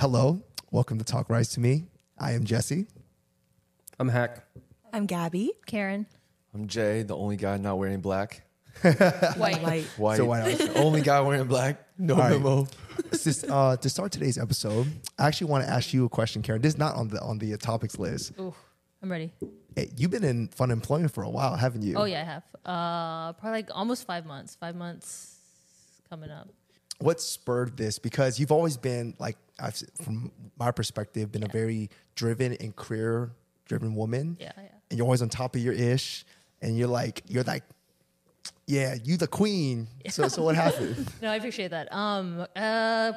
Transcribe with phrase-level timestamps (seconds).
[0.00, 1.86] Hello, welcome to Talk Rice to Me.
[2.18, 2.86] I am Jesse.
[3.98, 4.44] I'm Hack.
[4.92, 5.52] I'm Gabby.
[5.66, 6.06] Karen.
[6.54, 8.42] I'm Jay, the only guy not wearing black.
[8.82, 9.62] White.
[9.62, 9.84] White.
[9.96, 10.16] White.
[10.16, 10.68] So white house.
[10.76, 11.86] only guy wearing black.
[11.96, 12.30] No All right.
[12.32, 12.66] memo.
[13.12, 14.88] Sis- uh, to start today's episode,
[15.18, 16.60] I actually want to ask you a question, Karen.
[16.60, 18.32] This is not on the on the topics list.
[18.40, 18.54] Ooh,
[19.02, 19.32] I'm ready.
[19.76, 21.94] Hey, you've been in fun employment for a while, haven't you?
[21.96, 22.42] Oh yeah, I have.
[22.64, 24.56] Uh, probably like almost five months.
[24.56, 25.36] Five months
[26.08, 26.48] coming up.
[26.98, 27.98] What spurred this?
[27.98, 33.32] Because you've always been like, I've, from my perspective, been a very driven and career
[33.66, 34.36] driven woman.
[34.40, 34.62] Yeah, yeah.
[34.90, 36.24] and you're always on top of your ish,
[36.62, 37.64] and you're like, you're like,
[38.66, 39.88] yeah, you the queen.
[40.10, 41.08] So, so what happened?
[41.22, 41.92] No, I appreciate that.
[41.92, 43.12] Um, uh,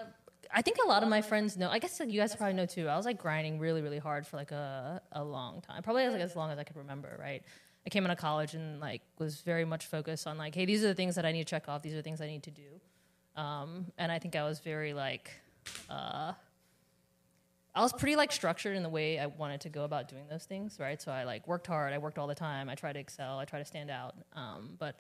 [0.54, 1.70] I think a lot of my friends know.
[1.70, 2.88] I guess like, you guys probably know too.
[2.88, 5.84] I was like grinding really, really hard for like a, a long time.
[5.84, 7.18] Probably like as long as I could remember.
[7.20, 7.44] Right.
[7.86, 10.84] I came out of college and like was very much focused on like, hey, these
[10.84, 11.82] are the things that I need to check off.
[11.82, 12.82] These are the things I need to do.
[13.38, 15.32] Um, and I think I was very like,
[15.90, 16.34] uh,
[17.76, 20.46] I was pretty like structured in the way I wanted to go about doing those
[20.46, 21.00] things, right?
[21.00, 23.46] So I like worked hard, I worked all the time, I tried to excel, I
[23.46, 24.16] tried to stand out.
[24.34, 25.00] Um, but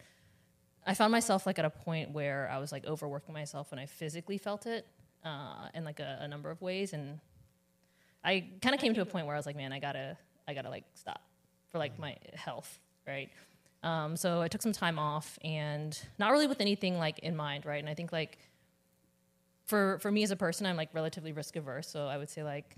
[0.86, 3.88] I found myself like at a point where I was like overworking myself and I
[3.88, 4.86] physically felt it
[5.26, 7.20] uh, in like a, a number of ways, and
[8.24, 10.16] I kind of came to a point where I was like, man, I gotta,
[10.48, 11.22] I gotta like stop
[11.72, 13.30] for like my health, right?
[13.84, 17.66] Um, so I took some time off and not really with anything like in mind,
[17.66, 17.80] right?
[17.80, 18.40] And I think like
[19.66, 21.88] for for me as a person, I'm like relatively risk averse.
[21.88, 22.76] So I would say like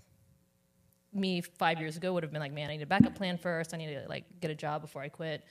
[1.14, 3.74] me five years ago would have been like, man, I need a backup plan first.
[3.74, 5.44] I need to like get a job before I quit,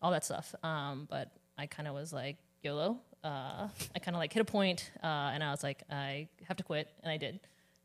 [0.00, 0.54] all that stuff.
[0.62, 2.98] Um, but I kind of was like YOLO.
[3.22, 6.58] Uh, I kind of like hit a point, uh, and I was like, I have
[6.58, 7.40] to quit, and I did.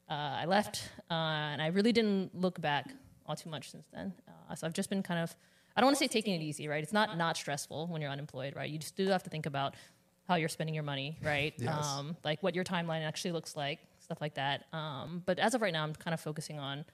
[0.10, 2.92] Uh, I left, uh, and I really didn't look back
[3.26, 4.14] all too much since then.
[4.28, 5.34] Uh, so I've just been kind of,
[5.76, 6.84] I don't want to say taking it easy, right?
[6.84, 8.70] It's not not stressful when you're unemployed, right?
[8.70, 9.76] You just do have to think about
[10.28, 11.54] how you're spending your money, right?
[11.60, 11.86] Yes.
[11.86, 14.66] Um, like what your timeline actually looks like, stuff like that.
[14.74, 16.86] Um, but as of right now, I'm kind of focusing on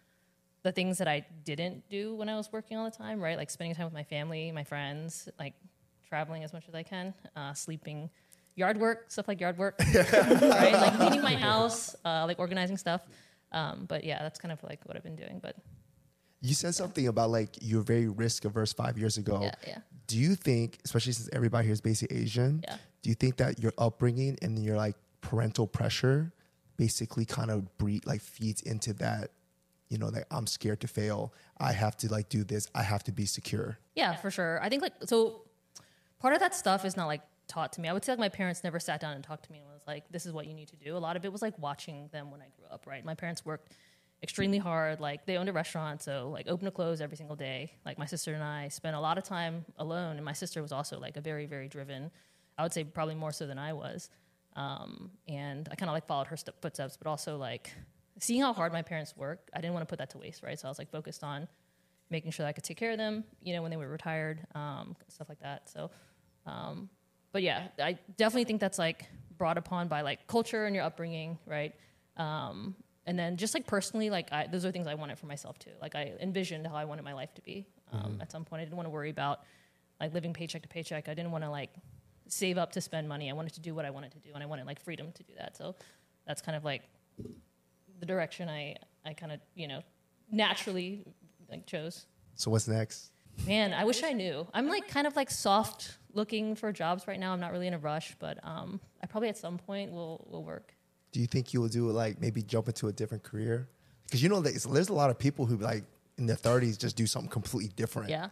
[0.63, 3.37] the things that I didn't do when I was working all the time, right?
[3.37, 5.53] Like spending time with my family, my friends, like
[6.07, 8.09] traveling as much as I can, uh, sleeping,
[8.55, 10.73] yard work, stuff like yard work, right?
[10.73, 13.01] Like cleaning my house, uh, like organizing stuff.
[13.51, 15.39] Um, but yeah, that's kind of like what I've been doing.
[15.41, 15.55] But
[16.45, 19.39] You said something about like you're very risk averse five years ago.
[19.41, 19.77] Yeah, yeah.
[20.07, 22.77] Do you think, especially since everybody here is basically Asian, Yeah.
[23.01, 26.31] do you think that your upbringing and your like parental pressure
[26.77, 29.31] basically kind of breed like feeds into that,
[29.89, 31.33] you know, like I'm scared to fail.
[31.57, 32.67] I have to like do this.
[32.75, 33.79] I have to be secure.
[33.95, 34.61] Yeah, for sure.
[34.61, 35.41] I think like so
[36.19, 37.87] part of that stuff is not like taught to me.
[37.89, 39.83] I would say like my parents never sat down and talked to me and was
[39.87, 40.95] like, this is what you need to do.
[40.97, 43.03] A lot of it was like watching them when I grew up, right?
[43.05, 43.71] My parents worked
[44.23, 44.99] extremely hard.
[44.99, 47.73] Like they owned a restaurant, so like open to close every single day.
[47.85, 50.71] Like my sister and I spent a lot of time alone, and my sister was
[50.71, 52.11] also like a very, very driven.
[52.57, 54.09] I would say probably more so than I was.
[54.55, 57.71] Um, and I kind of like followed her st- footsteps, but also like
[58.19, 60.57] seeing how hard my parents work, I didn't want to put that to waste, right?
[60.57, 61.47] So I was like focused on
[62.09, 64.45] making sure that I could take care of them, you know, when they were retired,
[64.55, 65.69] um, stuff like that.
[65.69, 65.91] So,
[66.45, 66.89] um,
[67.31, 71.37] but yeah, I definitely think that's like brought upon by like culture and your upbringing,
[71.45, 71.73] right?
[72.15, 75.59] Um, and then just like personally, like I, those are things I wanted for myself
[75.59, 75.71] too.
[75.81, 77.67] Like I envisioned how I wanted my life to be.
[77.91, 79.41] Um, At some point, I didn't want to worry about
[79.99, 81.07] like living paycheck to paycheck.
[81.07, 81.69] I didn't want to like
[82.27, 83.29] save up to spend money.
[83.29, 85.23] I wanted to do what I wanted to do, and I wanted like freedom to
[85.23, 85.55] do that.
[85.55, 85.75] So
[86.25, 86.81] that's kind of like
[87.99, 89.81] the direction I I kind of you know
[90.31, 91.05] naturally
[91.49, 92.07] like chose.
[92.35, 93.11] So what's next?
[93.45, 94.47] Man, I wish I knew.
[94.53, 97.33] I'm like kind of like soft looking for jobs right now.
[97.33, 100.43] I'm not really in a rush, but um, I probably at some point will will
[100.43, 100.73] work.
[101.15, 103.69] Do you think you will do like maybe jump into a different career?
[104.03, 105.85] Because you know there's, there's a lot of people who like
[106.17, 108.09] in their 30s just do something completely different.
[108.09, 108.27] Yeah.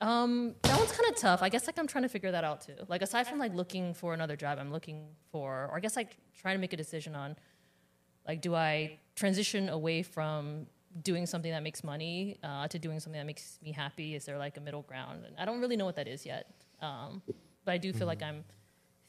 [0.00, 1.40] Um, that one's kind of tough.
[1.40, 2.74] I guess like I'm trying to figure that out too.
[2.88, 6.16] Like aside from like looking for another job, I'm looking for, or I guess like
[6.36, 7.36] trying to make a decision on,
[8.26, 10.66] like, do I transition away from
[11.04, 14.16] doing something that makes money uh, to doing something that makes me happy?
[14.16, 15.26] Is there like a middle ground?
[15.26, 16.50] And I don't really know what that is yet.
[16.82, 17.22] Um,
[17.64, 18.42] but I do feel like I'm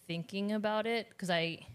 [0.05, 1.65] thinking about it because I,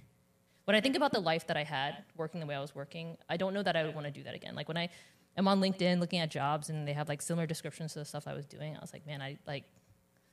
[0.64, 3.16] when I think about the life that I had working the way I was working,
[3.28, 4.54] I don't know that I would want to do that again.
[4.54, 4.88] Like when I
[5.36, 8.26] am on LinkedIn looking at jobs and they have like similar descriptions to the stuff
[8.26, 9.64] I was doing, I was like, man, I like,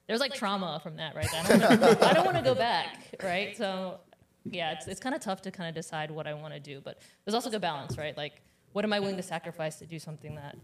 [0.08, 1.28] there's like trauma from that, right?
[1.34, 3.56] I don't wanna, I don't want to go back, right?
[3.58, 4.00] So
[4.46, 6.82] yeah, it's, it's kind of tough to kind of decide what I want to do,
[6.82, 8.16] but there's also good balance, right?
[8.18, 8.42] Like,
[8.74, 10.56] what am I willing to sacrifice to do something that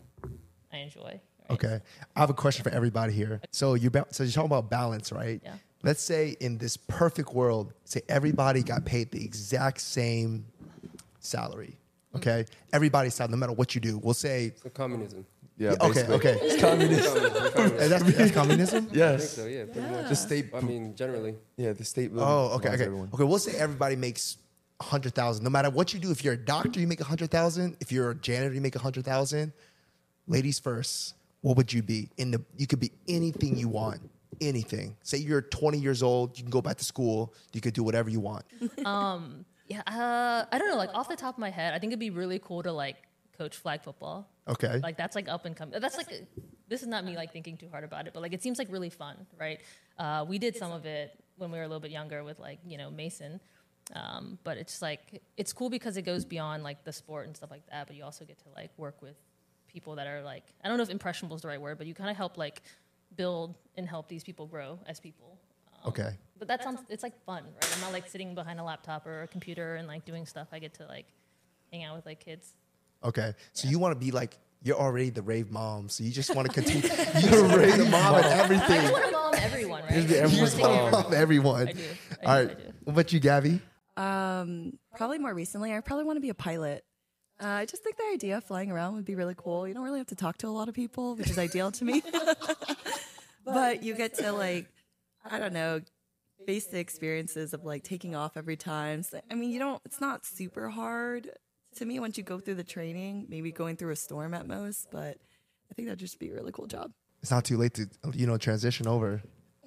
[0.71, 1.01] I enjoy?
[1.49, 1.51] Right?
[1.51, 1.79] Okay.
[2.15, 3.41] I have a question for everybody here.
[3.51, 5.39] So you ba- so you're talking about balance, right?
[5.43, 5.53] Yeah.
[5.85, 10.43] Let's say in this perfect world, say everybody got paid the exact same
[11.19, 11.77] salary.
[12.11, 12.17] Hmm.
[12.17, 12.45] Okay.
[12.73, 13.99] Everybody's salary, no matter what you do.
[13.99, 15.27] We'll say So communism.
[15.57, 15.75] Yeah.
[15.79, 16.37] okay, okay.
[16.41, 17.23] It's communism.
[17.23, 18.77] And that's, that's communism?
[18.83, 19.29] I think Yes.
[19.29, 20.09] so, yeah, pretty much.
[20.09, 20.47] The state.
[20.55, 21.35] I mean, generally.
[21.55, 22.09] Yeah, the state.
[22.15, 22.83] Oh, okay, okay.
[22.83, 23.09] everyone.
[23.13, 24.37] Okay, we'll say everybody makes
[24.81, 25.43] hundred thousand.
[25.43, 27.77] No matter what you do, if you're a doctor, you make a hundred thousand.
[27.79, 29.53] If you're a janitor, you make a hundred thousand.
[30.27, 31.13] Ladies first.
[31.41, 32.09] What would you be?
[32.17, 34.01] In the you could be anything you want.
[34.41, 34.95] Anything.
[35.03, 38.09] Say you're 20 years old, you can go back to school, you could do whatever
[38.09, 38.45] you want.
[38.85, 40.77] Um, Yeah, uh, I don't know.
[40.77, 42.97] Like off the top of my head, I think it'd be really cool to like
[43.37, 44.29] coach flag football.
[44.47, 44.79] Okay.
[44.79, 45.79] Like that's like up and coming.
[45.79, 46.27] That's like
[46.67, 48.71] this is not me like thinking too hard about it, but like it seems like
[48.71, 49.59] really fun, right?
[49.97, 52.59] Uh, we did some of it when we were a little bit younger with like
[52.65, 53.39] you know Mason,
[53.95, 57.49] um, but it's like it's cool because it goes beyond like the sport and stuff
[57.51, 57.87] like that.
[57.87, 59.15] But you also get to like work with
[59.67, 61.93] people that are like I don't know if impressionable is the right word, but you
[61.95, 62.61] kind of help like
[63.15, 65.37] build and help these people grow as people.
[65.83, 66.09] Um, Okay.
[66.37, 67.71] But that sounds it's like fun, right?
[67.75, 70.47] I'm not like sitting behind a laptop or a computer and like doing stuff.
[70.51, 71.05] I get to like
[71.71, 72.53] hang out with like kids.
[73.03, 73.33] Okay.
[73.53, 76.47] So you want to be like you're already the rave mom, so you just want
[76.47, 76.81] to continue.
[76.83, 78.81] you just rave the mom and I everything.
[78.81, 79.91] just want to mom everyone, right?
[79.93, 81.03] Just be I everyone's You just want mom.
[81.03, 81.67] to mom everyone.
[81.67, 81.79] I do.
[82.23, 82.57] I All do, right.
[82.57, 82.73] I do.
[82.83, 83.61] What about you, Gabby?
[83.95, 86.83] Um, probably more recently, I probably want to be a pilot.
[87.41, 89.67] Uh, I just think the idea of flying around would be really cool.
[89.67, 91.85] You don't really have to talk to a lot of people, which is ideal to
[91.85, 92.01] me.
[93.45, 94.67] but you get to like,
[95.29, 95.81] I don't know,
[96.45, 99.03] face the experiences of like taking off every time.
[99.03, 99.81] So, I mean, you don't.
[99.83, 101.29] It's not super hard
[101.75, 103.25] to me once you go through the training.
[103.27, 105.17] Maybe going through a storm at most, but
[105.69, 106.91] I think that'd just be a really cool job.
[107.21, 109.21] It's not too late to you know transition over.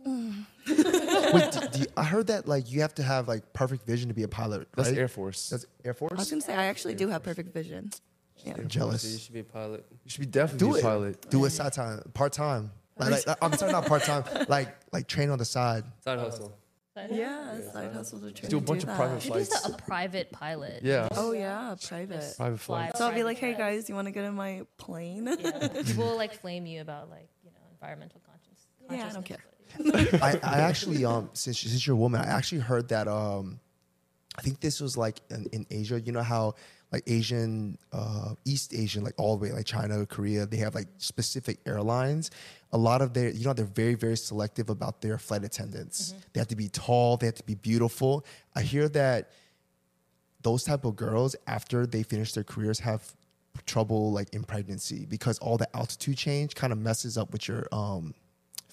[1.33, 4.09] Wait, do, do you, I heard that like you have to have like perfect vision
[4.09, 4.69] to be a pilot.
[4.77, 4.99] That's right?
[4.99, 5.51] Air Force.
[5.51, 6.13] That's Air Force.
[6.13, 7.91] I was gonna say I actually do have perfect vision.
[8.45, 8.51] Yeah.
[8.53, 9.23] I'm So you jealous.
[9.25, 9.85] should be a pilot.
[10.05, 10.83] you should be definitely Do be it.
[10.83, 11.31] pilot.
[11.31, 12.71] Do it side time, part time.
[12.97, 14.25] Like, like, I'm sorry, not part time.
[14.49, 15.85] Like like train on the side.
[16.05, 16.57] Side hustle.
[17.13, 18.51] Yeah, side hustle to train.
[18.51, 18.97] Do a to bunch of that.
[18.97, 19.69] private Should be flights.
[19.69, 20.83] a private pilot.
[20.83, 21.07] Yeah.
[21.13, 22.35] Oh yeah, private.
[22.37, 22.79] Private Fly.
[22.87, 22.99] flights.
[22.99, 25.27] So I'll be like, hey guys, you want to get in my plane?
[25.41, 25.69] Yeah.
[25.87, 28.67] People will like flame you about like you know environmental conscience.
[28.91, 29.39] Yeah, I don't care.
[30.23, 33.61] I, I actually um since since you're a woman, I actually heard that um
[34.37, 36.01] I think this was like in, in Asia.
[36.01, 36.55] You know how
[36.93, 40.89] like Asian, uh, East Asian, like all the way like China, Korea, they have like
[40.97, 42.31] specific airlines.
[42.73, 46.15] A lot of their, you know, they're very very selective about their flight attendants.
[46.33, 47.17] They have to be tall.
[47.17, 48.25] They have to be beautiful.
[48.55, 49.31] I hear that
[50.43, 53.03] those type of girls after they finish their careers have
[53.67, 57.67] trouble like in pregnancy because all the altitude change kind of messes up with your
[57.73, 58.15] um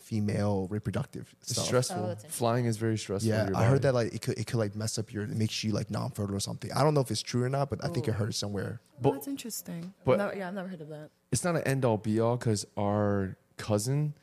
[0.05, 1.65] female reproductive It's stuff.
[1.65, 1.97] stressful.
[1.97, 2.37] Oh, that's interesting.
[2.37, 3.27] Flying is very stressful.
[3.27, 5.63] Yeah, I heard that like it could it could like mess up your it makes
[5.63, 6.71] you like non-fertile or something.
[6.73, 8.81] I don't know if it's true or not, but I think I heard it somewhere.
[9.01, 9.93] But- That's interesting.
[10.05, 11.09] but- No- yeah, I've never heard of that.
[11.31, 14.13] It's not an end all be all because our cousin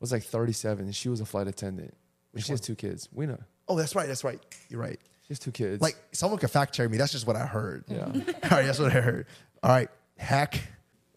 [0.00, 1.94] was like 37 and she was a flight attendant.
[2.34, 3.08] And she has two kids.
[3.12, 3.38] We know.
[3.68, 4.40] Oh, that's right, that's right.
[4.68, 4.98] You're right.
[5.22, 5.82] She has two kids.
[5.82, 6.98] Like someone could fact check me.
[6.98, 7.84] That's just what I heard.
[7.88, 8.04] yeah.
[8.06, 9.26] All right, that's what I heard.
[9.62, 9.88] All right,
[10.18, 10.60] hack.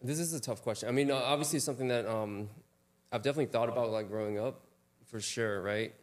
[0.02, 0.88] This is a tough question.
[0.88, 2.48] I mean, uh, obviously, it's something that um,
[3.16, 4.60] I've definitely thought about, like growing up,
[5.06, 5.62] for sure.
[5.62, 5.94] Right?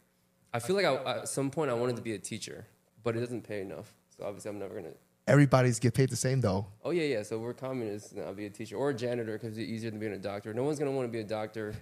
[0.51, 2.65] I feel like I, at some point I wanted to be a teacher,
[3.03, 3.93] but it doesn't pay enough.
[4.17, 4.95] So obviously, I'm never gonna.
[5.27, 6.65] Everybody's get paid the same though.
[6.83, 7.21] Oh yeah, yeah.
[7.21, 9.99] So we're communists, and I'll be a teacher or a janitor because it's easier than
[9.99, 10.55] being a doctor.
[10.55, 11.75] No one's gonna want to be a doctor.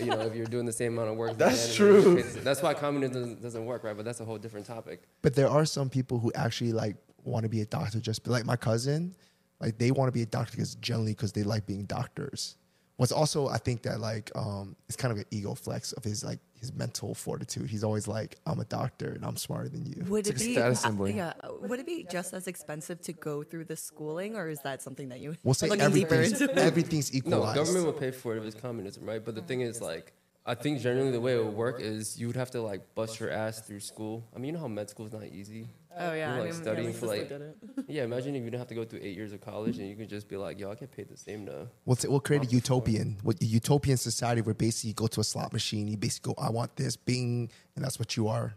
[0.00, 1.38] you know, if you're doing the same amount of work.
[1.38, 2.42] That's janitor, true.
[2.42, 3.96] That's why communism doesn't, doesn't work, right?
[3.96, 5.04] But that's a whole different topic.
[5.22, 8.44] But there are some people who actually like want to be a doctor just like
[8.44, 9.14] my cousin,
[9.60, 12.56] like they want to be a doctor because generally because they like being doctors.
[13.00, 16.22] What's also I think that like um it's kind of an ego flex of his
[16.22, 17.70] like his mental fortitude.
[17.70, 20.04] He's always like I'm a doctor and I'm smarter than you.
[20.10, 21.32] Would It's it like be status uh, yeah?
[21.62, 25.08] Would it be just as expensive to go through the schooling, or is that something
[25.08, 25.34] that you?
[25.42, 26.62] We'll say looking deeper everything's into?
[26.70, 29.24] everything's No, government will pay for it if it's communism, right?
[29.24, 30.12] But the thing is, like,
[30.44, 33.18] I think generally the way it would work is you would have to like bust
[33.18, 34.26] your ass through school.
[34.34, 35.68] I mean, you know how med school is not easy.
[35.98, 37.84] Oh yeah, You're, I like, mean, studying yeah, for, my like- sister did it.
[37.88, 39.96] Yeah, imagine if you didn't have to go through eight years of college and you
[39.96, 41.66] could just be like, yo, I get paid the same to.
[41.84, 45.20] We'll, t- we'll create a utopian, what a utopian society where basically you go to
[45.20, 48.54] a slot machine, you basically go, I want this, bing, and that's what you are.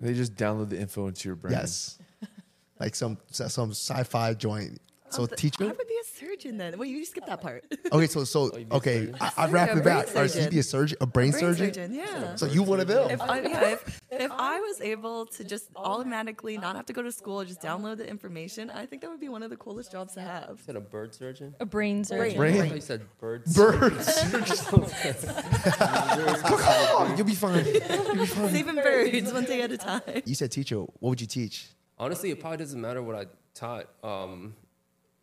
[0.00, 1.54] They just download the info into your brain.
[1.54, 1.98] Yes,
[2.80, 4.80] like some some sci-fi joint.
[5.10, 6.78] So th- teacher, I would be a surgeon then.
[6.78, 7.64] Well, you skipped that part.
[7.92, 9.12] okay, so so Oh, you'd be a okay.
[9.20, 10.08] I, I wrap it back.
[10.14, 11.74] All right, so you'd be a surgeon, a brain, Brain surgeon.
[11.74, 12.34] surgeon, yeah.
[12.36, 13.10] So you one of them.
[13.10, 17.02] If I, yeah, if, if I was able to just automatically not have to go
[17.02, 19.92] to school, just download the information, I think that would be one of the coolest
[19.92, 20.50] jobs to have.
[20.50, 21.54] You said a bird surgeon?
[21.60, 22.36] A brain surgeon.
[22.36, 22.60] Brain.
[22.62, 23.54] I you said birds.
[23.54, 24.32] Birds.
[27.16, 27.64] You'll be fine.
[27.64, 28.50] You'll be fine.
[28.50, 30.00] Saving birds one day at a time.
[30.24, 30.76] You said teacher.
[30.78, 31.68] What would you teach?
[31.98, 33.86] Honestly, it probably doesn't matter what I taught.
[34.02, 34.54] Um,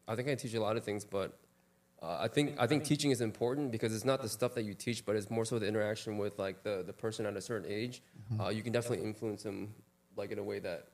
[0.10, 1.38] I think I teach a lot of things, but
[2.02, 4.74] uh, I think I think teaching is important because it's not the stuff that you
[4.74, 7.70] teach, but it's more so the interaction with like the, the person at a certain
[7.72, 8.02] age.
[8.40, 9.74] Uh, you can definitely influence them
[10.16, 10.88] like in a way that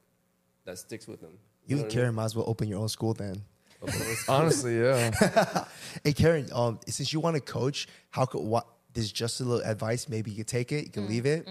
[0.66, 1.38] that sticks with them.
[1.66, 2.04] You know and what I mean?
[2.04, 3.42] Karen might as well open your own school then.
[4.28, 5.66] Honestly, yeah.
[6.04, 8.68] Hey Karen, um, since you want to coach, how could what?
[8.94, 10.10] There's just a little advice.
[10.10, 10.86] Maybe you could take it.
[10.86, 11.48] You can leave it.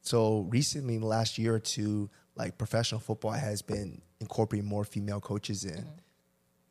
[0.00, 4.84] So recently, in the last year or two, like professional football has been incorporating more
[4.84, 5.84] female coaches in.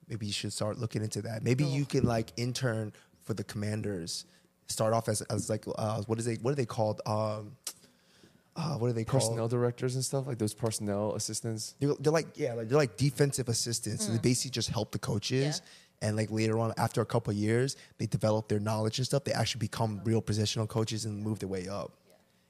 [0.07, 1.43] Maybe you should start looking into that.
[1.43, 2.93] Maybe you can like intern
[3.23, 4.25] for the commanders.
[4.67, 7.01] Start off as, as like uh, what is they what are they called?
[7.05, 7.55] Um,
[8.55, 9.51] uh, what are they personnel called?
[9.51, 11.75] directors and stuff like those personnel assistants.
[11.79, 14.03] They're, they're like yeah, like, they're like defensive assistants.
[14.03, 14.07] Mm.
[14.07, 15.61] So they basically just help the coaches.
[16.01, 19.23] And like later on, after a couple of years, they develop their knowledge and stuff.
[19.23, 21.93] They actually become real positional coaches and move their way up.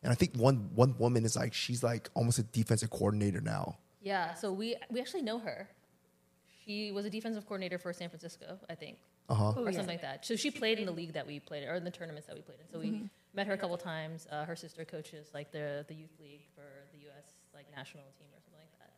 [0.03, 3.77] And I think one one woman is like she's like almost a defensive coordinator now.
[4.01, 5.67] Yeah, so we we actually know her.
[6.65, 8.98] She was a defensive coordinator for San Francisco, I think,
[9.29, 9.53] Uh huh.
[9.57, 10.25] or something like that.
[10.25, 12.36] So she played in the league that we played in, or in the tournaments that
[12.36, 12.67] we played in.
[12.72, 14.27] So we met her a couple times.
[14.31, 17.25] Uh, her sister coaches like the the youth league for the U.S.
[17.53, 18.91] like national team or something like that.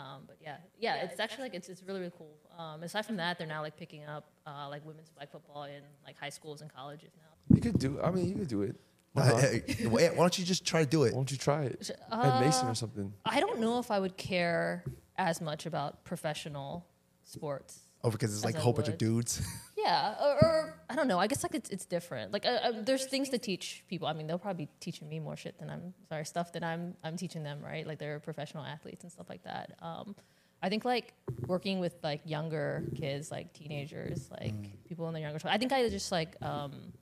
[0.00, 2.36] Um, but yeah, yeah, it's actually like it's it's really really cool.
[2.58, 5.82] Um, aside from that, they're now like picking up uh, like women's flag football in
[6.04, 7.54] like high schools and colleges now.
[7.56, 8.00] You could do.
[8.02, 8.76] I mean, you could do it.
[9.12, 9.40] Why, not?
[9.40, 11.12] Hey, why why don't you just try to do it?
[11.12, 13.12] Why don't you try it Uh, at Mason or something?
[13.24, 14.84] I don't know if I would care
[15.16, 16.84] as much about professional
[17.24, 17.80] sports.
[18.02, 19.40] Oh, because it's like a whole bunch of dudes.
[19.76, 21.18] Yeah, or, or I don't know.
[21.18, 22.32] I guess like it's it's different.
[22.32, 24.08] Like uh, uh, there's things to teach people.
[24.08, 26.94] I mean, they'll probably be teaching me more shit than I'm sorry stuff that I'm
[27.04, 27.60] I'm teaching them.
[27.62, 29.76] Right, like they're professional athletes and stuff like that.
[29.82, 30.16] Um,
[30.62, 31.12] I think like
[31.46, 34.54] working with like younger kids, like teenagers, like
[34.88, 35.38] people in their younger.
[35.44, 36.94] I think I just like um,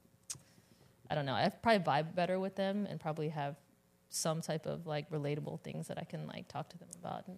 [1.09, 1.35] I don't know.
[1.35, 3.55] I probably vibe better with them and probably have
[4.09, 7.29] some type of like relatable things that I can like talk to them about.
[7.29, 7.37] And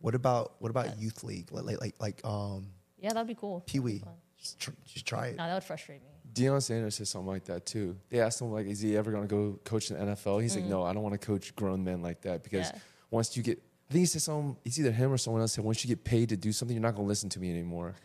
[0.00, 1.50] What about what about youth league?
[1.52, 2.66] Like like like, like um
[2.98, 3.62] yeah, that'd be cool.
[3.66, 4.02] Pee Wee.
[4.38, 5.36] Just, tr- just try it.
[5.36, 6.08] No, that would frustrate me.
[6.32, 7.96] Deion Sanders said something like that too.
[8.08, 10.54] They asked him like, "Is he ever going to go coach in the NFL?" He's
[10.56, 12.74] like, "No, I don't want to coach grown men like that because Mm.
[12.74, 12.80] Yeah.
[13.10, 14.56] once you get, I think he said something.
[14.64, 16.82] It's either him or someone else said, once you get paid to do something, you're
[16.82, 17.94] not going to listen to me anymore.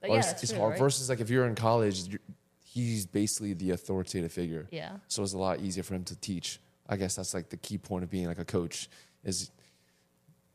[0.00, 0.72] But yeah, it's, that's it's true, hard.
[0.72, 0.78] right?
[0.78, 2.20] Versus like if you're in college, you're,
[2.64, 4.68] he's basically the authoritative figure.
[4.70, 4.96] Yeah.
[5.08, 6.60] So it's a lot easier for him to teach.
[6.88, 8.88] I guess that's like the key point of being like a coach
[9.24, 9.50] is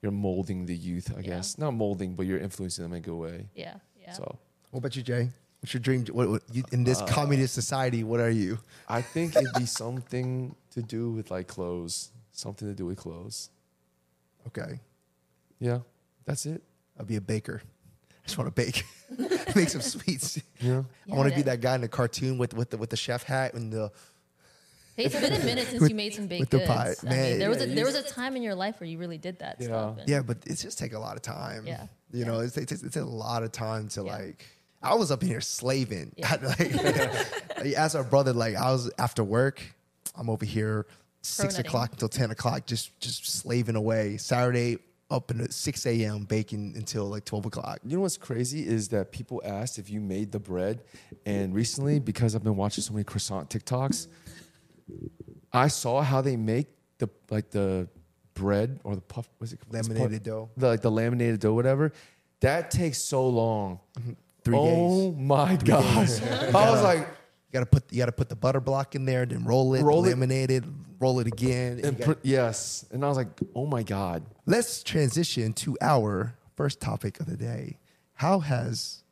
[0.01, 1.11] you're molding the youth.
[1.15, 1.27] I Yeah.
[1.37, 3.47] guess not molding, but you're influencing them in a good way.
[3.55, 4.13] Yeah, yeah.
[4.13, 4.37] So
[4.71, 5.29] What about you, Jay?
[5.61, 6.05] What's your dream?
[6.07, 8.03] What, what you, in this uh, communist society?
[8.03, 8.57] What are you?
[8.87, 12.11] I think it'd be something to do with like clothes.
[12.31, 13.49] Something to do with clothes.
[14.47, 14.79] Okay,
[15.59, 15.79] Yeah,
[16.25, 16.63] that's it.
[16.97, 17.61] I'll be a baker.
[18.09, 18.83] I just want to bake,
[19.55, 20.39] make some sweets.
[20.59, 20.81] Yeah.
[21.11, 22.97] I want to be that- that guy in the cartoon with with the with the
[22.97, 23.91] chef hat and the.
[24.95, 26.69] Hey, it's been a minute since With- you made some baked with the goods.
[26.69, 26.93] pie.
[27.07, 29.17] I mean, there was a there was a time in your life where you really
[29.17, 29.67] did that Yeah.
[29.67, 29.97] stuff.
[30.07, 31.65] Yeah, but it just take a lot of time.
[31.65, 31.87] Yeah.
[32.11, 34.17] you know, it's it's, it's a lot of time to Yeah.
[34.17, 34.45] like.
[34.83, 36.11] I was up in here slaving.
[36.17, 36.35] Yeah.
[37.57, 39.61] like, as our brother, like I was after work.
[40.15, 40.87] I'm over here
[41.21, 41.67] six nutting.
[41.67, 44.17] o'clock until ten o'clock, just just slaving away.
[44.17, 44.77] Saturday
[45.09, 46.23] up in at six a.m.
[46.25, 47.79] baking until like twelve o'clock.
[47.85, 50.81] You know what's crazy is that people asked if you made the bread,
[51.25, 54.07] and recently because I've been watching so many croissant TikToks,
[55.53, 56.67] I saw how they make
[56.97, 57.87] the like the
[58.33, 59.27] bread or the puff.
[59.37, 60.49] What's it Laminated dough.
[60.57, 61.91] The, like the laminated dough, whatever.
[62.39, 63.79] That takes so long.
[63.99, 64.11] Mm-hmm.
[64.43, 64.75] Three oh days.
[64.75, 66.21] Oh my gosh!
[66.55, 67.05] I was like, You
[67.53, 70.15] gotta put you gotta put the butter block in there, then roll it, Roll it.
[70.15, 70.63] laminate it,
[70.99, 71.73] roll it again.
[71.73, 74.23] and and gotta- put, yes, and I was like, oh my god.
[74.47, 77.77] Let's transition to our first topic of the day.
[78.15, 79.03] How has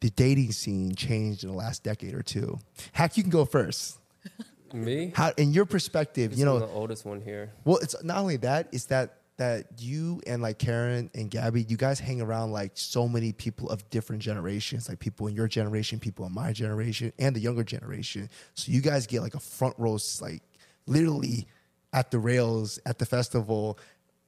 [0.00, 2.58] the dating scene changed in the last decade or two?
[2.92, 3.98] Hack, you can go first.
[4.72, 5.12] Me?
[5.16, 7.52] How, in your perspective, This you know, the oldest one here.
[7.64, 11.76] well, it's not only that, it's that that you and like Karen and Gabby, you
[11.76, 15.98] guys hang around like so many people of different generations, like people in your generation,
[15.98, 18.30] people in my generation, and the younger generation.
[18.54, 20.42] So you guys get like a front row, like
[20.86, 21.48] literally
[21.92, 23.78] at the rails at the festival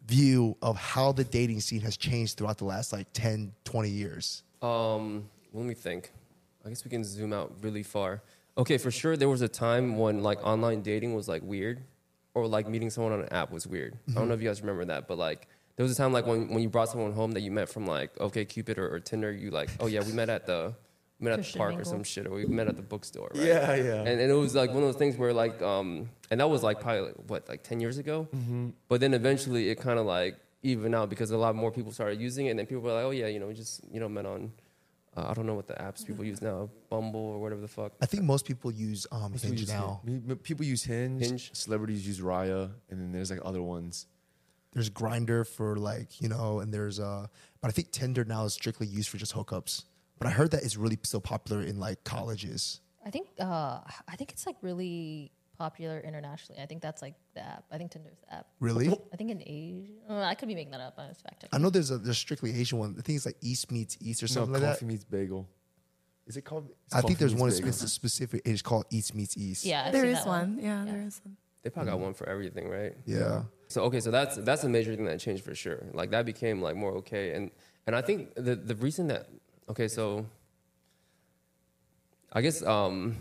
[0.06, 4.42] view of how the dating scene has changed throughout the last like 10, 20 years.
[4.62, 6.12] Um, let me think.
[6.64, 8.22] I guess we can zoom out really far.
[8.58, 11.82] Okay, for sure, there was a time when like online dating was like weird,
[12.34, 13.98] or like meeting someone on an app was weird.
[14.10, 15.46] I don't know if you guys remember that, but like
[15.76, 17.86] there was a time like when, when you brought someone home that you met from
[17.86, 20.74] like OK Cupid or, or Tinder, you like, oh yeah, we met at the
[21.18, 23.30] we met at the Christian park or some shit, or we met at the bookstore.
[23.34, 23.44] Right?
[23.44, 23.94] Yeah, yeah.
[24.00, 26.62] And, and it was like one of those things where like um and that was
[26.62, 28.26] like probably like, what like 10 years ago
[28.88, 32.20] but then eventually it kind of like evened out because a lot more people started
[32.20, 34.08] using it and then people were like oh yeah you know we just you know
[34.08, 34.50] met on
[35.16, 37.92] uh, i don't know what the apps people use now bumble or whatever the fuck
[38.00, 40.00] I think most people use um, People Hinge use now.
[40.04, 41.50] Hin- People use Hinge, Hinge.
[41.54, 44.06] Celebrities use Raya, and then there's like other ones.
[44.72, 47.26] There's Grindr for like you know, and there's uh,
[47.60, 49.84] but I think Tinder now is strictly used for just hookups.
[50.18, 52.80] But I heard that it's really still popular in like colleges.
[53.04, 56.60] I think uh, I think it's like really popular internationally.
[56.62, 57.64] I think that's like the app.
[57.70, 58.46] I think Tinder's the app.
[58.60, 58.88] Really?
[59.12, 60.94] I think in Asia, uh, I could be making that up.
[60.98, 62.94] I was fact I know there's a there's strictly Asian one.
[62.98, 64.92] I think it's like East meets East or No, something like coffee that.
[64.92, 65.48] meets bagel.
[66.26, 66.68] Is it called?
[66.86, 67.66] It's I think there's one Bagel.
[67.66, 68.42] that's specific.
[68.44, 69.64] It's called East meets East.
[69.64, 70.58] Yeah, I've There seen is that one.
[70.60, 70.92] Yeah, Yeah.
[70.92, 71.36] there is one.
[71.62, 72.96] they probably got one for everything, right?
[73.06, 73.42] Yeah.
[73.68, 75.84] So okay, so that's that's a major thing that changed for sure.
[75.92, 77.50] Like that became like more okay, and
[77.86, 79.28] and I think the the reason that
[79.68, 80.26] okay, so
[82.32, 83.16] I guess um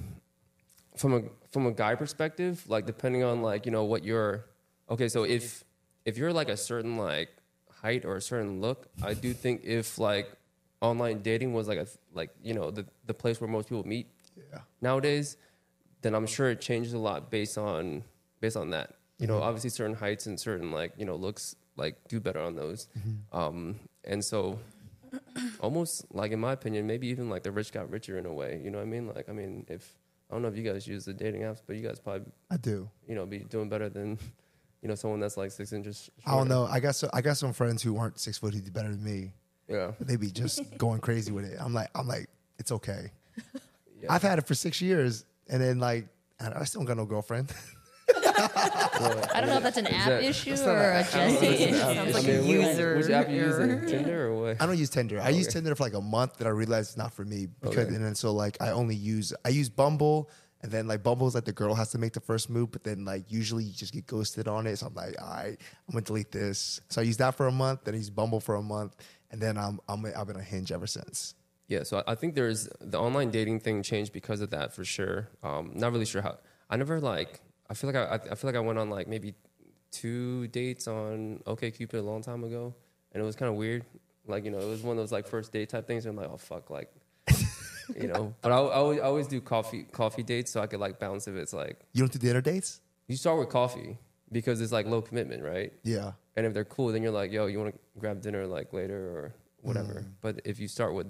[0.97, 1.21] from a
[1.51, 4.45] from a guy perspective, like depending on like you know what you're
[4.89, 5.63] okay, so if
[6.05, 7.29] if you're like a certain like
[7.81, 10.31] height or a certain look, I do think if like
[10.81, 14.07] online dating was like a like you know the the place where most people meet
[14.37, 14.59] Yeah.
[14.81, 15.37] nowadays,
[16.01, 18.03] then I'm sure it changes a lot based on
[18.41, 18.95] based on that.
[19.17, 22.55] You know, obviously certain heights and certain like you know looks like do better on
[22.55, 22.87] those,
[23.31, 24.59] um, and so
[25.59, 28.61] almost like in my opinion, maybe even like the rich got richer in a way.
[28.63, 29.07] You know what I mean?
[29.07, 29.95] Like I mean, if
[30.29, 32.57] I don't know if you guys use the dating apps, but you guys probably I
[32.57, 32.89] do.
[33.07, 34.17] you know be doing better than
[34.81, 36.09] you know someone that's like six inches.
[36.25, 36.65] I don't know.
[36.65, 39.03] I got so I got some friends who aren't six foot who do better than
[39.03, 39.31] me.
[39.67, 41.57] Yeah, But they be just going crazy with it.
[41.59, 42.27] I'm like, I'm like,
[42.59, 43.11] it's okay.
[44.01, 44.13] Yeah.
[44.13, 46.05] I've had it for six years, and then like,
[46.39, 47.51] I I still don't got no girlfriend.
[48.37, 51.11] I don't know if that's an app that- issue not or a app.
[51.11, 51.75] Jesse issue.
[51.77, 52.97] Sounds I like a user.
[52.97, 53.85] Which app you using?
[53.87, 54.61] Tinder or what?
[54.61, 55.19] I don't use Tinder.
[55.21, 57.47] I used Tinder for like a month, then I realized it's not for me.
[57.61, 57.95] Because Okay.
[57.95, 60.29] and then so like I only use I use Bumble,
[60.61, 62.83] and then like Bumble is like the girl has to make the first move, but
[62.83, 64.77] then like usually you just get ghosted on it.
[64.77, 66.79] So I'm like, all right, I'm gonna delete this.
[66.89, 68.95] So I used that for a month, then I used Bumble for a month,
[69.31, 71.35] and then I'm I'm I've been on Hinge ever since.
[71.67, 74.85] Yeah, so I I think there's the online dating thing changed because of that for
[74.85, 75.29] sure.
[75.43, 76.37] Um, not really sure how.
[76.69, 77.41] I never like.
[77.69, 79.33] I feel like I, I feel like I went on like maybe
[79.91, 82.73] two dates on OK Cupid a long time ago,
[83.11, 83.85] and it was kind of weird.
[84.27, 86.05] Like you know, it was one of those like first date type things.
[86.05, 86.91] And I'm like, oh fuck, like,
[87.99, 88.33] you know.
[88.41, 91.27] But I, I, always, I always do coffee coffee dates so I could like bounce
[91.27, 92.81] if it's like You don't do dinner dates?
[93.07, 93.97] you start with coffee
[94.31, 95.71] because it's like low commitment, right?
[95.83, 96.13] Yeah.
[96.35, 98.97] And if they're cool, then you're like, yo, you want to grab dinner like later
[98.97, 99.93] or whatever.
[100.01, 100.07] Mm.
[100.21, 101.07] But if you start with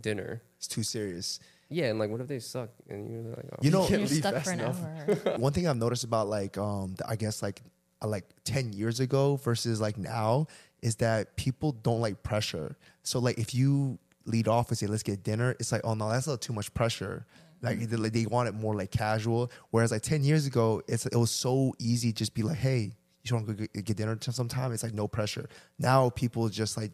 [0.00, 1.40] dinner, It's too serious.
[1.68, 2.70] Yeah, and like, what if they suck?
[2.88, 3.56] And you're like, oh.
[3.60, 4.80] You know, You're leave stuck fast for an enough.
[5.26, 5.36] hour.
[5.38, 7.62] one thing I've noticed about like um the- I guess like
[8.02, 10.46] uh, like 10 years ago versus like now
[10.82, 12.76] is that people don't like pressure.
[13.02, 16.08] So like if you lead off and say let's get dinner, it's like oh no,
[16.10, 17.26] that's a little too much pressure.
[17.62, 19.50] Like they, like, they want it more like casual.
[19.70, 22.92] Whereas like 10 years ago, it's it was so easy just be like, hey,
[23.24, 24.72] you want to go get, get dinner to sometime?
[24.72, 25.48] It's like no pressure.
[25.78, 26.92] Now people just like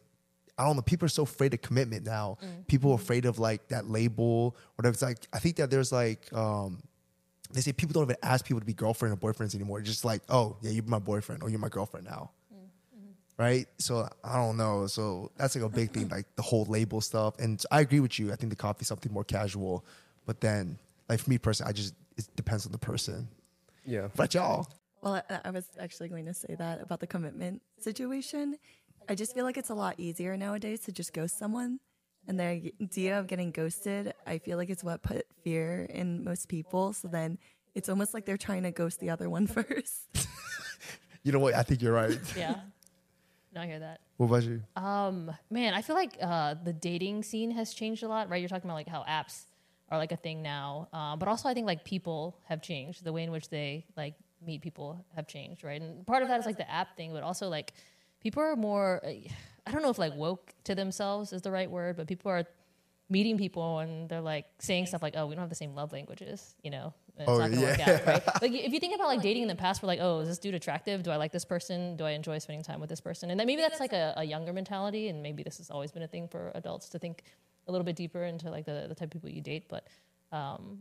[0.58, 0.82] I don't know.
[0.82, 2.38] People are so afraid of commitment now.
[2.68, 4.56] People are afraid of like that label.
[4.78, 6.82] Or it's like I think that there's like um,
[7.52, 9.78] they say people don't even ask people to be girlfriend or boyfriends anymore.
[9.80, 12.30] It's just like, oh yeah, you're my boyfriend or you're my girlfriend now,
[13.38, 13.66] right?
[13.78, 14.86] So I don't know.
[14.86, 17.34] So that's like a big thing, like the whole label stuff.
[17.38, 18.32] And I agree with you.
[18.32, 19.84] I think the coffee is something more casual,
[20.26, 23.28] but then like for me personally, I just it depends on the person.
[23.84, 24.08] yeah.
[24.14, 24.68] But y'all,
[25.02, 28.56] Well, I, I was actually going to say that about the commitment situation.
[29.08, 31.80] I just feel like it's a lot easier nowadays to just ghost someone.
[32.28, 36.48] And the idea of getting ghosted, I feel like it's what put fear in most
[36.48, 36.92] people.
[36.92, 37.38] So then
[37.74, 40.06] it's almost like they're trying to ghost the other one first.
[41.24, 41.54] you know what?
[41.54, 42.18] I think you're right.
[42.36, 42.60] yeah.
[43.54, 44.00] No, I hear that.
[44.16, 44.62] what about you?
[44.76, 48.40] Um, man, I feel like uh, the dating scene has changed a lot, right?
[48.40, 49.42] You're talking about like how apps
[49.90, 53.04] are like a thing now, um, but also I think like people have changed.
[53.04, 55.82] The way in which they like meet people have changed, right?
[55.82, 57.74] And part of that is like the app thing, but also like
[58.22, 59.00] people are more.
[59.66, 62.44] I don't know if like woke to themselves is the right word, but people are
[63.11, 65.92] meeting people and they're like saying stuff like, "Oh, we don't have the same love
[65.92, 66.94] languages," you know.
[67.18, 67.90] It's Oh, not gonna work yeah.
[68.00, 68.22] out, right?
[68.42, 70.38] Like if you think about like dating in the past, we're like, oh, is this
[70.38, 71.02] dude attractive?
[71.02, 71.94] Do I like this person?
[71.96, 73.30] Do I enjoy spending time with this person?
[73.30, 76.02] And then maybe that's like a, a younger mentality, and maybe this has always been
[76.02, 77.22] a thing for adults to think
[77.68, 79.66] a little bit deeper into like the, the type of people you date.
[79.68, 79.87] But
[80.32, 80.78] um,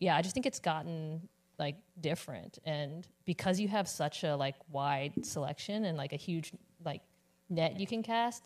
[0.00, 1.26] yeah, I just think it's gotten
[1.60, 6.52] like different, and because you have such a like wide selection and like a huge
[6.84, 7.02] like
[7.48, 8.42] net you can cast,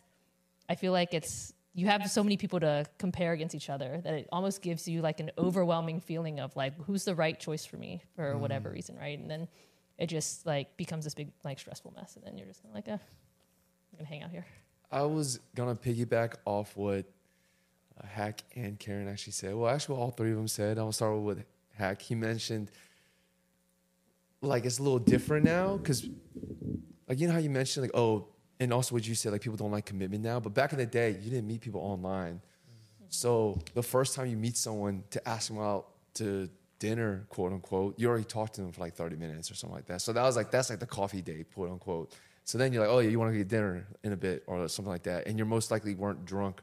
[0.69, 4.15] I feel like it's you have so many people to compare against each other that
[4.15, 7.77] it almost gives you like an overwhelming feeling of like who's the right choice for
[7.77, 9.19] me for whatever reason, right?
[9.19, 9.49] And then
[9.99, 12.89] it just like becomes this big like stressful mess, and then you're just kinda like,
[12.89, 14.47] uh, I'm gonna hang out here.
[14.91, 17.07] I was gonna piggyback off what
[18.01, 19.55] uh, Hack and Karen actually said.
[19.55, 20.79] Well, actually, all three of them said.
[20.79, 22.03] I'll start with Hack.
[22.03, 22.71] He mentioned
[24.47, 26.09] like it's a little different now because,
[27.09, 28.29] like, you know how you mentioned like, oh,
[28.61, 30.41] and also what you said, like people don't like commitment now.
[30.41, 32.41] But back in the day, you didn't meet people online.
[33.09, 37.99] So the first time you meet someone to ask them out to dinner, quote unquote,
[37.99, 40.03] you already talked to them for like 30 minutes or something like that.
[40.03, 42.13] So that was like that's like the coffee date, quote unquote.
[42.45, 44.69] So then you're like, oh yeah, you want to get dinner in a bit or
[44.69, 46.61] something like that, and you're most likely weren't drunk.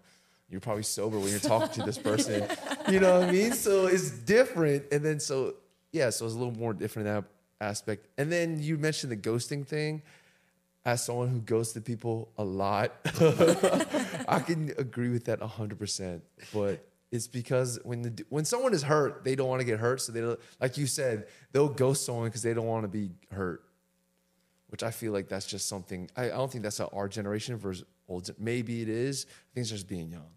[0.50, 2.48] You're probably sober when you're talking to this person.
[2.90, 3.54] You know what I mean?
[3.54, 5.54] So it's different, and then so
[5.92, 7.24] yeah, so it's a little more different that
[7.62, 8.08] aspect.
[8.18, 10.02] And then you mentioned the ghosting thing.
[10.84, 12.94] As someone who ghosted people a lot,
[14.28, 16.22] I can agree with that 100%.
[16.52, 20.02] But It's because when the when someone is hurt, they don't want to get hurt.
[20.02, 23.64] So they like you said, they'll ghost someone because they don't want to be hurt.
[24.70, 26.10] Which I feel like that's just something.
[26.16, 28.30] I, I don't think that's our generation versus old.
[28.40, 29.28] Maybe it is.
[29.30, 30.30] I think it's just being young.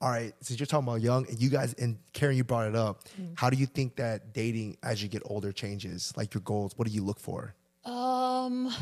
[0.00, 2.76] All right, since you're talking about young, and you guys and Karen, you brought it
[2.76, 3.02] up.
[3.34, 6.12] How do you think that dating as you get older changes?
[6.16, 7.54] Like your goals, what do you look for?
[7.84, 8.72] Um,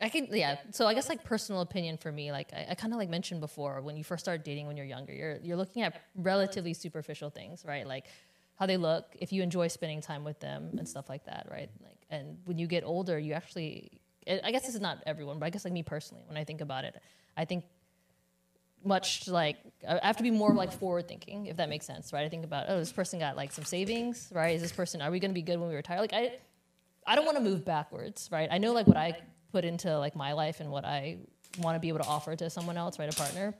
[0.00, 0.56] I can yeah.
[0.72, 3.40] So I guess like personal opinion for me, like I, I kind of like mentioned
[3.40, 7.30] before, when you first start dating when you're younger, you're you're looking at relatively superficial
[7.30, 7.86] things, right?
[7.86, 8.06] Like
[8.56, 11.70] how they look, if you enjoy spending time with them and stuff like that, right?
[11.84, 15.38] Like and when you get older, you actually I I guess this is not everyone,
[15.38, 17.00] but I guess like me personally, when I think about it,
[17.36, 17.64] I think
[18.84, 22.24] much like I have to be more like forward thinking, if that makes sense, right?
[22.24, 24.54] I think about oh, this person got like some savings, right?
[24.54, 26.00] Is this person are we going to be good when we retire?
[26.00, 26.38] Like I,
[27.06, 28.48] I don't want to move backwards, right?
[28.50, 29.18] I know like what I
[29.52, 31.18] put into like my life and what I
[31.58, 33.12] want to be able to offer to someone else, right?
[33.12, 33.54] A partner,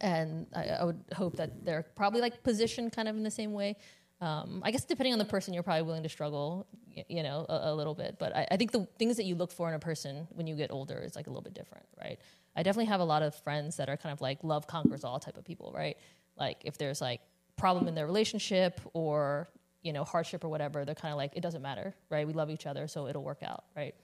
[0.00, 3.52] and I, I would hope that they're probably like positioned kind of in the same
[3.52, 3.76] way.
[4.20, 6.66] Um, I guess depending on the person, you're probably willing to struggle,
[7.08, 8.16] you know, a, a little bit.
[8.18, 10.56] But I, I think the things that you look for in a person when you
[10.56, 12.18] get older is like a little bit different, right?
[12.56, 15.20] I definitely have a lot of friends that are kind of like love conquers all
[15.20, 15.96] type of people, right?
[16.36, 17.20] Like if there's like
[17.56, 19.48] problem in their relationship or
[19.82, 22.26] you know hardship or whatever, they're kind of like it doesn't matter, right?
[22.26, 23.94] We love each other, so it'll work out, right?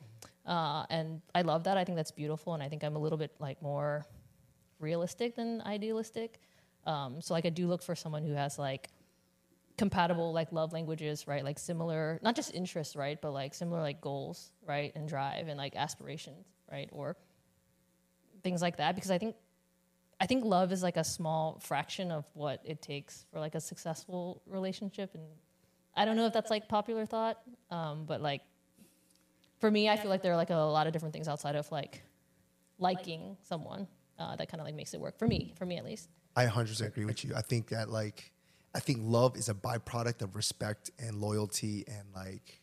[0.46, 1.76] Uh, and I love that.
[1.76, 4.04] I think that's beautiful, and I think I'm a little bit like more
[4.78, 6.38] realistic than idealistic.
[6.86, 8.88] Um, so like I do look for someone who has like
[9.76, 11.44] compatible like love languages, right?
[11.44, 13.20] Like similar, not just interests, right?
[13.20, 14.92] But like similar like goals, right?
[14.94, 16.88] And drive and like aspirations, right?
[16.92, 17.16] Or
[18.42, 18.94] things like that.
[18.94, 19.36] Because I think
[20.20, 23.60] I think love is like a small fraction of what it takes for like a
[23.60, 25.14] successful relationship.
[25.14, 25.24] And
[25.96, 27.38] I don't know if that's like popular thought,
[27.70, 28.42] um, but like
[29.58, 31.70] for me, I feel like there are like a lot of different things outside of
[31.72, 32.02] like
[32.78, 35.84] liking someone uh, that kind of like makes it work for me, for me at
[35.84, 36.10] least.
[36.36, 37.34] I 100% agree with you.
[37.34, 38.32] I think that like
[38.74, 42.60] I think love is a byproduct of respect and loyalty and like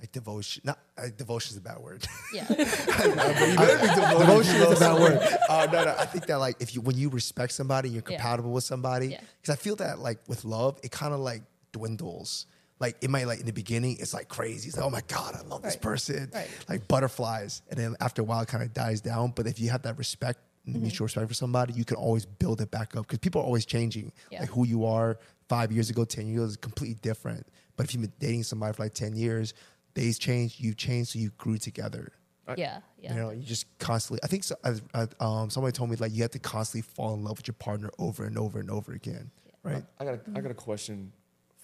[0.00, 0.62] like devotion.
[0.64, 2.04] Not uh, devotion is a bad word.
[2.32, 2.46] Yeah.
[2.50, 5.18] I, I, I, devotion is a bad word.
[5.48, 5.94] Uh, no, no.
[5.98, 8.16] I think that like if you when you respect somebody, you're Yeah.
[8.18, 9.08] compatible with somebody.
[9.08, 9.20] Yeah.
[9.40, 12.46] Because I feel that like with love, it kind of like dwindles.
[12.80, 14.68] Like it might like in the beginning, it's like crazy.
[14.68, 16.30] It's like, oh my god, I love this person.
[16.34, 16.48] Right.
[16.68, 19.32] Like butterflies, and then after a while, it kind of dies down.
[19.36, 20.40] But if you have that respect.
[20.64, 20.82] And Mm-hmm.
[20.84, 23.66] mutual respect for somebody, you can always build it back up because people are always
[23.66, 24.12] changing.
[24.30, 24.40] Yeah.
[24.42, 27.46] Like who you are five years ago, ten years ago is completely different.
[27.76, 29.54] But if you've been dating somebody for like ten years,
[29.94, 32.12] days changed, you've changed, so you grew together.
[32.56, 32.78] yeah.
[32.96, 33.14] Yeah.
[33.14, 34.20] You know, you just constantly.
[34.22, 37.12] I think so, as, uh, um, somebody told me like you have to constantly fall
[37.14, 39.32] in love with your partner over and over and over again,
[39.64, 39.82] right?
[39.98, 41.10] I got a, I got a question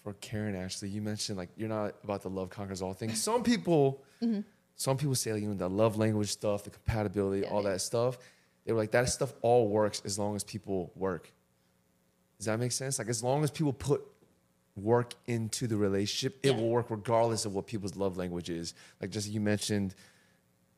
[0.03, 0.57] for Karen.
[0.57, 3.15] Actually, you mentioned like you're not about the love conquers all thing.
[3.15, 4.03] Some people,
[4.75, 7.71] some people say like, you know the love language stuff, the compatibility, Yeah, all yeah.
[7.71, 8.19] that stuff.
[8.69, 11.33] They were like that stuff all works as long as people work.
[12.37, 12.99] Does that make sense?
[12.99, 14.03] Like as long as people put
[14.77, 16.57] work into the relationship, it Yeah.
[16.61, 18.75] will work regardless of what people's love language is.
[19.01, 19.95] Like just you mentioned,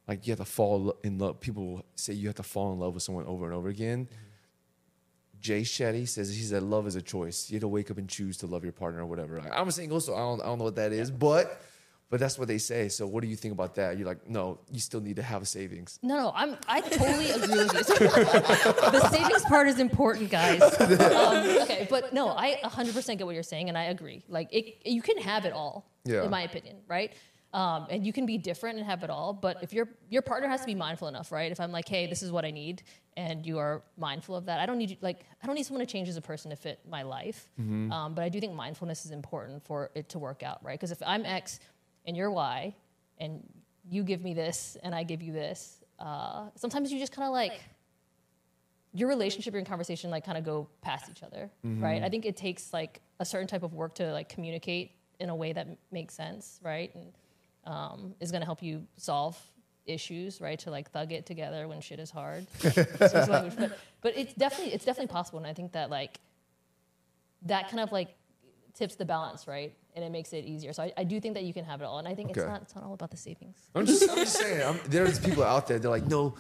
[0.07, 1.41] like you have to fall in love.
[1.41, 4.05] People say you have to fall in love with someone over and over again.
[4.07, 5.41] Mm-hmm.
[5.41, 7.51] Jay Shetty says he said love is a choice.
[7.51, 9.41] You have to wake up and choose to love your partner or whatever.
[9.41, 11.61] Like, I'm a single, so I don't, I don't know what that is, but
[12.11, 12.89] but that's what they say.
[12.89, 13.97] So what do you think about that?
[13.97, 15.99] You're like, no, you still need to have a savings.
[16.03, 16.57] No, no, I'm.
[16.67, 17.85] I totally agree with you.
[18.91, 20.61] the savings part is important, guys.
[21.21, 24.25] Um, okay, but no, I 100% get what you're saying, and I agree.
[24.29, 26.25] Like, it, you can have it all, Yeah.
[26.25, 27.13] in my opinion, right?
[27.53, 30.49] Um, and you can be different and have it all, but if your your partner
[30.49, 31.51] has to be mindful enough, right?
[31.51, 32.83] If I'm like, hey, this is what I need,
[33.17, 35.91] and you are mindful of that, I don't need like I don't need someone to
[35.93, 37.49] change as a person to fit my life.
[37.59, 40.79] Um, but I do think mindfulness is important for it to work out, right?
[40.79, 41.59] Because if I'm X
[42.07, 42.75] and you're Y,
[43.19, 43.43] and
[43.89, 47.33] you give me this and I give you this, uh, sometimes you just kind of
[47.33, 47.53] like
[48.93, 51.51] your relationship, your conversation, like kind of go past each other,
[51.83, 52.03] right?
[52.03, 55.35] I think it takes like a certain type of work to like communicate in a
[55.37, 56.93] way that m- makes sense, right?
[56.95, 57.13] And
[57.67, 59.39] um, is going to help you solve
[59.87, 60.59] issues, right?
[60.61, 62.47] To like thug it together when shit is hard.
[63.57, 66.19] But but it's definitely it's definitely possible, and I think that like
[67.43, 68.15] that kind of like
[68.75, 69.75] tips the balance, right?
[69.97, 70.73] And it makes it easier.
[70.73, 72.39] So I, I do think that you can have it all, and I think it's
[72.47, 73.57] not it's not all about the savings.
[73.75, 74.63] I'm just, I'm just saying.
[74.67, 75.79] I'm, there's people out there.
[75.81, 76.35] They're like, no,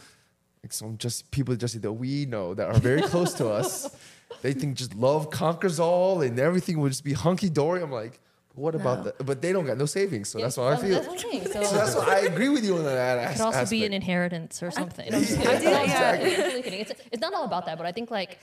[0.62, 3.94] like some just people just that we know that are very close to us.
[4.42, 7.82] They think just love conquers all and everything will just be hunky dory.
[7.82, 8.20] I'm like,
[8.54, 9.04] what about No.
[9.04, 9.26] that?
[9.26, 11.02] But they don't got no savings, so Yeah, that's what I feel.
[11.02, 11.52] That's.
[11.52, 13.32] So, So that's what I agree with you on that.
[13.32, 15.06] it could also be an inheritance or something.
[15.12, 15.68] I'm just Yeah, kidding.
[15.90, 16.16] Yeah.
[16.16, 16.80] totally- kidding.
[16.80, 18.38] It's, it's not all about that, but I think like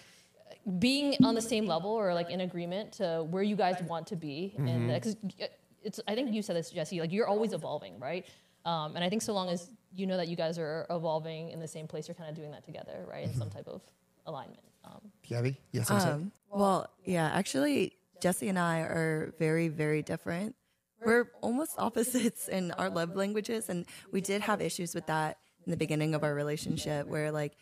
[0.79, 4.15] being on the same level or like in agreement to where you guys want to
[4.15, 5.15] be, and because
[5.83, 6.99] it's I think you said this, Jesse.
[6.99, 8.25] Like you're always evolving, right?
[8.65, 11.59] Um, and I think so long as you know that you guys are evolving in
[11.59, 13.23] the same place, you're kind of doing that together, right?
[13.23, 13.81] In some type of
[14.25, 14.59] alignment.
[14.83, 16.13] Um, Gabby, yes, I'm saying.
[16.13, 20.55] Um, Well, yeah, actually, Jesse and I are very, very different.
[21.05, 25.71] We're almost opposites in our love languages, and we did have issues with that in
[25.71, 27.53] the beginning of our relationship, where like,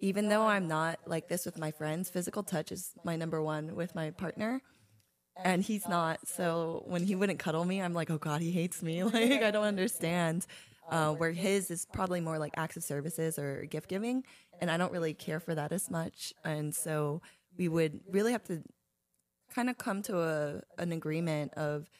[0.00, 3.74] even though I'm not like this with my friends, physical touch is my number one
[3.74, 4.62] with my partner,
[5.44, 6.26] and he's not.
[6.26, 9.02] So when he wouldn't cuddle me, I'm like, oh god, he hates me.
[9.04, 10.46] Like I don't understand.
[10.90, 14.24] Uh, where his is probably more like acts of services or gift giving,
[14.58, 17.20] and I don't really care for that as much, and so
[17.58, 18.62] we would really have to
[19.50, 21.90] kind of come to a an agreement of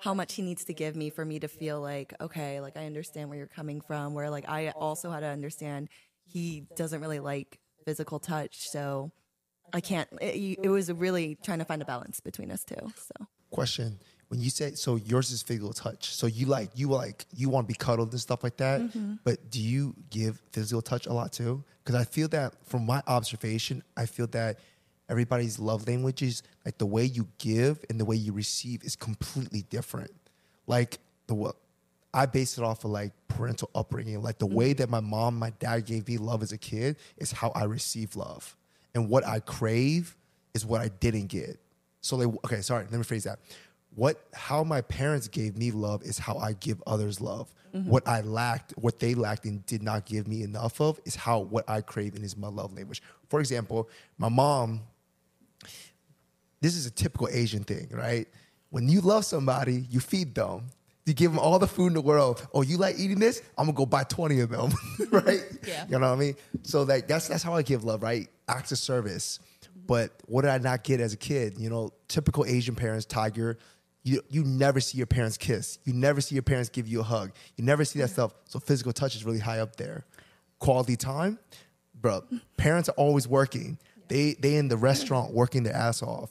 [0.00, 2.86] how much he needs to give me for me to feel like okay like i
[2.86, 5.88] understand where you're coming from where like i also had to understand
[6.32, 9.10] he doesn't really like physical touch so
[9.72, 13.26] i can't it, it was really trying to find a balance between us two so
[13.50, 16.14] Question: When you say so, yours is physical touch.
[16.14, 18.80] So you like you like you want to be cuddled and stuff like that.
[18.82, 19.14] Mm-hmm.
[19.24, 21.64] But do you give physical touch a lot too?
[21.82, 24.58] Because I feel that from my observation, I feel that
[25.08, 29.62] everybody's love languages, like the way you give and the way you receive, is completely
[29.70, 30.12] different.
[30.66, 31.56] Like the what
[32.18, 34.20] I base it off of like parental upbringing.
[34.22, 34.56] Like the mm-hmm.
[34.56, 37.64] way that my mom, my dad gave me love as a kid is how I
[37.64, 38.56] receive love,
[38.92, 40.16] and what I crave
[40.52, 41.60] is what I didn't get.
[42.00, 43.38] So like, okay, sorry, let me phrase that.
[43.94, 47.54] What how my parents gave me love is how I give others love.
[47.72, 47.88] Mm-hmm.
[47.88, 51.38] What I lacked, what they lacked and did not give me enough of is how
[51.38, 53.00] what I crave and is my love language.
[53.28, 54.80] For example, my mom
[56.60, 58.26] this is a typical Asian thing, right?
[58.70, 60.66] When you love somebody, you feed them.
[61.08, 62.46] You give them all the food in the world.
[62.52, 63.42] Oh, you like eating this?
[63.56, 64.70] I'm gonna go buy 20 of them,
[65.10, 65.40] right?
[65.66, 65.86] Yeah.
[65.86, 66.36] You know what I mean?
[66.62, 68.28] So like that's that's how I give love, right?
[68.46, 69.40] Acts of service.
[69.86, 71.54] But what did I not get as a kid?
[71.58, 73.58] You know, typical Asian parents, Tiger.
[74.04, 75.78] You you never see your parents kiss.
[75.84, 77.32] You never see your parents give you a hug.
[77.56, 78.34] You never see that stuff.
[78.44, 80.04] So physical touch is really high up there.
[80.58, 81.38] Quality time,
[81.94, 82.22] bro.
[82.58, 83.78] Parents are always working.
[84.08, 86.30] They they in the restaurant working their ass off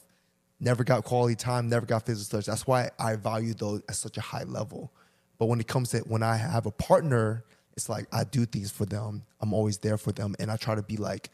[0.60, 2.46] never got quality time, never got physical touch.
[2.48, 4.92] That's why I value those at such a high level.
[5.38, 7.44] But when it comes to when I have a partner,
[7.76, 9.24] it's like I do things for them.
[9.40, 11.30] I'm always there for them, and I try to be like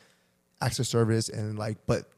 [0.62, 1.78] acts of service and like.
[1.88, 2.10] But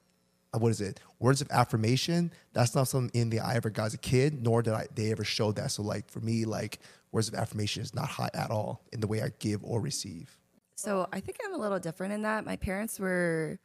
[0.53, 0.99] uh, what is it?
[1.19, 2.31] Words of affirmation.
[2.53, 5.11] That's not something in the I ever got as a kid, nor did I they
[5.11, 5.71] ever show that.
[5.71, 6.79] So like for me, like
[7.11, 10.37] words of affirmation is not high at all in the way I give or receive.
[10.75, 12.45] So I think I'm a little different in that.
[12.45, 13.59] My parents were,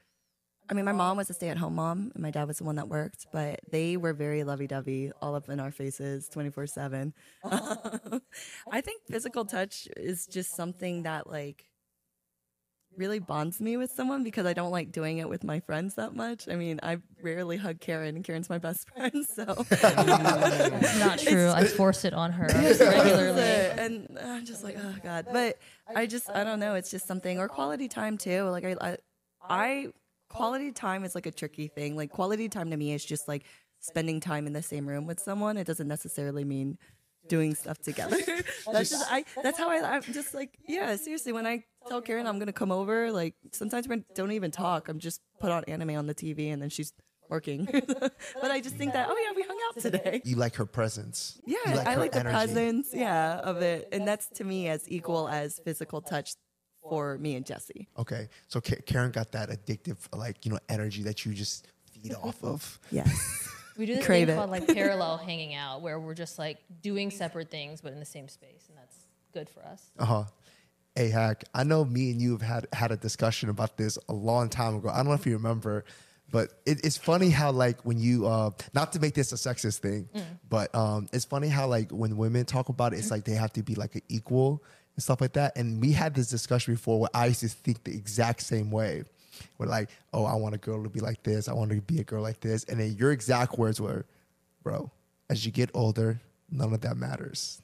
[0.71, 2.65] I mean, my mom was a stay at home mom, and my dad was the
[2.65, 6.69] one that worked, but they were very lovey dovey, all up in our faces 24
[6.69, 7.13] 7.
[7.45, 11.67] I think physical touch is just something that, like,
[12.97, 16.15] really bonds me with someone because I don't like doing it with my friends that
[16.15, 16.49] much.
[16.49, 19.45] I mean, I rarely hug Karen, and Karen's my best friend, so.
[20.99, 21.51] Not true.
[21.51, 22.47] I force it on her
[22.79, 23.43] regularly.
[23.43, 25.27] and uh, I'm just like, oh god.
[25.33, 25.59] But
[25.97, 26.75] I just, I don't know.
[26.77, 28.45] It's just something, or quality time too.
[28.45, 28.97] Like I, I,
[29.43, 29.87] I,
[30.31, 31.97] quality time is like a tricky thing.
[31.97, 33.45] Like quality time to me is just like
[33.81, 35.59] spending time in the same room with someone.
[35.59, 36.79] It doesn't necessarily mean
[37.29, 38.17] doing stuff together.
[38.73, 39.25] that's just, I.
[39.43, 39.97] That's how I.
[39.97, 40.97] I'm just like, yeah.
[40.97, 44.89] Seriously, when I tell Karen I'm gonna come over, like sometimes we don't even talk.
[44.89, 46.93] I'm just put on anime on the TV, and then she's
[47.29, 47.69] working.
[48.43, 50.21] but I just think that, oh yeah, we hung out today.
[50.25, 51.41] You like her presence.
[51.47, 52.35] Yeah, You I her like the energy.
[52.35, 56.35] presence, yeah, of it, and that's to me as equal as physical touch
[56.83, 57.89] for me and Jesse.
[57.99, 62.15] Okay, so Ka- Karen got that addictive, like you know, energy that you just feed
[62.15, 62.79] off of.
[62.91, 63.47] Yes.
[63.77, 64.39] We do this Crave thing it.
[64.39, 68.05] called like parallel hanging out, where we're just like doing separate things but in the
[68.05, 68.95] same space, and that's
[69.33, 69.91] good for us.
[69.99, 70.25] Uh huh.
[70.95, 71.45] Hey, hack.
[71.55, 74.75] I know me and you have had had a discussion about this a long time
[74.77, 74.91] ago.
[74.91, 75.87] I don't know if you remember,
[76.31, 79.79] but it, it's funny how like when you uh not to make this a sexist
[79.79, 80.11] thing,
[80.51, 83.53] but um it's funny how like when women talk about it, it's like they have
[83.55, 84.63] to be like an equal
[85.01, 85.57] and stuff like that.
[85.57, 89.05] And we had this discussion before where I used to think the exact same way.
[89.57, 91.49] Where like, oh, I want a girl to be like this.
[91.49, 92.65] I want to be a girl like this.
[92.65, 94.05] And then your exact words were,
[94.63, 94.91] bro,
[95.31, 97.63] as you get older, none of that matters.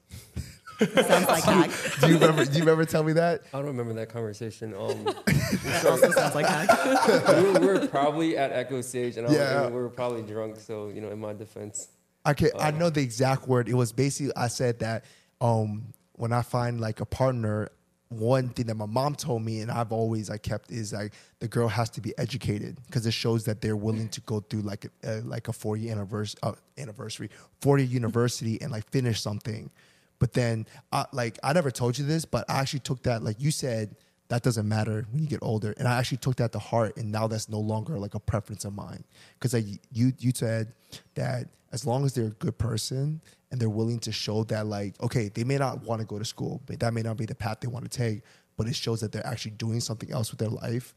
[0.79, 1.71] Sounds like hack.
[2.01, 2.45] Do you remember?
[2.47, 3.43] do you remember telling me that?
[3.53, 4.75] I don't remember that conversation.
[4.75, 5.07] Um,
[5.87, 7.29] also sounds like hack.
[7.37, 9.65] we, were, we were probably at Echo Stage, and, I was, Yeah.
[9.65, 10.61] and we were probably drunk.
[10.61, 11.89] So you know, in my defense,
[12.27, 13.69] I can I know the exact word.
[13.71, 15.05] It was basically I said that
[15.41, 17.71] um when I find like a partner,
[18.09, 21.49] one thing that my mom told me and I've always I kept is like the
[21.49, 24.87] girl has to be educated because it shows that they're willing to go through like
[25.05, 27.31] a, like a four year anniversary uh, anniversary
[27.65, 29.71] university and like finish something.
[30.19, 33.37] But then uh, like I never told you this, but I actually took that like
[33.41, 33.97] you said
[34.29, 35.75] that doesn't matter when you get older.
[35.79, 38.65] And I actually took that to heart, and now that's no longer like a preference
[38.65, 39.05] of mine.
[39.35, 40.73] Because like, you you said
[41.15, 45.01] that as long as they're a good person and they're willing to show that like
[45.03, 47.35] okay, they may not want to go to school, but that may not be the
[47.35, 48.23] path they want to take,
[48.57, 50.95] but it shows that they're actually doing something else with their life.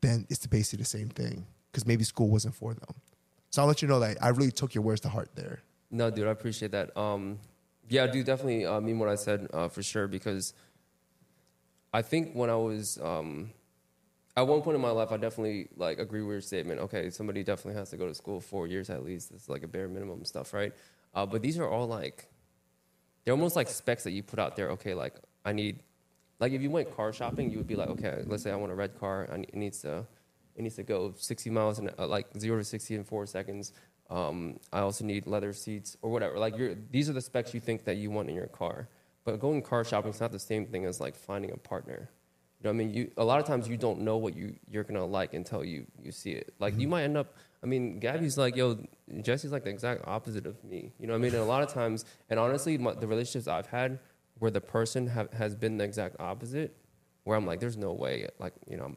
[0.00, 1.46] Then it's basically the same thing.
[1.70, 2.94] Because maybe school wasn't for them.
[3.50, 5.62] So I'll let you know that I really took your words to heart there.
[5.90, 6.94] No, dude, I appreciate that.
[6.96, 7.38] Um,
[7.88, 10.54] yeah, I do definitely uh, mean what I said uh, for sure because
[11.92, 13.50] I think when I was um,
[14.36, 16.80] at one point in my life, I definitely like agree with your statement.
[16.80, 19.30] Okay, somebody definitely has to go to school four years at least.
[19.32, 20.72] It's like a bare minimum stuff, right?
[21.14, 22.28] Uh, but these are all like
[23.24, 24.70] they're almost like specs that you put out there.
[24.70, 25.82] Okay, like I need
[26.40, 28.72] like if you went car shopping, you would be like, okay, let's say I want
[28.72, 29.28] a red car.
[29.32, 30.06] I need, it needs to
[30.56, 33.72] it needs to go 60 miles and uh, like zero to 60 in four seconds.
[34.10, 36.38] Um, I also need leather seats or whatever.
[36.38, 38.88] Like you're, these are the specs you think that you want in your car.
[39.24, 42.10] But going car shopping is not the same thing as like finding a partner.
[42.60, 42.94] You know what I mean?
[42.94, 45.86] You, a lot of times you don't know what you, you're gonna like until you,
[46.02, 46.52] you see it.
[46.58, 48.84] Like you might end up, I mean, Gabby's like, yo,
[49.20, 50.92] Jesse's like the exact opposite of me.
[50.98, 51.34] You know what I mean?
[51.34, 54.00] And a lot of times, and honestly, my, the relationships I've had
[54.38, 56.76] where the person have, has been the exact opposite,
[57.24, 58.96] where I'm like, there's no way, like, you know, I'm,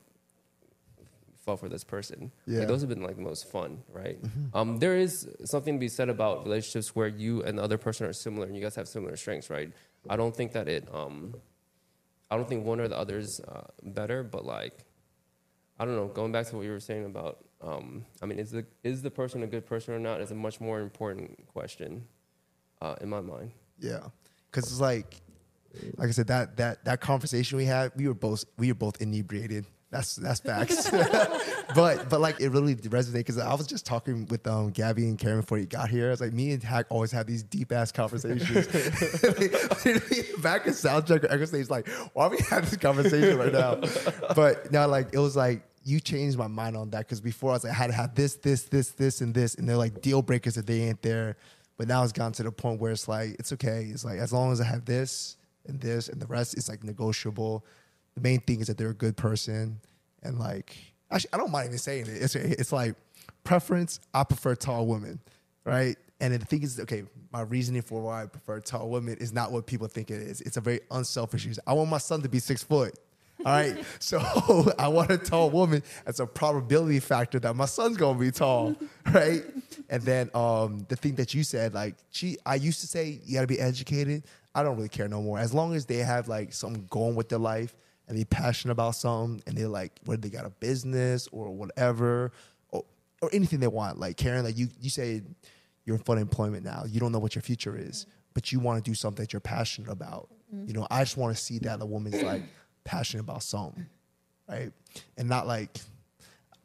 [1.45, 2.31] fall for this person.
[2.47, 2.59] Yeah.
[2.59, 4.17] Like, those have been like the most fun, right?
[4.55, 8.07] Um, there is something to be said about relationships where you and the other person
[8.07, 9.71] are similar and you guys have similar strengths, right?
[10.09, 11.35] I don't think that it, um,
[12.31, 14.85] I don't think one or the other's uh, better, but like,
[15.77, 16.07] I don't know.
[16.07, 19.11] Going back to what you were saying about, um, I mean, is the is the
[19.11, 22.05] person a good person or not is a much more important question
[22.81, 23.51] uh, in my mind.
[23.79, 24.07] Yeah,
[24.51, 25.15] because it's like,
[25.97, 29.01] like I said, that that that conversation we had, we were both we were both
[29.01, 29.65] inebriated.
[29.89, 30.89] That's that's facts.
[31.75, 35.17] but but like it really resonated because I was just talking with um Gabby and
[35.17, 36.07] Karen before you got here.
[36.07, 38.67] I was like, me and Hack always have these deep ass conversations.
[40.43, 43.79] Back in soundcheck or Echo Stage, like, why are we having this conversation right now?
[44.35, 47.53] But now like it was like you changed my mind on that because before I
[47.53, 50.01] was like, I had to have this, this, this, this, and this, and they're like
[50.01, 51.37] deal breakers if they ain't there.
[51.77, 53.89] But now it's gotten to the point where it's like it's okay.
[53.91, 56.83] It's like as long as I have this and this and the rest, it's like
[56.83, 57.65] negotiable.
[58.15, 59.79] The main thing is that they're a good person,
[60.23, 60.75] and like
[61.11, 62.21] actually, I don't mind even saying it.
[62.21, 62.95] It's it's like
[63.43, 63.99] preference.
[64.13, 65.19] I prefer tall women,
[65.65, 65.97] right?
[66.21, 69.51] And the thing is, okay, my reasoning for why I prefer tall women is not
[69.51, 70.39] what people think it is.
[70.41, 71.61] It's a very unselfish reason.
[71.67, 72.97] I want my son to be six foot.
[73.39, 73.83] All right.
[73.99, 74.19] So
[74.79, 78.75] I want a tall woman as a probability factor that my son's gonna be tall.
[79.13, 79.43] Right.
[79.89, 83.35] And then um the thing that you said, like she I used to say you
[83.35, 84.23] gotta be educated.
[84.55, 85.37] I don't really care no more.
[85.37, 87.75] As long as they have like something going with their life
[88.07, 92.31] and they're passionate about something and they're like whether they got a business or whatever
[92.69, 92.83] or,
[93.21, 93.99] or anything they want.
[93.99, 95.21] Like Karen, like you you say
[95.85, 96.83] you're in full employment now.
[96.87, 99.39] You don't know what your future is, but you want to do something that you're
[99.39, 100.29] passionate about.
[100.65, 102.43] You know, I just want to see that a woman's like
[102.85, 103.85] passionate about something,
[104.47, 104.71] right?
[105.17, 105.77] And not like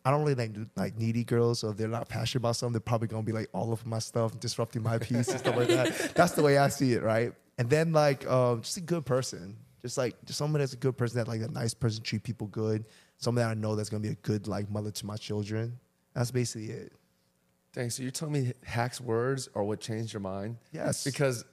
[0.05, 1.59] I don't really like like needy girls.
[1.59, 3.99] So if they're not passionate about something, they're probably gonna be like all of my
[3.99, 6.13] stuff, disrupting my peace and stuff like that.
[6.15, 7.33] That's the way I see it, right?
[7.59, 10.97] And then like um, just a good person, just like just someone that's a good
[10.97, 12.87] person, that like a nice person, treat people good.
[13.19, 15.79] Someone that I know that's gonna be a good like mother to my children.
[16.15, 16.93] That's basically it.
[17.73, 20.57] Dang, so you're telling me Hack's words are what changed your mind?
[20.73, 21.05] Yes.
[21.05, 21.45] Because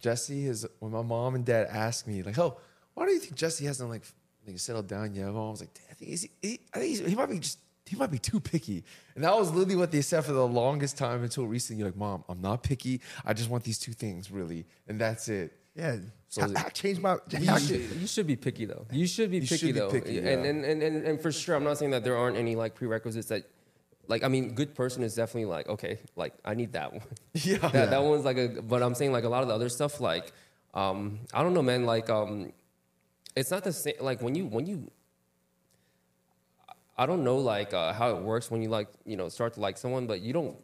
[0.00, 2.56] Jesse is when my mom and dad asked me, like, oh,
[2.94, 4.02] why do you think Jesse hasn't like,
[4.46, 5.26] like settled down yet?
[5.26, 7.58] My mom was like, I think, he's, he, I think he's, he might be just
[7.86, 8.82] he might be too picky.
[9.14, 11.80] And that was literally what they said for the longest time until recently.
[11.80, 13.00] You're like, Mom, I'm not picky.
[13.24, 14.64] I just want these two things, really.
[14.88, 15.52] And that's it.
[15.74, 15.96] Yeah.
[16.28, 17.16] So I, I changed my.
[17.30, 18.86] You should, you should be picky though.
[18.90, 19.90] You should be You picky should be though.
[19.90, 20.32] picky, and, yeah.
[20.32, 23.28] and, and, and and for sure, I'm not saying that there aren't any like prerequisites
[23.28, 23.44] that,
[24.08, 27.02] like I mean, good person is definitely like okay, like I need that one.
[27.34, 27.58] Yeah.
[27.58, 28.48] that, that one's like a.
[28.48, 30.32] But I'm saying like a lot of the other stuff, like
[30.74, 31.86] um, I don't know, man.
[31.86, 32.52] Like um,
[33.36, 33.94] it's not the same.
[34.00, 34.90] Like when you when you.
[36.96, 39.60] I don't know like uh, how it works when you like you know start to
[39.60, 40.56] like someone, but you don't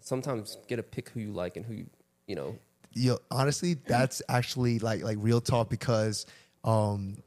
[0.00, 1.86] sometimes get to pick who you like and who you
[2.26, 2.56] you know
[2.98, 6.24] Yo, honestly, that's actually like like real talk because
[6.64, 7.18] um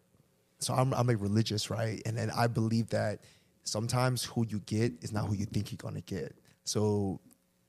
[0.58, 2.02] so I'm I'm like religious, right?
[2.08, 3.20] And then I believe that
[3.66, 6.36] sometimes who you get is not who you think you're gonna get.
[6.64, 7.20] So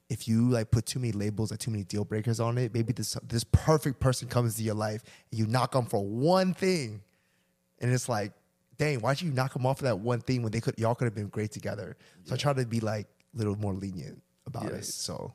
[0.08, 2.94] if you like put too many labels or too many deal breakers on it, maybe
[2.94, 7.02] this this perfect person comes to your life and you knock them for one thing,
[7.80, 8.32] and it's like,
[8.76, 11.06] dang, why'd you knock them off for that one thing when they could y'all could
[11.06, 11.96] have been great together?
[12.24, 14.84] So I try to be like a little more lenient about it.
[14.84, 15.34] So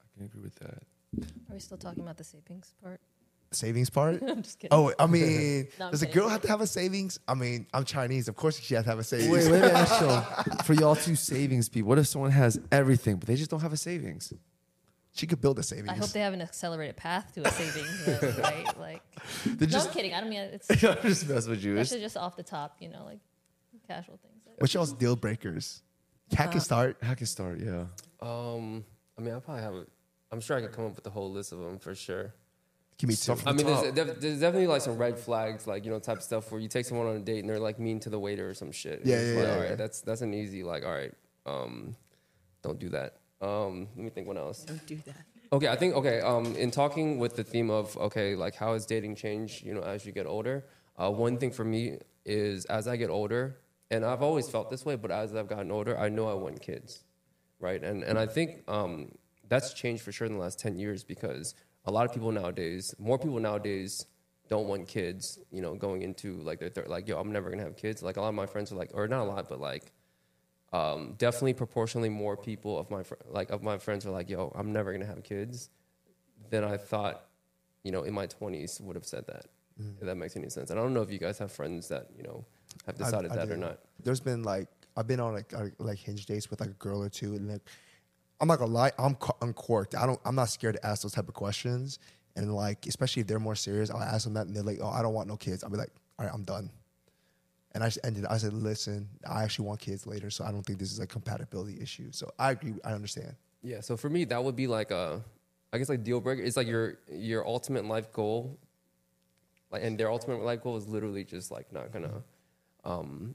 [0.00, 0.82] I can agree with that.
[1.50, 3.00] Are we still talking about the savings part?
[3.54, 4.22] savings part.
[4.26, 4.76] I'm just kidding.
[4.76, 7.18] Oh, I mean, No, I'm does a girl have to have a savings?
[7.28, 8.28] I mean, I'm Chinese.
[8.28, 9.30] Of course, she has to have a savings.
[9.30, 11.88] Wait, let me ask you for y'all two savings people.
[11.90, 14.32] What if someone has everything but they just don't have a savings?
[15.14, 15.90] She could build a savings.
[15.90, 18.78] I hope they have an accelerated path to a savings, right?
[18.78, 19.02] Like,
[19.44, 20.14] They're no, just I'm kidding.
[20.14, 21.74] I don't mean it's I'm just messing with you.
[21.74, 23.18] that's just off the top, you know, like
[23.86, 24.32] casual things.
[24.58, 25.82] What's y'all's deal breakers?
[26.30, 26.96] Cat can start.
[27.02, 27.84] I can start, yeah.
[28.22, 28.84] Um,
[29.18, 29.74] I mean, I probably have.
[29.74, 29.86] A,
[30.30, 32.32] I'm sure I could come up with a whole list of them for sure.
[32.96, 33.32] Give me two.
[33.44, 33.82] I mean, top.
[33.82, 36.60] there's, def- there's definitely like some red flags, like you know, type of stuff where
[36.60, 38.72] you take someone on a date and they're like mean to the waiter or some
[38.72, 39.00] shit.
[39.00, 39.74] And Yeah, yeah, like, yeah, all right, yeah.
[39.74, 41.12] that's that's an easy like, all right,
[41.44, 41.96] um,
[42.62, 43.16] don't do that.
[43.42, 44.28] Um, let me think.
[44.28, 44.64] What else?
[44.64, 45.16] Don't do that.
[45.52, 46.20] Okay, I think okay.
[46.20, 49.64] Um, in talking with the theme of okay, like how has dating changed?
[49.64, 50.64] You know, as you get older.
[50.96, 53.58] Uh, one thing for me is as I get older,
[53.90, 56.62] and I've always felt this way, but as I've gotten older, I know I want
[56.62, 57.04] kids,
[57.60, 57.82] right?
[57.82, 59.12] And and I think um,
[59.48, 62.94] that's changed for sure in the last ten years because a lot of people nowadays,
[62.98, 64.06] more people nowadays,
[64.48, 65.38] don't want kids.
[65.50, 68.02] You know, going into like their third, like yo, I'm never gonna have kids.
[68.02, 69.92] Like a lot of my friends are like, or not a lot, but like
[70.72, 74.52] um, definitely proportionally more people of my fr- like of my friends are like, "Yo,
[74.54, 75.70] I'm never gonna have kids,"
[76.50, 77.26] than I thought.
[77.84, 79.46] You know, in my 20s, would have said that.
[80.00, 80.70] If that makes any sense.
[80.70, 82.44] And I don't know if you guys have friends that you know
[82.86, 83.80] have decided I that or not.
[84.04, 87.02] There's been like I've been on like uh, like hinge dates with like a girl
[87.02, 87.62] or two, and like
[88.40, 89.94] I'm not gonna lie, I'm co- uncorked.
[89.94, 90.20] I don't.
[90.24, 91.98] I'm not scared to ask those type of questions,
[92.36, 94.90] and like especially if they're more serious, I'll ask them that, and they're like, "Oh,
[94.90, 96.70] I don't want no kids." I'll be like, "All right, I'm done."
[97.74, 98.26] And I ended.
[98.26, 101.06] I said, "Listen, I actually want kids later, so I don't think this is a
[101.06, 102.74] compatibility issue." So I agree.
[102.84, 103.34] I understand.
[103.62, 103.80] Yeah.
[103.80, 105.22] So for me, that would be like a,
[105.72, 106.42] I guess like deal breaker.
[106.42, 108.58] It's like your your ultimate life goal.
[109.70, 112.22] Like, and their ultimate life goal is literally just like not gonna.
[112.84, 113.34] Um,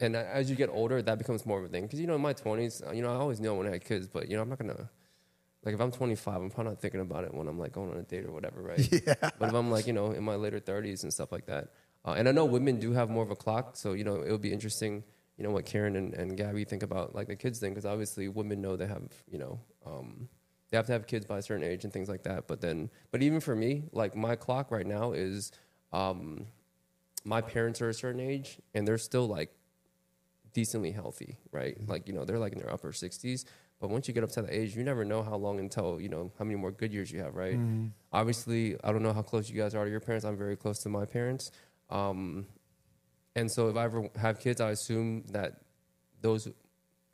[0.00, 1.84] and as you get older, that becomes more of a thing.
[1.84, 3.84] Because you know, in my twenties, you know, I always knew I wanted to have
[3.84, 4.90] kids, but you know, I'm not gonna.
[5.64, 7.96] Like if I'm 25, I'm probably not thinking about it when I'm like going on
[7.96, 8.78] a date or whatever, right?
[9.06, 9.14] Yeah.
[9.36, 11.70] But if I'm like, you know, in my later 30s and stuff like that,
[12.06, 14.30] uh, and I know women do have more of a clock, so you know, it
[14.30, 15.02] would be interesting,
[15.36, 18.28] you know, what Karen and, and Gabby think about like the kids thing, because obviously
[18.28, 20.28] women know they have, you know, um,
[20.70, 22.46] they have to have kids by a certain age and things like that.
[22.48, 25.52] But then, but even for me, like my clock right now is,
[25.92, 26.46] um,
[27.24, 29.52] my parents are a certain age and they're still like
[30.52, 31.76] decently healthy, right?
[31.88, 33.44] Like, you know, they're like in their upper 60s.
[33.78, 36.08] But once you get up to that age, you never know how long until, you
[36.08, 37.56] know, how many more good years you have, right?
[38.12, 40.24] Obviously, I don't know how close you guys are to your parents.
[40.24, 41.50] I'm very close to my parents.
[41.90, 42.46] Um,
[43.34, 45.60] and so if I ever have kids, I assume that
[46.20, 46.48] those,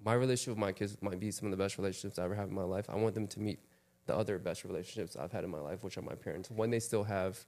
[0.03, 2.49] my relationship with my kids might be some of the best relationships I ever have
[2.49, 2.87] in my life.
[2.89, 3.59] I want them to meet
[4.07, 6.81] the other best relationships I've had in my life, which are my parents, when they
[6.81, 7.45] still have,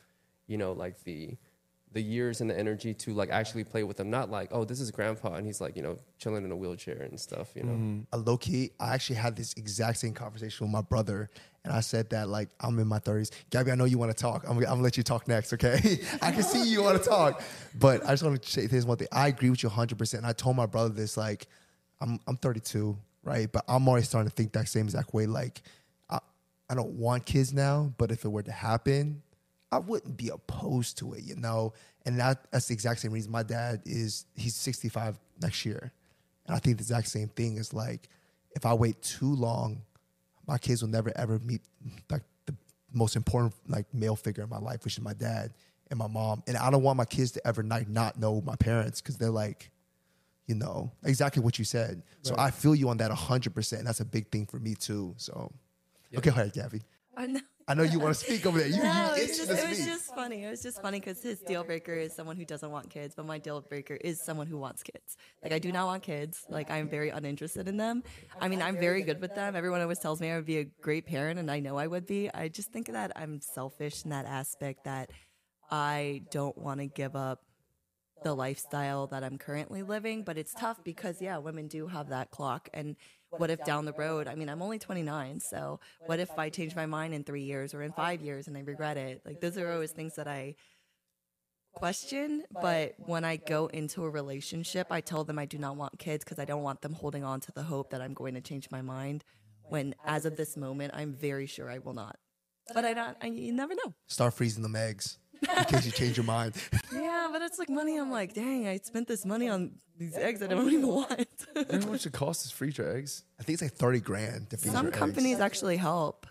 [0.47, 1.37] you know, like the,
[1.93, 4.11] the years and the energy to like actually play with them.
[4.11, 7.03] Not like, oh, this is grandpa and he's like, you know, chilling in a wheelchair
[7.03, 7.73] and stuff, you know.
[8.13, 11.31] a low key, I actually had this exact same conversation with my brother,
[11.65, 13.31] and I said that like I'm in my 30s.
[13.51, 14.45] Gabby, I know you want to talk.
[14.45, 16.01] I'm, I'm gonna let you talk next, okay?
[16.23, 17.43] I can see you want to talk,
[17.79, 19.09] but I just want to say this one thing.
[19.11, 19.99] I agree with you 100.
[19.99, 21.47] percent And I told my brother this like
[22.01, 23.51] I'm I'm 32, right?
[23.51, 25.27] But I'm already starting to think that same exact way.
[25.27, 25.63] Like
[26.11, 26.19] I
[26.69, 29.23] I don't want kids now, but if it were to happen,
[29.73, 31.73] I wouldn't be opposed to it, you know.
[32.07, 35.91] And that, that's the exact same reason my dad is he's 65 next year,
[36.47, 38.09] and I think the exact same thing is like
[38.55, 39.83] if I wait too long,
[40.47, 41.63] my kids will never ever meet
[42.11, 42.55] like the
[42.93, 45.53] most important like male figure in my life, which is my dad
[45.91, 46.43] and my mom.
[46.47, 49.31] And I don't want my kids to ever like not know my parents because they're
[49.31, 49.71] like,
[50.47, 52.03] you know, exactly what you said.
[52.23, 53.55] So I feel you on that 100.
[53.55, 55.15] percent That's a big thing for me too.
[55.17, 55.53] So
[56.17, 56.83] okay, all right, ahead, Gabby.
[57.17, 57.41] I know.
[57.67, 58.69] I know you want to speak over there.
[58.69, 60.45] You, No, you it's itching just, it was just funny.
[60.45, 63.25] It was just funny because his deal breaker is someone who doesn't want kids, but
[63.25, 65.17] my deal breaker is someone who wants kids.
[65.43, 66.45] Like I do not want kids.
[66.49, 68.03] Like I'm very uninterested in them.
[68.41, 69.57] I mean, I'm very good with them.
[69.57, 72.07] Everyone always tells me I would be a great parent, and I know I would
[72.07, 72.31] be.
[72.33, 75.11] I just think that I'm selfish in that aspect that
[75.71, 77.41] I don't want to give up
[78.23, 82.31] the lifestyle that I'm currently living, but it's tough because yeah, women do have that
[82.31, 82.69] clock.
[82.73, 82.97] And
[83.39, 86.75] what if down the road, I mean, I'm only 29, so what if I change
[86.75, 89.23] my mind in 3 years or in 5 years and I regret it?
[89.25, 90.57] Like those are always things that I
[91.75, 95.99] question, but when I go into a relationship, I tell them I do not want
[95.99, 98.41] kids because I don't want them holding on to the hope that I'm going to
[98.41, 99.25] change my mind
[99.69, 102.17] when as of this moment, I'm very sure I will not.
[102.73, 103.95] But I don't I, you never know.
[104.07, 105.19] Start freezing them eggs
[105.59, 106.55] in case you change your mind.
[106.95, 107.97] Yeah, but it's like money.
[107.99, 111.27] I'm like, dang, I spent this money on these eggs that I don't even want.
[111.57, 113.25] You know how much it costs to freeze your eggs?
[113.41, 114.99] I think it's like 30 grand to freeze Some your eggs.
[114.99, 116.27] companies actually help,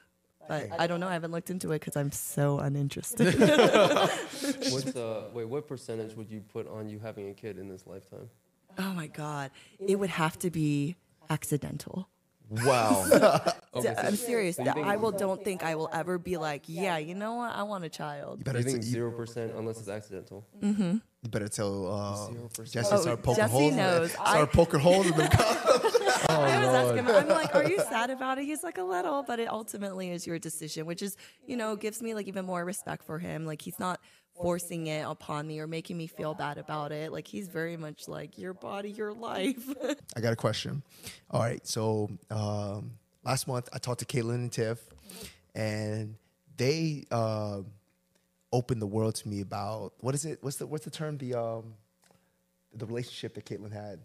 [0.47, 1.07] but I don't know.
[1.09, 3.37] I haven't looked into it because I'm so uninterested.
[3.39, 7.85] What's uh wait, what percentage would you put on you having a kid in this
[7.85, 8.29] lifetime?
[8.77, 9.51] oh my god,
[9.85, 10.95] it would have to be
[11.29, 12.07] accidental.
[12.49, 13.39] Wow.
[13.75, 14.57] Okay, so- I'm serious.
[14.57, 15.09] so I will.
[15.11, 17.55] Don't think I will ever be like, yeah, you know what?
[17.55, 18.37] I want a child.
[18.37, 20.45] You So better, you think t- zero percent unless it's accidental?
[20.61, 20.91] Mm-hmm.
[21.23, 22.27] you better tell uh,
[22.59, 22.71] 0%.
[22.71, 23.71] Jesse Oh, start poking Jesse holes.
[23.71, 24.13] in knows.
[24.13, 24.19] it.
[24.21, 25.27] I- Start poking holes in them.
[26.29, 28.45] I was asking him, I'm like, are you sad about it?
[28.45, 31.17] He's like, a little, but it ultimately is your decision, which is,
[31.47, 33.45] you know, gives me like even more respect for him.
[33.47, 33.99] Like he's not
[34.35, 37.11] forcing it upon me or making me feel bad about it.
[37.11, 39.63] Like he's very much like your body, your life.
[40.15, 40.83] I got a question.
[41.31, 42.91] All right, so um,
[43.23, 44.79] last month I talked to Caitlin and Tiff,
[45.55, 46.15] and
[46.57, 47.61] they uh,
[48.51, 50.39] opened the world to me about what is it?
[50.41, 51.17] What's the what's the term?
[51.17, 51.73] The um,
[52.75, 53.99] the relationship that Caitlin had.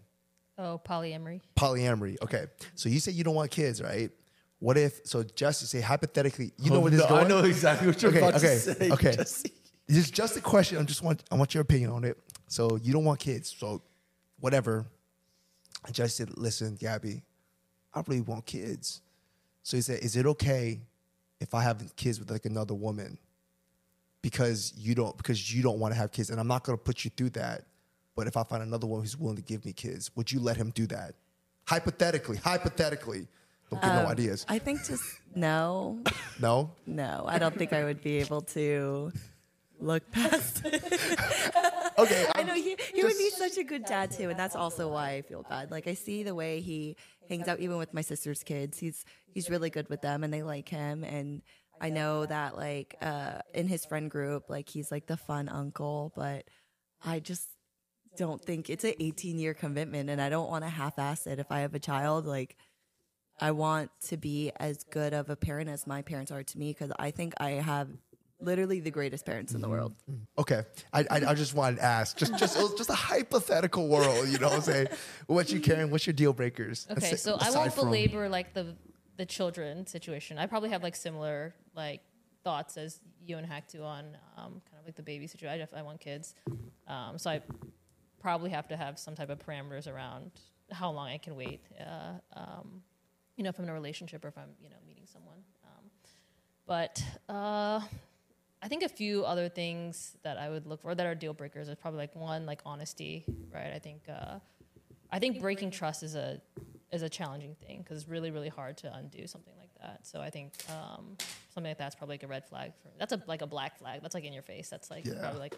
[0.57, 1.39] Oh, polyamory.
[1.55, 2.21] Polyamory.
[2.21, 2.45] Okay.
[2.75, 4.11] So you say you don't want kids, right?
[4.59, 7.25] What if so Jesse say hypothetically, you know Oh, where this no, is going?
[7.25, 8.89] I know exactly what you're okay, about okay, to say.
[8.91, 9.15] Okay.
[9.15, 9.53] Jesse.
[9.89, 10.77] It's just a question.
[10.77, 12.17] I just want I want your opinion on it.
[12.47, 13.53] So you don't want kids.
[13.57, 13.81] So
[14.39, 14.85] whatever.
[15.85, 17.23] I just said, listen, Gabby,
[17.93, 19.01] I really want kids.
[19.63, 20.81] So he said, Is it okay
[21.39, 23.17] if I have kids with like another woman?
[24.21, 26.29] Because you don't because you don't want to have kids.
[26.29, 27.65] And I'm not gonna put you through that.
[28.15, 30.57] But if I find another woman who's willing to give me kids, would you let
[30.57, 31.15] him do that?
[31.65, 33.27] Hypothetically, hypothetically.
[33.69, 34.45] Don't give no um, ideas.
[34.49, 35.03] I think just
[35.35, 35.99] no,
[36.39, 36.71] No?
[36.87, 37.25] no.
[37.27, 39.11] I don't think I would be able to
[39.79, 40.65] look past.
[41.99, 42.25] Okay.
[42.33, 44.87] I I'm- know he, he would be such a good dad too, and that's also
[44.87, 45.69] why I feel bad.
[45.69, 46.95] Like I see the way he
[47.27, 48.79] hangs out, even with my sister's kids.
[48.79, 49.03] He's
[49.33, 51.03] he's really good with them, and they like him.
[51.03, 51.41] And
[51.81, 56.13] I know that like uh, in his friend group, like he's like the fun uncle.
[56.15, 56.45] But
[57.03, 57.49] I just
[58.17, 61.37] don't think it's an 18 year commitment, and I don't want to half ass it.
[61.39, 62.55] If I have a child, like
[63.41, 66.71] I want to be as good of a parent as my parents are to me,
[66.71, 67.89] because I think I have
[68.39, 69.93] literally the greatest parents in the world.
[70.37, 70.63] Okay,
[70.93, 74.27] I, I I just wanted to ask, just just it was just a hypothetical world,
[74.27, 74.87] you know what I'm saying?
[75.27, 75.89] What you Karen?
[75.91, 76.87] What's your deal breakers?
[76.89, 78.75] Okay, As- so I won't from- belabor like the
[79.17, 80.37] the children situation.
[80.37, 82.01] I probably have like similar like
[82.43, 84.05] thoughts as you and Hack do on
[84.37, 85.53] um, kind of like the baby situation.
[85.53, 86.35] I definitely want kids,
[86.87, 87.41] um, so I
[88.21, 90.31] probably have to have some type of parameters around
[90.71, 91.61] how long I can wait.
[91.79, 92.81] Uh, um,
[93.35, 95.39] you know, if I'm in a relationship or if I'm you know meeting someone.
[95.63, 95.85] Um,
[96.65, 97.81] but uh,
[98.61, 101.69] I think a few other things that I would look for that are deal breakers
[101.69, 103.71] is probably like one like honesty, right?
[103.73, 104.39] I think uh,
[105.11, 106.41] I think breaking trust is a
[106.91, 110.05] is a challenging thing because it's really really hard to undo something like that.
[110.05, 111.17] So I think um,
[111.53, 114.01] something like that's probably like a red flag for that's a like a black flag.
[114.01, 114.69] That's like in your face.
[114.69, 115.13] That's like Yeah.
[115.19, 115.55] probably like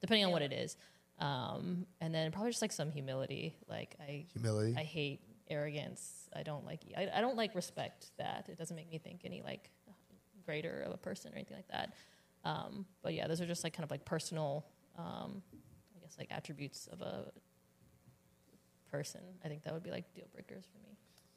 [0.00, 0.76] depending on what it is.
[1.18, 3.54] Um, and then probably just like some humility.
[3.68, 4.74] Like I Humility.
[4.76, 6.28] I hate arrogance.
[6.34, 8.48] I don't like I, I don't like respect that.
[8.48, 9.70] It doesn't make me think any like
[10.44, 11.94] greater of a person or anything like that.
[12.46, 14.66] Um, but yeah, those are just like kind of like personal,
[14.96, 15.42] um,
[15.96, 17.32] I guess like attributes of a
[18.88, 19.20] person.
[19.44, 20.96] I think that would be like deal breakers for me.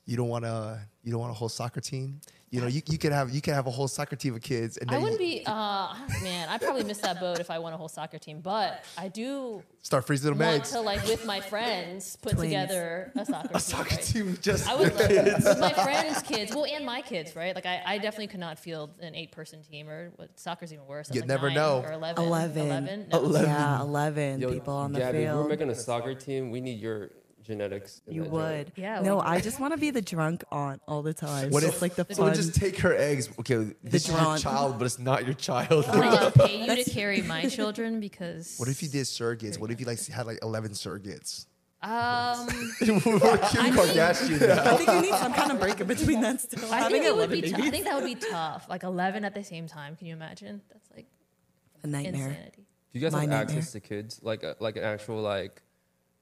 [0.10, 0.80] You don't want to.
[1.03, 2.20] You don't want a whole soccer team.
[2.49, 4.78] You know, you, you could have you could have a whole soccer team of kids,
[4.78, 5.93] and I wouldn't you be, uh,
[6.24, 8.41] man, I probably miss that boat if I won a whole soccer team.
[8.41, 10.72] But I do start freezing them want eggs.
[10.72, 12.41] to like with my friends put Twins.
[12.45, 13.60] together a soccer A team.
[13.60, 14.03] soccer right?
[14.03, 15.10] team just I would love
[15.43, 17.53] with my friends' kids, well, and my kids, right?
[17.53, 21.12] Like I, I definitely could not field an eight-person team, or what soccer's even worse.
[21.14, 21.84] You like never know.
[21.86, 22.26] Or 11.
[22.26, 22.68] 11.
[22.68, 23.07] 11?
[23.12, 23.32] No.
[23.41, 25.43] Yeah, 11 Yo, people on the Gabby, if field.
[25.43, 27.12] we're making a soccer team, we need your
[27.50, 28.02] genetics.
[28.08, 28.68] in You would.
[28.68, 28.78] joint.
[28.78, 31.50] Yeah, No, like- I just want to be the drunk aunt all the time.
[31.50, 32.34] What so if- it's like the So fun.
[32.36, 33.28] just take her eggs.
[33.39, 35.86] Okay, this is your child, but it's not your child.
[35.89, 38.56] I'm gonna pay you to carry my children because.
[38.58, 39.60] What if you did surrogates?
[39.60, 41.45] What if you like had like eleven surrogates?
[41.82, 42.47] Um,
[42.80, 44.50] Kim Kardashian.
[44.60, 46.72] I think you need some kind of break in between that still.
[46.72, 47.41] I Having think it would be.
[47.41, 48.68] T- I think that would be tough.
[48.70, 49.95] Like 11 at the same time.
[49.95, 50.62] Can you imagine?
[50.72, 51.08] That's like
[51.84, 52.28] a nightmare.
[52.30, 52.66] insanity.
[52.91, 53.58] Do you guys My have nightmare.
[53.60, 55.62] access to kids, like a, like an actual like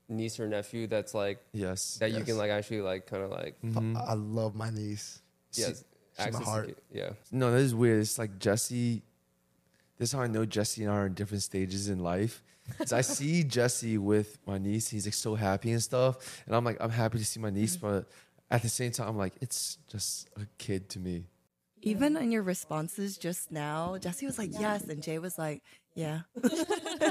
[0.09, 1.97] niece or nephew that's like Yes.
[1.99, 3.97] that you can like actually like kind of like mm-hmm.
[3.97, 5.21] I love my niece.
[5.53, 5.83] yes
[6.17, 6.67] my access to heart.
[6.67, 7.09] ki- yeah.
[7.31, 7.99] No, that is weird.
[8.01, 9.03] It's like Jesse.
[9.99, 12.41] This is how I know Jesse and I are in different stages in life.
[12.77, 14.89] 'Cause I see Jesse with my niece.
[14.89, 17.77] He's like so happy and stuff, and I'm like, I'm happy to see my niece,
[17.77, 18.07] but
[18.49, 21.25] at the same time, I'm like, it's just a kid to me.
[21.83, 24.83] Even in your responses just now, Jesse was like, yes.
[24.85, 25.61] And Jay was like,
[25.95, 26.21] yeah.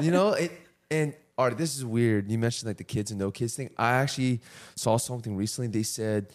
[0.03, 0.51] you know, it,
[0.91, 2.30] and Art, this is weird.
[2.30, 3.70] You mentioned like the kids and no kids thing.
[3.76, 4.41] I actually
[4.74, 5.68] saw something recently.
[5.68, 6.28] They said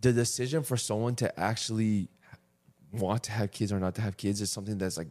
[0.00, 2.08] the decision for someone to actually
[2.92, 5.08] want to have kids or not to have kids is something that's like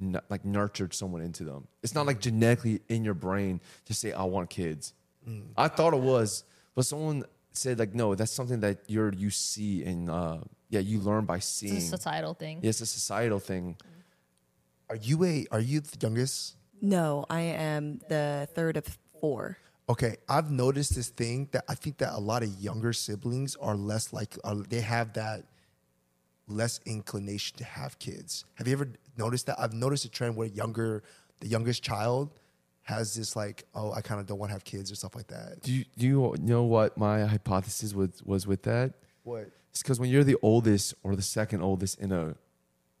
[0.00, 1.66] n- like nurtured someone into them.
[1.82, 4.94] It's not like genetically in your brain to say I want kids.
[5.56, 9.82] I thought it was, but someone said like no, that's something that you're you see
[9.84, 10.38] and uh,
[10.70, 11.76] yeah, you learn by seeing.
[11.76, 12.60] It's a societal thing.
[12.62, 13.76] Yeah, it's a societal thing.
[14.90, 15.46] Are you a?
[15.50, 16.56] Are you the youngest?
[16.80, 18.86] No, I am the third of
[19.20, 19.58] four.
[19.88, 23.74] Okay, I've noticed this thing that I think that a lot of younger siblings are
[23.74, 25.44] less like uh, they have that
[26.46, 28.44] less inclination to have kids.
[28.54, 29.58] Have you ever noticed that?
[29.58, 31.02] I've noticed a trend where younger,
[31.40, 32.30] the youngest child
[32.82, 35.26] has this like, oh, I kind of don't want to have kids or stuff like
[35.28, 35.62] that.
[35.62, 38.92] Do you, do you know what my hypothesis was, was with that?
[39.22, 39.50] What?
[39.70, 42.36] It's because when you're the oldest or the second oldest in a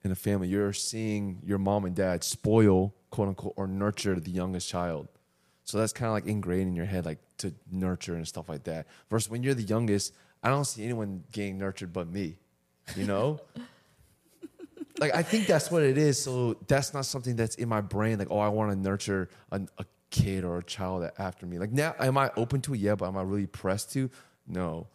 [0.04, 4.30] in a family, you're seeing your mom and dad spoil, quote unquote, or nurture the
[4.30, 5.08] youngest child.
[5.64, 8.64] So that's kind of like ingrained in your head, like to nurture and stuff like
[8.64, 8.86] that.
[9.10, 12.36] Versus when you're the youngest, I don't see anyone getting nurtured but me.
[12.94, 13.40] You know?
[14.98, 16.22] like I think that's what it is.
[16.22, 18.18] So that's not something that's in my brain.
[18.18, 21.58] Like, oh, I want to nurture a, a kid or a child after me.
[21.58, 22.80] Like now, am I open to it?
[22.80, 24.10] Yeah, but am I really pressed to?
[24.46, 24.86] No.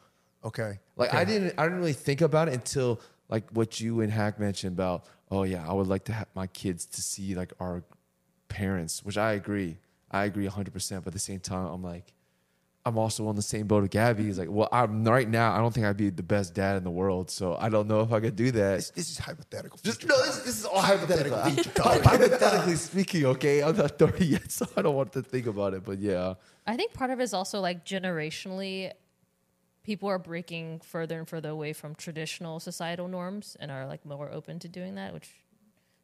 [0.46, 0.80] Okay.
[0.96, 1.18] Like okay.
[1.18, 4.74] I didn't, I didn't really think about it until like what you and Hack mentioned
[4.74, 5.06] about.
[5.32, 7.84] Oh yeah, I would like to have my kids to see like our
[8.48, 9.78] parents, which I agree.
[10.12, 10.74] I agree 100.
[10.74, 12.14] percent But at the same time, I'm like,
[12.86, 14.24] I'm also on the same boat with Gabby.
[14.24, 15.54] He's like, well, I'm right now.
[15.54, 18.02] I don't think I'd be the best dad in the world, so I don't know
[18.02, 18.78] if I could do that.
[18.78, 19.78] This, this is hypothetical.
[19.84, 21.38] Just no, this, this is all hypothetical.
[21.44, 22.02] future talk.
[22.02, 25.84] hypothetically speaking, okay, I'm not 30 yet, so I don't want to think about it.
[25.84, 28.92] But yeah, I think part of it is also like generationally,
[29.90, 34.30] people are breaking further and further away from traditional societal norms and are like more
[34.32, 35.28] open to doing that, which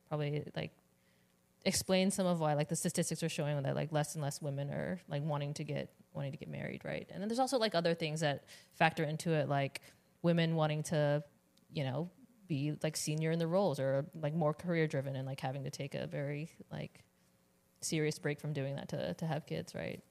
[0.09, 0.71] probably like
[1.65, 4.71] explains some of why like the statistics are showing that like less and less women
[4.71, 7.07] are like wanting to get wanting to get married, right?
[7.13, 9.81] And then there's also like other things that factor into it, like
[10.23, 11.23] women wanting to,
[11.71, 12.09] you know,
[12.47, 15.69] be like senior in the roles or like more career driven and like having to
[15.69, 17.03] take a very like
[17.81, 20.01] serious break from doing that to to have kids, right?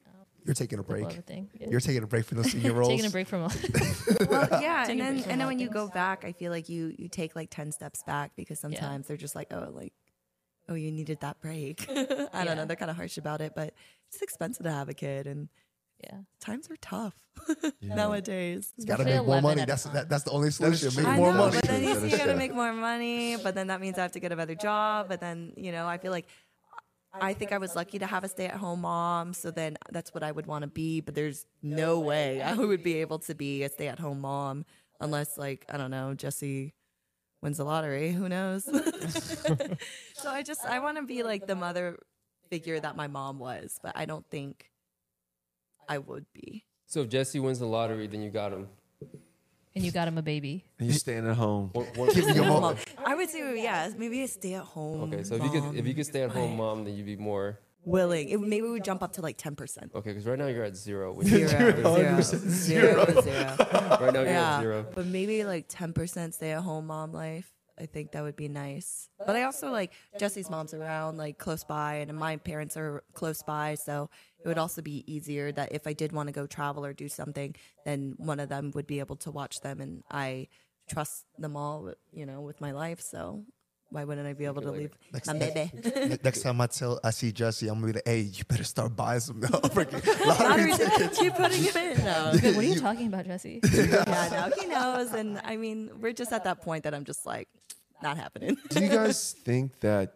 [0.45, 1.11] You're taking a break.
[1.27, 1.51] thing.
[1.59, 1.69] Yeah.
[1.71, 2.89] You're taking a break from those senior roles.
[2.91, 3.43] taking a break from
[4.29, 6.95] well, yeah, and then and then all when you go back, I feel like you
[6.99, 9.93] you take like ten steps back because sometimes they're just like, oh, like,
[10.69, 11.87] oh, you needed that break.
[11.89, 11.95] I
[12.33, 12.45] Yeah.
[12.45, 12.65] don't know.
[12.67, 13.73] They're kind of harsh about it, but
[14.09, 15.49] it's expensive to have a kid, and
[16.03, 16.19] yeah.
[16.41, 17.15] times are tough
[17.81, 18.73] nowadays.
[18.77, 19.65] You gotta make more money.
[19.65, 20.95] That's that, that's the only solution.
[20.97, 21.59] Make I more know, money.
[21.61, 24.13] but then you That you gotta make more money, but then that means I have
[24.13, 25.09] to get a better job.
[25.09, 26.27] But then you know, I feel like
[27.21, 30.33] I think I was lucky to have a stay-at-home mom, so then that's what I
[30.33, 31.01] would want to be.
[31.01, 34.65] But there's no way I would be able to be a stay-at-home mom
[35.01, 36.75] unless, like, I don't know, Jesse
[37.43, 38.13] wins the lottery.
[38.13, 38.65] Who knows?
[40.15, 41.99] so I just I want to be like the mother
[42.51, 44.71] figure that my mom was, but I don't think
[45.89, 46.65] I would be.
[46.87, 48.69] So if Jesse wins the lottery, then you got him.
[49.77, 50.65] And you got him a baby.
[50.79, 51.71] and you're staying at home.
[51.73, 52.65] One- one- Giving him Mom.
[52.65, 52.79] up.
[53.05, 55.13] I would say yeah, maybe a stay-at-home.
[55.13, 57.17] okay, so if you could if you could stay at home mom, then you'd be
[57.17, 59.91] more willing, it, maybe we would jump up to like ten percent.
[59.95, 60.11] okay.
[60.11, 61.13] Because right now you're at zero.
[61.13, 63.57] Which Zero, is, zero, zero, zero.
[64.01, 64.87] right now you're Yeah, at zero.
[64.95, 67.51] but maybe like ten percent stay-at-home mom life.
[67.79, 69.09] I think that would be nice.
[69.19, 73.43] But I also like Jesse's mom's around, like close by, and my parents are close
[73.43, 74.11] by, so
[74.45, 77.09] it would also be easier that if I did want to go travel or do
[77.09, 80.49] something, then one of them would be able to watch them, and I
[80.89, 83.01] trust them all, you know, with my life.
[83.01, 83.45] So
[83.95, 87.11] why wouldn't I be able to leave Next, my next, next time I tell I
[87.11, 90.73] see Jesse, I'm gonna be like, hey, you better start buying some freaking Lottery lottery
[90.73, 92.05] tickets, keep putting it in.
[92.05, 92.33] No.
[92.33, 93.61] What are you talking about, Jesse?
[93.63, 97.25] yeah, no, he knows, and I mean, we're just at that point that I'm just
[97.25, 97.49] like,
[98.03, 98.57] not happening.
[98.71, 100.15] Do you guys think that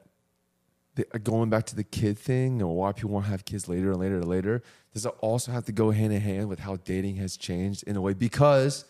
[0.97, 3.69] the, uh, going back to the kid thing or why people want to have kids
[3.69, 4.61] later and later and later,
[4.93, 7.95] does it also have to go hand in hand with how dating has changed in
[7.95, 8.13] a way?
[8.13, 8.85] Because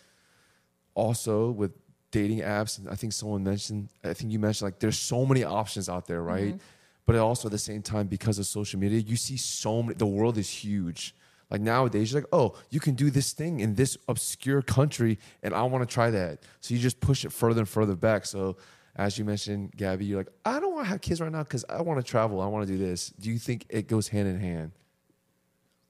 [0.95, 1.73] also with
[2.11, 5.45] dating apps, and I think someone mentioned, I think you mentioned like there's so many
[5.45, 6.55] options out there, right?
[6.55, 6.59] Mm-hmm.
[7.07, 10.07] But also at the same time, because of social media, you see so many, the
[10.07, 11.15] world is huge.
[11.51, 15.55] Like nowadays, you're like, oh, you can do this thing in this obscure country, and
[15.55, 16.43] I want to try that.
[16.61, 18.27] So you just push it further and further back.
[18.27, 18.59] So,
[18.97, 21.65] as you mentioned, Gabby, you're like, I don't want to have kids right now because
[21.69, 22.43] I want to travel.
[22.43, 23.11] I want to do this.
[23.19, 24.73] Do you think it goes hand in hand?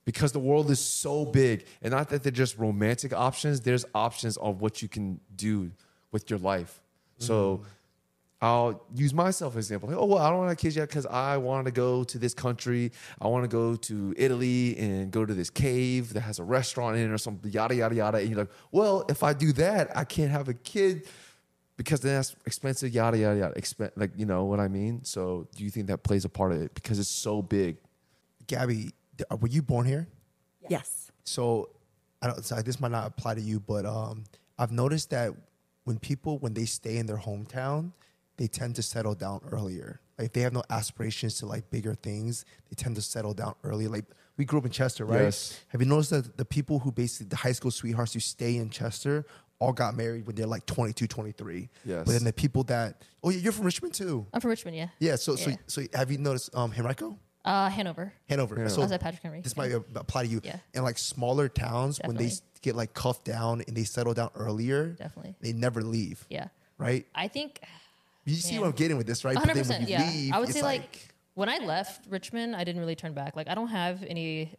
[0.04, 3.60] Because the world is so big, and not that they're just romantic options.
[3.60, 5.72] There's options of what you can do
[6.12, 6.80] with your life.
[7.18, 7.62] So.
[8.40, 9.88] I'll use myself as an example.
[9.88, 12.04] Like, oh, well, I don't want to have kids yet because I want to go
[12.04, 12.92] to this country.
[13.20, 16.96] I want to go to Italy and go to this cave that has a restaurant
[16.96, 18.18] in it or something, yada, yada, yada.
[18.18, 21.08] And you're like, well, if I do that, I can't have a kid
[21.76, 23.60] because then that's expensive, yada, yada, yada.
[23.60, 25.02] Expen- like, you know what I mean?
[25.02, 27.78] So do you think that plays a part of it because it's so big?
[28.46, 28.92] Gabby,
[29.40, 30.06] were you born here?
[30.68, 31.10] yes.
[31.24, 31.70] So
[32.22, 32.44] I don't.
[32.44, 34.24] So this might not apply to you, but um,
[34.58, 35.34] I've noticed that
[35.88, 37.92] when people when they stay in their hometown,
[38.36, 40.00] they tend to settle down earlier.
[40.18, 43.88] Like they have no aspirations to like bigger things, they tend to settle down early.
[43.88, 44.04] Like
[44.36, 45.22] we grew up in Chester, right?
[45.22, 45.58] Yes.
[45.68, 48.68] Have you noticed that the people who basically the high school sweethearts who stay in
[48.68, 49.24] Chester
[49.60, 51.70] all got married when they're like 22, 23.
[51.86, 52.02] Yes.
[52.04, 54.26] But then the people that oh yeah, you're from Richmond too.
[54.34, 54.88] I'm from Richmond, yeah.
[55.00, 55.16] Yeah.
[55.16, 55.56] So so Yeah.
[55.66, 57.18] so have you noticed um Henrico?
[57.44, 58.12] Uh, Hanover.
[58.28, 58.56] Hanover.
[58.60, 58.68] Yeah.
[58.68, 59.40] So I was at Patrick Henry.
[59.40, 59.62] this yeah.
[59.62, 60.40] might apply to you.
[60.44, 60.58] Yeah.
[60.74, 62.26] In like smaller towns, when they Definitely.
[62.26, 65.34] s- get like cuffed down and they settle down earlier, Definitely.
[65.40, 66.24] they never leave.
[66.28, 66.48] Yeah.
[66.78, 67.06] Right?
[67.14, 67.60] I think
[68.24, 68.62] You see Man.
[68.62, 69.36] what I'm getting with this, right?
[69.36, 69.46] 100%.
[69.46, 70.10] But then when you yeah.
[70.10, 73.36] leave, I would it's say like, when I left Richmond, I didn't really turn back.
[73.36, 74.54] Like I don't have any,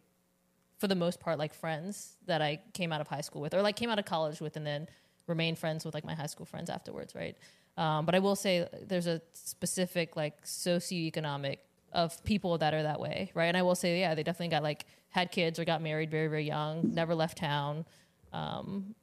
[0.78, 3.62] for the most part, like friends that I came out of high school with, or
[3.62, 4.88] like came out of college with, and then
[5.26, 7.36] remained friends with like my high school friends afterwards, right?
[7.76, 11.58] Um, but I will say there's a specific like socioeconomic
[11.92, 13.46] of people that are that way, right?
[13.46, 16.28] And I will say, yeah, they definitely got like had kids or got married very
[16.28, 17.84] very young, never left town.
[18.32, 18.94] Um,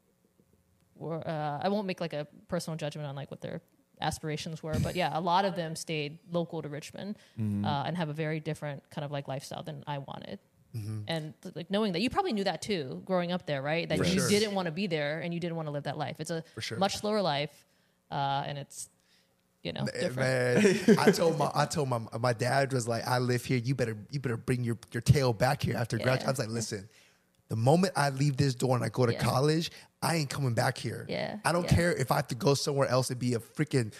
[1.00, 3.62] or uh, I won't make like a personal judgment on like what their
[4.02, 4.76] aspirations were.
[4.82, 7.66] But yeah, a lot of them stayed local to Richmond Mm-hmm.
[7.66, 10.40] uh, and have a very different kind of like lifestyle than I wanted.
[10.76, 11.02] Mm-hmm.
[11.08, 13.88] And like knowing that you probably knew that too, growing up there, right?
[13.88, 14.30] That For you sure.
[14.30, 16.20] didn't want to be there and you didn't want to live that life.
[16.20, 16.78] It's a sure.
[16.78, 17.54] much slower life,
[18.12, 18.90] uh, and it's
[19.68, 20.16] you know different.
[20.18, 23.58] Man, I told my I told my my dad was like, I live here.
[23.58, 26.28] You better you better bring your your tail back here after graduation.
[26.28, 26.90] I was like, listen,
[27.50, 29.20] the moment I leave this door and I go to Yeah.
[29.20, 31.06] college, I ain't coming back here.
[31.10, 31.76] Yeah, I don't yeah.
[31.76, 33.94] care if I have to go somewhere else and be a freaking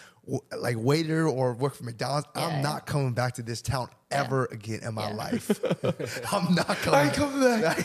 [0.58, 2.28] like waiter or work for McDonald's.
[2.36, 2.46] Yeah.
[2.46, 5.14] I'm not coming back to this town ever again in my Yeah.
[5.14, 5.50] life.
[6.32, 6.94] I'm not coming.
[6.94, 7.78] I ain't coming back.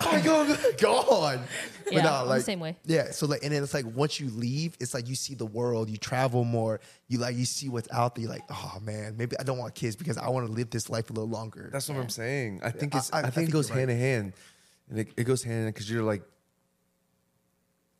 [0.00, 1.40] I go gone.
[1.90, 2.76] Yeah, I'm the same way.
[2.84, 3.10] Yeah.
[3.12, 5.88] So like, and then it's like once you leave, it's like you see the world,
[5.88, 8.22] you travel more, you like you see what's out there.
[8.22, 10.90] You're like, oh man, maybe I don't want kids because I want to live this
[10.90, 11.68] life a little longer.
[11.72, 12.60] That's what I'm saying.
[12.64, 13.12] I think it's.
[13.12, 13.88] I- I, I think, think it goes you're right.
[13.88, 14.32] hand in hand,
[14.90, 16.22] and it, it goes hand in hand because you're like.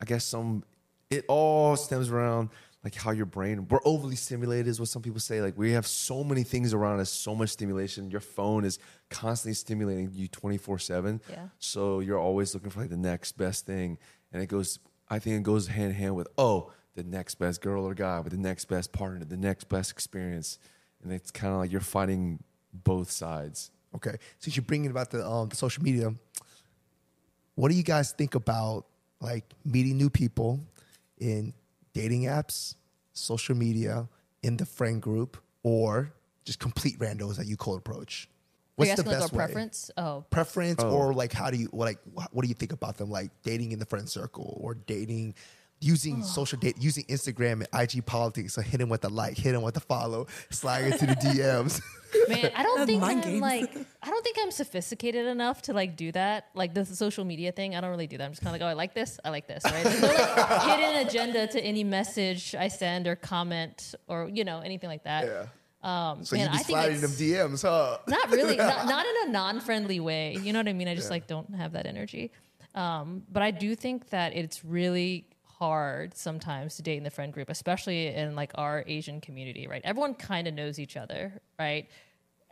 [0.01, 0.65] I guess some.
[1.11, 2.51] It all stems around
[2.85, 3.67] like how your brain.
[3.69, 5.41] We're overly stimulated, is what some people say.
[5.41, 8.11] Like we have so many things around us, so much stimulation.
[8.11, 8.79] Your phone is
[9.09, 11.23] constantly stimulating you 24 seven.
[11.31, 11.49] Yeah.
[11.59, 13.99] So you're always looking for like the next best thing,
[14.33, 14.79] and it goes.
[15.09, 18.21] I think it goes hand in hand with oh the next best girl or guy
[18.21, 20.59] with the next best partner, the next best experience,
[21.03, 23.71] and it's kind of like you're fighting both sides.
[23.97, 24.17] Okay.
[24.39, 26.15] Since you're bringing about the um the social media,
[27.55, 28.87] what do you guys think about
[29.21, 30.61] like meeting new people
[31.19, 31.55] in
[31.95, 32.75] dating apps,
[33.15, 34.09] social media,
[34.43, 36.13] in the friend group, or
[36.45, 38.29] just complete randos that you cold approach?
[38.77, 39.37] Are you What's the asking like best way?
[39.37, 39.91] preference?
[39.97, 40.91] Oh, preference Oh.
[40.91, 41.99] or like how do you what like
[42.33, 45.35] what do you think about them like dating in the friend circle or dating
[45.85, 49.55] using social date using Instagram and IG politics so hit him with a like hit
[49.55, 51.81] him with a follow slide into the DMs
[52.29, 53.41] Man, I don't think Mind I'm games.
[53.43, 53.71] like
[54.03, 56.47] I don't think I'm sophisticated enough to like do that.
[56.55, 58.25] Like the social media thing, I don't really do that.
[58.25, 59.83] I'm just kind of like, oh, I like this, I like this, right?
[59.83, 64.61] There's no like, hidden agenda to any message I send or comment or you know
[64.61, 65.27] anything like that.
[65.27, 65.47] yeah
[66.11, 68.87] Um, so man, you be I think sliding them it's- DMs huh not really, not,
[68.87, 70.37] not in a non-friendly way.
[70.41, 70.87] You know what I mean?
[70.89, 72.31] I just like don't have that energy.
[72.77, 75.27] Um, but I do think that it's really
[75.65, 79.81] hard sometimes to date in the friend group, especially in like our Asian community, right?
[79.83, 81.89] Everyone kind of knows each other, right?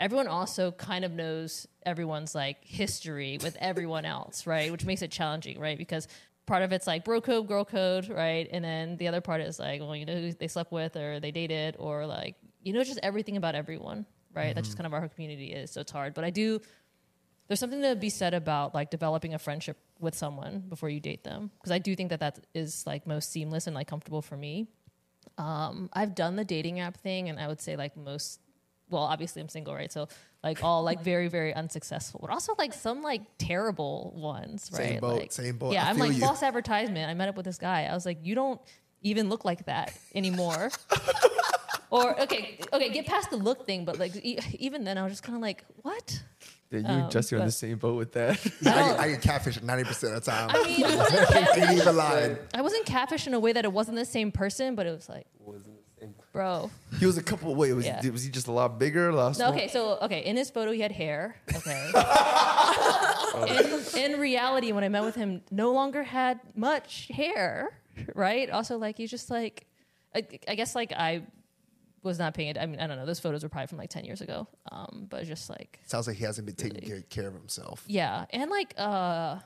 [0.00, 4.72] Everyone also kind of knows everyone's like history with everyone else, right?
[4.72, 5.76] Which makes it challenging, right?
[5.76, 6.08] Because
[6.46, 8.48] part of it's like bro code, girl code, right?
[8.50, 11.20] And then the other part is like, well, you know who they slept with or
[11.20, 14.54] they dated or like, you know, just everything about everyone, right?
[14.54, 14.84] That's just mm-hmm.
[14.84, 15.70] kind of our community is.
[15.70, 16.14] So it's hard.
[16.14, 16.60] But I do,
[17.48, 21.24] there's something to be said about like developing a friendship with someone before you date
[21.24, 21.50] them.
[21.58, 24.68] Because I do think that that is like most seamless and like comfortable for me.
[25.38, 28.40] Um, I've done the dating app thing and I would say like most,
[28.90, 29.92] well, obviously I'm single, right?
[29.92, 30.08] So
[30.42, 34.88] like all like very, very unsuccessful, but also like some like terrible ones, right?
[34.88, 35.72] Same boat, like, same boat.
[35.72, 36.20] Yeah, I I'm like you.
[36.20, 37.08] false advertisement.
[37.08, 37.84] I met up with this guy.
[37.84, 38.60] I was like, you don't
[39.02, 40.70] even look like that anymore.
[41.90, 45.12] or okay, okay, get past the look thing, but like e- even then, I was
[45.12, 46.22] just kind of like, what?
[46.72, 48.38] Yeah, you Um, and Jesse are in the same boat with that.
[48.60, 51.96] I, get, I get catfish 90% of the time I mean, I wasn't, ain't even
[51.96, 54.90] lying I wasn't catfish in a way that it wasn't the same person, but it
[54.90, 56.14] was like, Wasn't the same.
[56.32, 56.70] bro.
[56.98, 57.54] he was a couple.
[57.54, 58.00] Wait, was, Yeah.
[58.10, 59.10] was he just a lot bigger?
[59.10, 61.36] A lot No, okay, so okay, in his photo he had hair.
[61.54, 61.90] Okay.
[63.94, 67.78] in, in reality, when I met with him, no longer had much hair.
[68.14, 68.50] Right.
[68.50, 69.66] Also, like he's just like,
[70.14, 71.22] I, I guess like I
[72.02, 72.58] was not paying it.
[72.58, 73.06] I mean, I don't know.
[73.06, 74.48] Those photos were probably from like ten years ago.
[74.70, 78.24] Um, but just like sounds like he hasn't been taking care, care of himself yeah,
[78.30, 79.38] and like uh,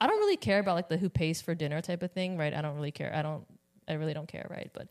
[0.00, 2.52] I don't really care about like the who pays for dinner type of thing, right?
[2.52, 3.12] I don't really care.
[3.14, 3.44] I don't.
[3.88, 4.70] I really don't care, right?
[4.72, 4.88] But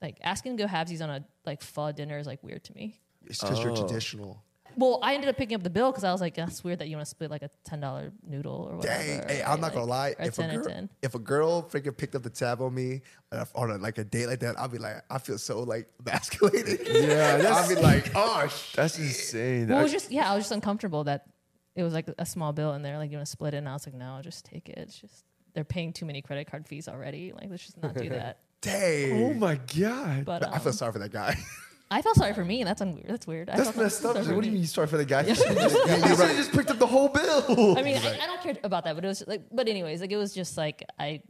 [0.00, 2.96] like asking to go halvesies on a like pho dinner is like weird to me.
[3.26, 3.76] it's because you're Oh.
[3.86, 4.42] traditional
[4.76, 6.88] Well, I ended up picking up the bill because I was like, that's weird that
[6.88, 9.02] you want to split like a ten dollar noodle or whatever.
[9.02, 10.08] Dang, hey, I'm not Like, gonna lie.
[10.18, 10.88] or If a, 10 and girl, 10.
[11.02, 13.02] if a girl freaking picked up the tab on me
[13.32, 15.88] uh, on a, like a date like that, I'll be like, I feel so like
[16.06, 16.80] emasculated.
[16.86, 19.68] Yeah, I'll that's- be like, oh, sh- That's insane.
[19.68, 21.26] Well, I- was just yeah, I was just uncomfortable that
[21.74, 23.58] it was like a small bill and they're like, you want to split it?
[23.58, 24.78] And I was like, no, I'll just take it.
[24.78, 27.32] It's just they're paying too many credit card fees already.
[27.32, 28.38] Like, let's just not do that.
[28.60, 29.24] dang.
[29.24, 31.36] oh my god, But I feel um, sorry for that guy.
[31.92, 33.50] I felt sorry for me, and that's un- that's weird.
[33.50, 34.14] I that's felt messed up.
[34.14, 34.56] sorry for What do you me.
[34.56, 35.22] mean you sorry for the guy?
[35.26, 37.78] You should just, you should've just picked up the whole bill.
[37.78, 40.10] I mean, I, I don't care about that, but it was like, but anyways, like
[40.12, 41.22] it was just like I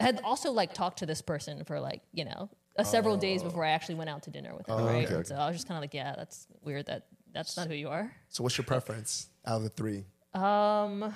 [0.00, 3.64] had also like talked to this person for like you know uh, several days before
[3.64, 4.82] I actually went out to dinner with him, right?
[4.84, 4.88] Oh.
[4.88, 5.24] okay, And okay.
[5.28, 6.86] So I was just kind of like, yeah, that's weird.
[6.86, 8.12] That that's not who you are.
[8.28, 10.04] so, what's your preference out of the three?
[10.34, 11.14] Um,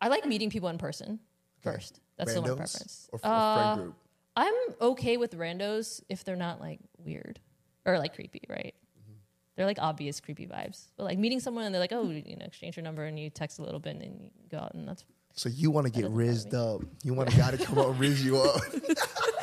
[0.00, 1.18] I like meeting people in person
[1.66, 1.76] Okay.
[1.76, 2.00] first.
[2.16, 3.08] That's the Randos one preference.
[3.12, 3.94] or, or Uh, friend group?
[4.36, 7.38] I'm okay with randos if they're not like weird
[7.84, 8.74] or like creepy, right?
[8.98, 9.12] Mm-hmm.
[9.56, 10.88] They're like obvious creepy vibes.
[10.96, 13.30] But like meeting someone and they're like, oh, you know, exchange your number and you
[13.30, 15.04] text a little bit and you go out and that's
[15.34, 16.82] So you want to get rizzed up?
[17.02, 18.60] You want a guy to come up and rizz you up?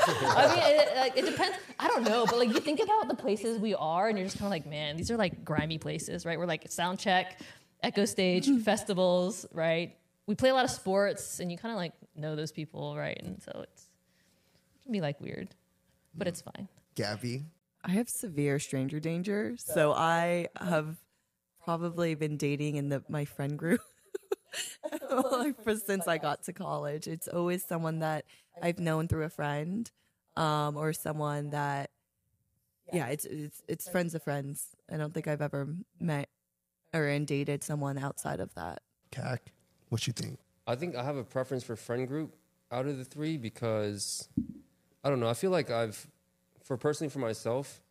[0.09, 1.57] I mean, it, like, it depends.
[1.77, 4.37] I don't know, but like you think about the places we are, and you're just
[4.37, 6.37] kind of like, man, these are like grimy places, right?
[6.37, 7.39] We're like sound check,
[7.83, 9.95] echo stage, festivals, right?
[10.25, 13.19] We play a lot of sports, and you kind of like know those people, right?
[13.21, 13.83] And so it's
[14.79, 15.49] it can be like weird,
[16.15, 16.67] but it's fine.
[16.95, 17.43] Gabby.
[17.83, 20.97] I have severe stranger danger, so I have
[21.63, 23.81] probably been dating in the my friend group
[25.31, 27.07] like, for since I got to college.
[27.07, 28.25] It's always someone that
[28.61, 29.89] I've known through a friend,
[30.35, 31.89] um, or someone that,
[32.91, 34.67] yeah, it's it's it's friends of friends.
[34.91, 36.29] I don't think I've ever met
[36.93, 38.81] or dated someone outside of that.
[39.11, 39.51] Cac.
[39.89, 40.39] What you think?
[40.67, 42.35] I think I have a preference for friend group
[42.71, 44.29] out of the three because
[45.03, 45.29] I don't know.
[45.29, 46.07] I feel like I've,
[46.69, 47.81] for personally for myself,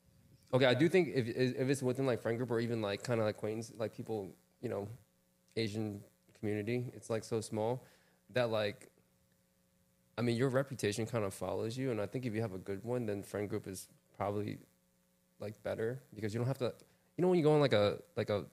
[0.55, 3.19] okay, I do think if if it's within like friend group or even like kind
[3.19, 4.31] of like acquaintance, like people,
[4.63, 4.87] you know,
[5.57, 6.01] Asian
[6.39, 7.85] community, it's like so small
[8.31, 8.89] that like,
[10.17, 12.59] I mean, your reputation kind of follows you, and I think if you have a
[12.59, 14.59] good one, then friend group is probably
[15.41, 16.73] like better because you don't have to,
[17.17, 18.45] you know, when you go on like a like a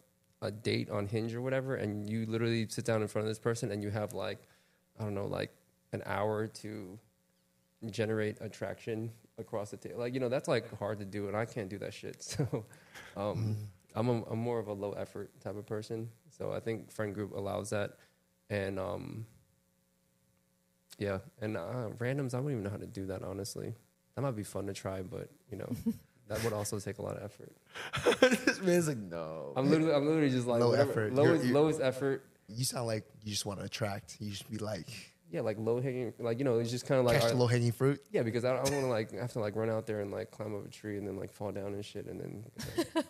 [0.41, 3.37] a date on Hinge or whatever, and you literally sit down in front of this
[3.37, 4.39] person and you have like,
[4.99, 5.51] I don't know, like
[5.93, 6.97] an hour to
[7.91, 9.99] generate attraction across the table.
[9.99, 12.17] Like, you know, that's like hard to do, and I can't do that shit.
[12.37, 12.65] So,
[13.17, 13.55] um,
[13.95, 16.09] I'm, a, I'm more of a low effort type of person.
[16.37, 17.97] So I think friend group allows that,
[18.49, 19.25] and um,
[20.97, 23.73] yeah, and uh, randoms, I don't even know how to do that honestly.
[24.15, 25.69] That might be fun to try, but you know,
[26.29, 27.51] that would also take a lot of effort.
[28.45, 29.53] this man's like, no.
[29.55, 31.13] I'm literally, I'm literally just like Low whatever- effort.
[31.13, 32.25] lowest, You're- you're- lowest effort.
[32.47, 34.17] You sound like you just want to attract.
[34.19, 34.87] You should be like
[35.31, 37.47] Yeah, like low hanging, like you know, it's just kind of like catch the low
[37.47, 37.99] hanging fruit.
[38.11, 40.31] yeah, because I, I want to like have to like run out there and like
[40.31, 42.43] climb up a tree and then like fall down and shit and then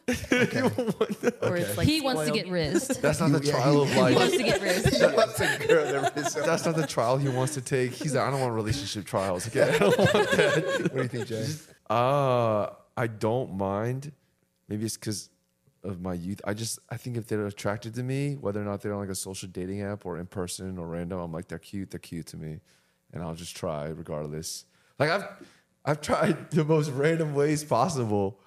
[1.41, 2.97] Or it's like he wants to get rizzed.
[3.01, 3.95] That's not the Yeah, trial of life.
[3.95, 4.15] he life.
[4.15, 4.99] wants to get rizzed.
[5.01, 7.91] That's that is- That's not the trial he wants to take.
[7.91, 9.47] He's like, I don't want relationship trials.
[9.47, 10.79] Okay, I don't want that.
[10.81, 11.47] What do you think, Jay?
[11.89, 14.11] Uh, I don't mind.
[14.67, 15.29] Maybe it's because
[15.85, 16.41] of my youth.
[16.45, 19.09] I just I think if they're attracted to me, whether or not they're on like
[19.09, 21.91] a social dating app or in person or random, I'm like they're cute.
[21.91, 22.59] They're cute to me,
[23.13, 24.65] and I'll just try regardless.
[24.99, 25.27] Like I've
[25.85, 28.39] I've tried the most random ways possible.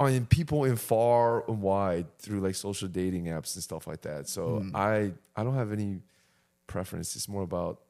[0.00, 4.02] on mean, people in far and wide through like social dating apps and stuff like
[4.02, 4.28] that.
[4.28, 4.76] So hmm.
[4.76, 6.00] I I don't have any
[6.66, 7.14] preference.
[7.16, 7.80] It's more about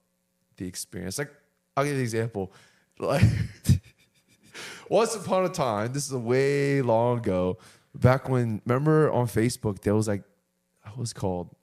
[0.56, 1.18] the experience.
[1.18, 1.30] Like
[1.76, 2.52] I'll give you an example.
[2.98, 3.24] Like
[4.88, 7.58] once upon a time, this is a way long ago,
[7.94, 10.22] back when remember on Facebook there was like
[10.84, 11.54] what was it called?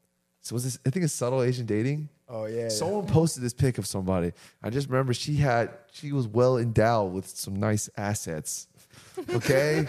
[0.41, 2.09] So was this I think it's subtle Asian dating?
[2.27, 2.69] Oh yeah.
[2.69, 4.31] Someone posted this pic of somebody.
[4.63, 8.67] I just remember she had she was well endowed with some nice assets.
[9.29, 9.85] Okay?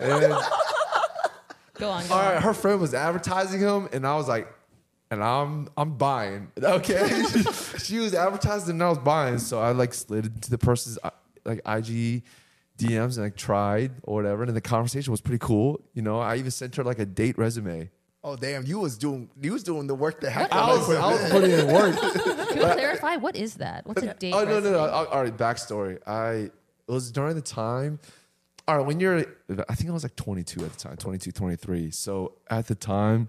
[0.00, 0.34] and
[1.74, 2.42] Go on, go all on.
[2.42, 4.48] her friend was advertising him, and I was like,
[5.10, 6.50] and I'm I'm buying.
[6.60, 7.22] Okay,
[7.78, 9.38] she was advertising, and I was buying.
[9.38, 11.10] So I like slid into the person's uh,
[11.44, 12.22] like IG
[12.78, 15.80] DMs and like tried or whatever, and the conversation was pretty cool.
[15.94, 17.90] You know, I even sent her like a date resume.
[18.22, 20.60] oh damn, you was doing you was doing the work that happened.
[20.60, 21.96] I was, I was putting in work.
[22.54, 23.86] Can we clarify what is that?
[23.86, 24.32] What's a date?
[24.34, 24.60] Oh no, no, no.
[24.60, 24.92] resume?
[24.92, 25.98] All all right, backstory.
[26.06, 26.50] I
[26.88, 27.98] it was during the time.
[28.66, 29.18] All right, when you're,
[29.68, 31.90] I think I was like 22 at the time, 22, 23.
[31.90, 33.28] So at the time,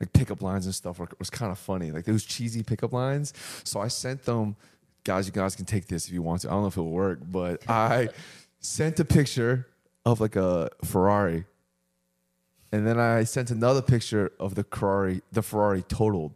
[0.00, 1.90] like pickup lines and stuff were, was kind of funny.
[1.92, 3.32] Like those cheesy pickup lines.
[3.64, 4.56] So I sent them,
[5.04, 6.48] guys, you guys can take this if you want to.
[6.48, 8.08] I don't know if it'll work, but I
[8.60, 9.66] sent a picture
[10.04, 11.44] of like a Ferrari.
[12.72, 16.32] And then I sent another picture of the Ferrari, the Ferrari totaled.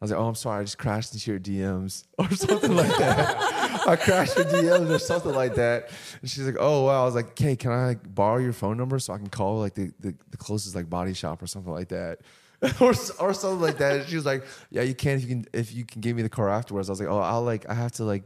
[0.00, 2.96] I was like, oh, I'm sorry, I just crashed into your DMs or something like
[2.98, 3.36] that.
[3.88, 5.90] I crashed your DMs or something like that.
[6.20, 7.02] And she's like, oh, wow.
[7.02, 9.58] I was like, okay, can I like, borrow your phone number so I can call
[9.58, 12.20] like the, the, the closest like body shop or something like that?
[12.80, 13.96] or, or something like that.
[13.96, 16.22] And she was like, yeah, you can if you can if you can give me
[16.22, 16.88] the car afterwards.
[16.88, 18.24] I was like, oh, I'll like I have to like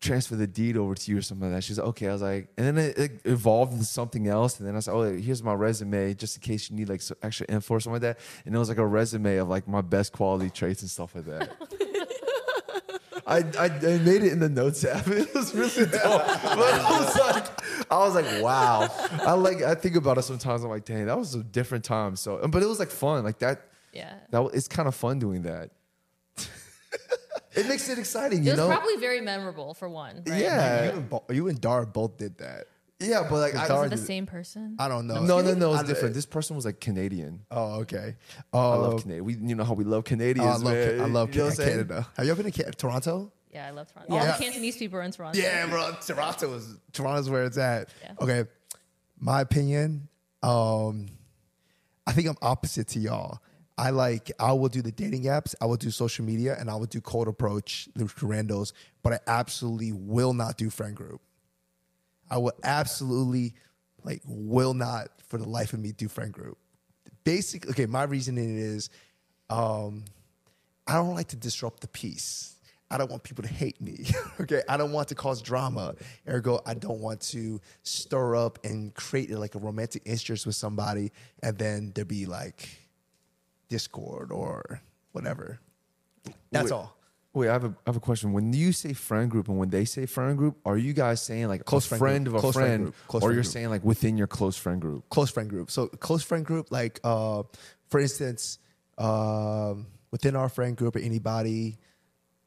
[0.00, 1.64] transfer the deed over to you or something like that.
[1.64, 2.08] She's like, okay.
[2.08, 4.58] I was like, and then it, it evolved into something else.
[4.58, 7.02] And then I was like, oh, here's my resume just in case you need like
[7.22, 8.18] extra info or something like that.
[8.44, 11.24] And it was like a resume of like my best quality traits and stuff like
[11.26, 11.50] that.
[13.26, 15.06] I, I, I made it in the notes app.
[15.08, 16.00] It was really dumb.
[16.02, 18.88] But I was like, I was like, wow.
[19.26, 20.62] I like I think about it sometimes.
[20.62, 22.14] I'm like, dang, that was a different time.
[22.16, 23.24] So, but it was like fun.
[23.24, 23.62] Like that.
[23.92, 24.14] Yeah.
[24.30, 25.70] That it's kind of fun doing that.
[27.54, 28.68] it makes it exciting, It you was know.
[28.68, 30.22] probably very memorable for one.
[30.26, 30.42] Right?
[30.42, 30.84] Yeah.
[30.84, 32.66] You and, Bo- you and Dar both did that.
[32.98, 34.76] Yeah, but like I, Dar Was it the same person?
[34.78, 35.22] I don't know.
[35.22, 36.14] no, no, no, I it's different.
[36.14, 37.44] This person was like Canadian.
[37.50, 38.16] Oh, okay.
[38.54, 39.24] Oh, I Oh, love Canadian.
[39.26, 40.98] We, you know how we love oh, Canadians, I love, man.
[40.98, 41.70] Ca- I love You know Ca- what I'm saying?
[41.70, 42.06] Canada.
[42.16, 43.32] Have you ever been to Ca- Toronto?
[43.52, 44.14] Yeah, I love Toronto.
[44.14, 44.20] Yeah.
[44.20, 45.38] All the Cantonese people are in Toronto.
[45.38, 45.94] Yeah, bro.
[46.06, 47.90] Toronto is Toronto's where it's at.
[48.02, 48.12] Yeah.
[48.20, 48.44] Okay.
[49.18, 50.08] My opinion,
[50.42, 51.06] um,
[52.06, 53.40] I think I'm opposite to y'all.
[53.78, 56.76] I like I will do the dating apps, I will do social media, and I
[56.76, 58.72] will do cold approach the randos,
[59.02, 61.20] but I absolutely will not do friend group.
[62.30, 63.54] I will absolutely
[64.04, 66.58] like will not for the life of me do friend group.
[67.24, 68.90] Basically, okay, my reasoning is
[69.50, 70.04] um
[70.86, 72.56] I don't like to disrupt the peace.
[72.88, 74.06] I don't want people to hate me.
[74.40, 74.62] okay.
[74.68, 75.96] I don't want to cause drama.
[76.28, 81.10] Ergo, I don't want to stir up and create like a romantic interest with somebody
[81.42, 82.68] and then there be like
[83.68, 84.80] discord or
[85.12, 85.58] whatever.
[86.52, 86.76] That's Wait.
[86.76, 86.95] all.
[87.36, 88.32] Wait, I have a I have a question.
[88.32, 91.48] When you say friend group and when they say friend group, are you guys saying
[91.48, 92.94] like Close a friend friend, of a Close friend friend.
[93.08, 93.52] Close or friend you're group.
[93.52, 95.06] saying like within your close friend group?
[95.10, 95.70] Close friend group.
[95.70, 97.42] So close friend group, like uh,
[97.90, 98.58] for instance,
[98.96, 101.76] um, within our friend group or anybody,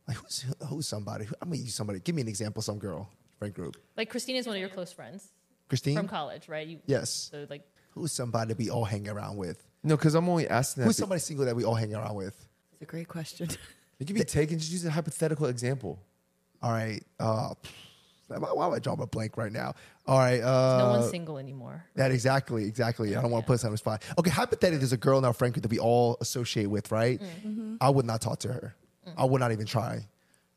[0.07, 1.27] like who's who's somebody?
[1.39, 1.99] I'm gonna use somebody.
[1.99, 2.63] Give me an example.
[2.63, 3.77] Some girl friend group.
[3.95, 5.27] Like Christine is one of your close friends
[5.67, 5.97] Christine.
[5.97, 6.67] from college, right?
[6.67, 7.29] You, yes.
[7.31, 7.61] So like,
[7.91, 9.67] Who's somebody we all hang around with?
[9.83, 10.87] No, because I'm only asking that.
[10.87, 12.35] Who's somebody single that we all hang around with?
[12.73, 13.49] It's a great question.
[13.99, 14.57] It could be taken.
[14.59, 15.99] Just use a hypothetical example.
[16.61, 17.03] All right.
[17.19, 17.53] Uh,
[18.27, 19.73] why, why would I draw a blank right now?
[20.05, 20.41] All right.
[20.41, 21.85] Uh, no one's single anymore.
[21.95, 23.15] That exactly, exactly.
[23.15, 24.03] I don't want to put us on the spot.
[24.17, 27.19] Okay, hypothetically, there's a girl in our friend group that we all associate with, right?
[27.19, 27.25] Mm.
[27.25, 27.49] Mm-hmm.
[27.49, 27.75] Mm-hmm.
[27.81, 28.75] I would not talk to her.
[29.07, 29.13] Mm.
[29.17, 30.05] I would not even try.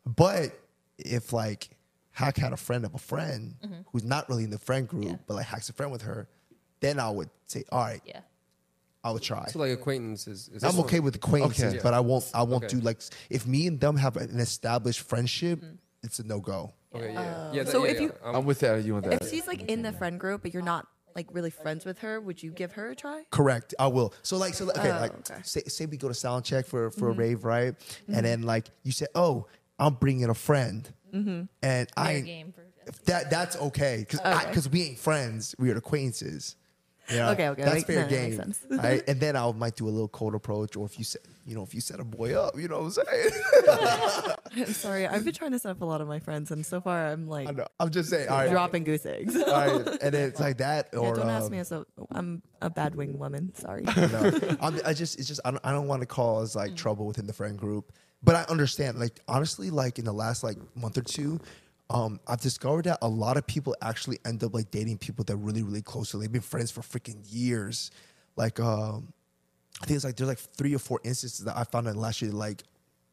[0.05, 0.53] But
[0.99, 1.71] if like
[2.13, 3.75] Hack had a friend of a friend mm-hmm.
[3.91, 5.17] who's not really in the friend group, Yeah.
[5.27, 6.29] but like Hack's a friend with her,
[6.81, 8.21] then I would say, all right, Yeah.
[9.05, 9.47] I would try.
[9.49, 10.49] So like acquaintances.
[10.53, 11.07] Is I'm okay one?
[11.07, 11.81] with acquaintances, Okay.
[11.83, 12.31] but I won't.
[12.35, 12.77] I won't Okay.
[12.77, 13.01] do like
[13.31, 15.61] if me and them have an established friendship.
[15.61, 15.75] Mm-hmm.
[16.05, 16.73] It's a no go.
[16.95, 17.53] Okay, yeah.
[17.53, 18.29] yeah that- So yeah, if you- yeah.
[18.29, 18.85] Um, I'm with that.
[18.85, 19.23] You want that?
[19.23, 22.21] if she's like in the friend group, but you're not like really friends with her,
[22.21, 23.25] would you give her a try?
[23.31, 23.73] Correct.
[23.79, 24.13] I will.
[24.23, 25.41] So like so okay, Oh, like okay.
[25.45, 27.21] say say we go to sound check for for Mm-hmm.
[27.21, 27.75] a rave, right?
[28.09, 29.47] And then like you said, oh,
[29.79, 32.65] I'm bringing a friend, and I Fair ain't- game for
[33.07, 34.49] that that's okay because Okay.
[34.49, 36.57] because we ain't friends, we are acquaintances.
[37.11, 38.55] Yeah, Okay, okay, that's make- fair no, game.
[38.71, 39.03] right?
[39.09, 41.63] And then I might do a little cold approach, or if you set you know
[41.65, 43.31] if you set a boy up, you know what I'm saying?
[44.57, 46.81] I'm sorry, I've been trying to set up a lot of my friends, and so
[46.81, 47.67] far I'm like I know.
[47.81, 48.29] I'm just saying.
[48.29, 49.37] All right, dropping goose eggs.
[49.37, 52.43] all right, and it's like that, Yeah, or don't ask um, me as a I'm
[52.61, 53.53] a bad wing woman.
[53.57, 53.83] Sorry.
[53.83, 57.07] no, I'm, I just it's just I don't, I don't want to cause like trouble
[57.07, 57.93] within the friend group,
[58.23, 58.99] but I understand.
[59.01, 61.41] Like honestly, like in the last like month or two,
[61.93, 65.37] um, I've discovered that a lot of people actually end up like dating people that
[65.37, 66.19] really really close to.
[66.19, 67.91] They've been friends for freaking years.
[68.35, 69.13] Like um,
[69.81, 72.23] I think it's like there's like three or four instances that I found out last
[72.23, 72.33] year.
[72.33, 72.63] Like,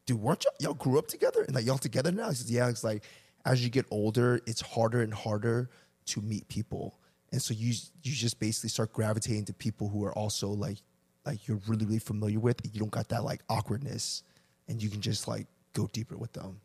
[0.06, 2.30] dude, weren't y'all, y'all grew up together and like y'all together now?
[2.30, 2.68] He says, yeah.
[2.68, 3.04] It's like
[3.44, 5.68] as you get older, it's harder and harder
[6.06, 6.98] to meet people,
[7.32, 10.78] and so you you just basically start gravitating to people who are also like
[11.26, 12.56] like you're really really familiar with.
[12.72, 14.22] You don't got that like awkwardness,
[14.68, 16.62] and you can just like go deeper with them.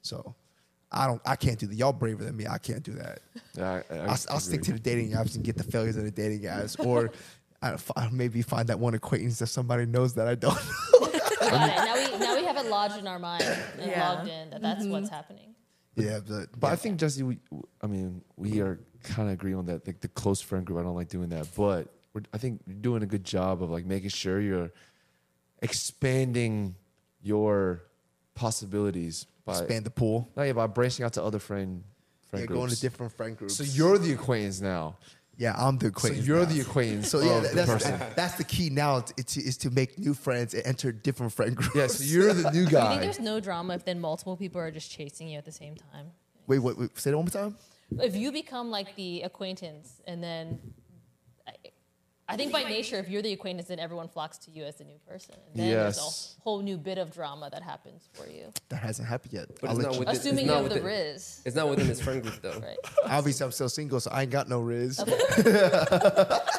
[0.00, 0.34] So.
[0.92, 1.20] I don't.
[1.24, 1.74] I can't do that.
[1.74, 2.46] Y'all braver than me.
[2.46, 3.20] I can't do that.
[3.56, 6.04] Yeah, I, I I'll, I'll stick to the dating apps and get the failures of
[6.04, 7.12] the dating apps, or
[7.62, 10.54] I, I'll maybe find that one acquaintance that somebody knows that I don't.
[11.40, 11.76] Got it.
[11.76, 14.12] Now we now we have it lodged in our mind and Yeah.
[14.12, 14.92] logged in that that's mm-hmm.
[14.92, 15.54] what's happening.
[15.96, 17.38] yeah, but, But I think Jesse, we,
[17.82, 19.86] I mean, we are kind of agree on that.
[19.86, 22.76] Like the close friend group, I don't like doing that, but we're, I think you're
[22.76, 24.70] doing a good job of like making sure you're
[25.62, 26.74] expanding
[27.22, 27.82] your
[28.34, 30.28] possibilities by expand the pool.
[30.36, 31.84] no, yeah, by branching out to other friend
[32.28, 32.58] friend Yeah, groups.
[32.58, 33.56] going to different friend groups.
[33.56, 34.96] so you're the acquaintance now.
[35.36, 36.24] yeah, I'm the acquaintance.
[36.26, 36.26] So acquaintance.
[36.28, 36.44] you're now.
[36.52, 37.08] the acquaintance.
[37.10, 38.00] So yeah, of that- the that's person.
[38.16, 41.56] that's the key now to, to, is to make new friends and enter different friend
[41.56, 41.74] groups.
[41.74, 42.82] Yeah, so you're the new guy.
[42.84, 45.52] you think there's no drama if then multiple people are just chasing you at the
[45.52, 46.06] same time?
[46.46, 47.56] Wait, wait, wait, say that one more time.
[47.98, 50.79] If you become like the acquaintance and then I,
[52.32, 54.84] I think by nature, if you're the acquaintance, then everyone flocks to you as the
[54.84, 55.34] new person.
[55.48, 55.96] And then Yes.
[55.96, 58.52] there's a whole new bit of drama that happens for you.
[58.68, 59.48] That hasn't happened yet.
[59.60, 60.86] But I'll it's let not you- with- It's- Assuming it's you not have the within-
[60.86, 62.58] Riz, It's not within his friend group though.
[62.60, 62.76] right?
[63.06, 64.98] Obviously, I'm still single, so I ain't got no riz.
[64.98, 65.08] But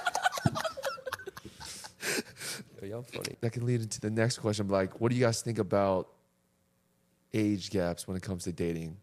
[2.90, 3.36] y'all funny.
[3.42, 4.68] that can lead into the next question.
[4.68, 6.10] Like, what do you guys think about
[7.34, 8.98] age gaps when it comes to dating?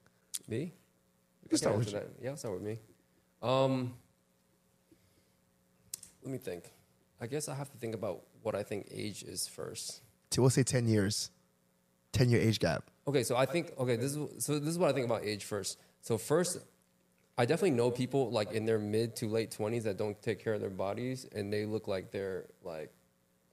[0.49, 0.73] Me?
[1.45, 2.25] We can start Yeah, with answer that.
[2.25, 2.79] Yeah, start with me.
[3.43, 3.95] Um,
[6.23, 6.73] let me think.
[7.21, 10.03] I guess I have to think about what I think age is first.
[10.31, 11.31] So we'll say ten years,
[12.13, 12.91] ten year age gap.
[13.07, 15.45] Okay, so I think okay, this is so this is what I think about age
[15.45, 15.79] first.
[16.01, 16.59] So first,
[17.37, 20.55] I definitely know people like in their mid to late twenties that don't take care
[20.55, 22.93] of their bodies, and they look like they're like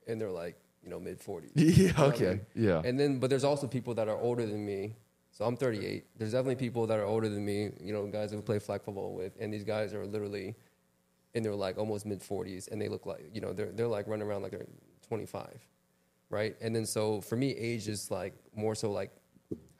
[0.07, 1.51] and they're like you know mid forties.
[1.55, 2.81] Yeah, okay, yeah.
[2.85, 4.95] And then, but there's also people that are older than me.
[5.31, 6.05] So I'm 38.
[6.17, 7.69] There's definitely people that are older than me.
[7.81, 10.55] You know, guys that we play flag football with, and these guys are literally
[11.35, 14.07] in their like almost mid 40s, and they look like you know they're they're like
[14.07, 14.65] running around like they're
[15.07, 15.59] 25,
[16.29, 16.55] right?
[16.61, 19.11] And then so for me, age is like more so like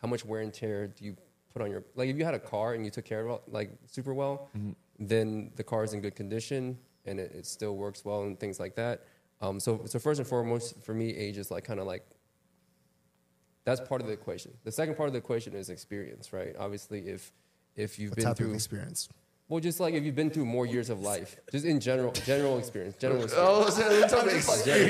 [0.02, 1.16] how much wear and tear do you
[1.52, 3.42] put on your like if you had a car and you took care of it
[3.48, 4.50] like super well,
[5.00, 8.60] then the car is in good condition and it, it still works well and things
[8.60, 9.06] like that.
[9.42, 12.06] Um, so so first and foremost, for me, age is like kind of like
[13.64, 14.52] that's part of the equation.
[14.64, 16.54] The second part of the equation is experience, right?
[16.60, 17.32] Obviously, if
[17.76, 19.10] if you've What been through experience?
[19.48, 22.58] Well, just like if you've been through more years of life, just in general, general
[22.58, 23.48] experience, general experience.
[23.48, 23.64] Oh,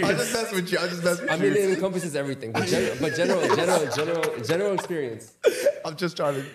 [0.08, 0.78] I'm just messing with you.
[0.78, 1.30] I'm just messing with you.
[1.30, 5.36] I mean, it encompasses everything, but, gen- but general, general, general, general experience.
[5.84, 6.46] I'm just trying to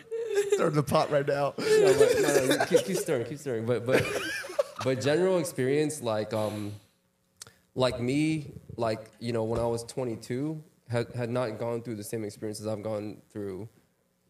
[0.52, 1.52] stir the pot right now.
[1.58, 3.66] No, but, no, no, keep, keep stirring, keep stirring.
[3.66, 4.02] But but
[4.82, 6.72] but general experience, like um,
[7.74, 12.04] like me, like you know, when I was 22, had had not gone through the
[12.04, 13.68] same experiences I've gone through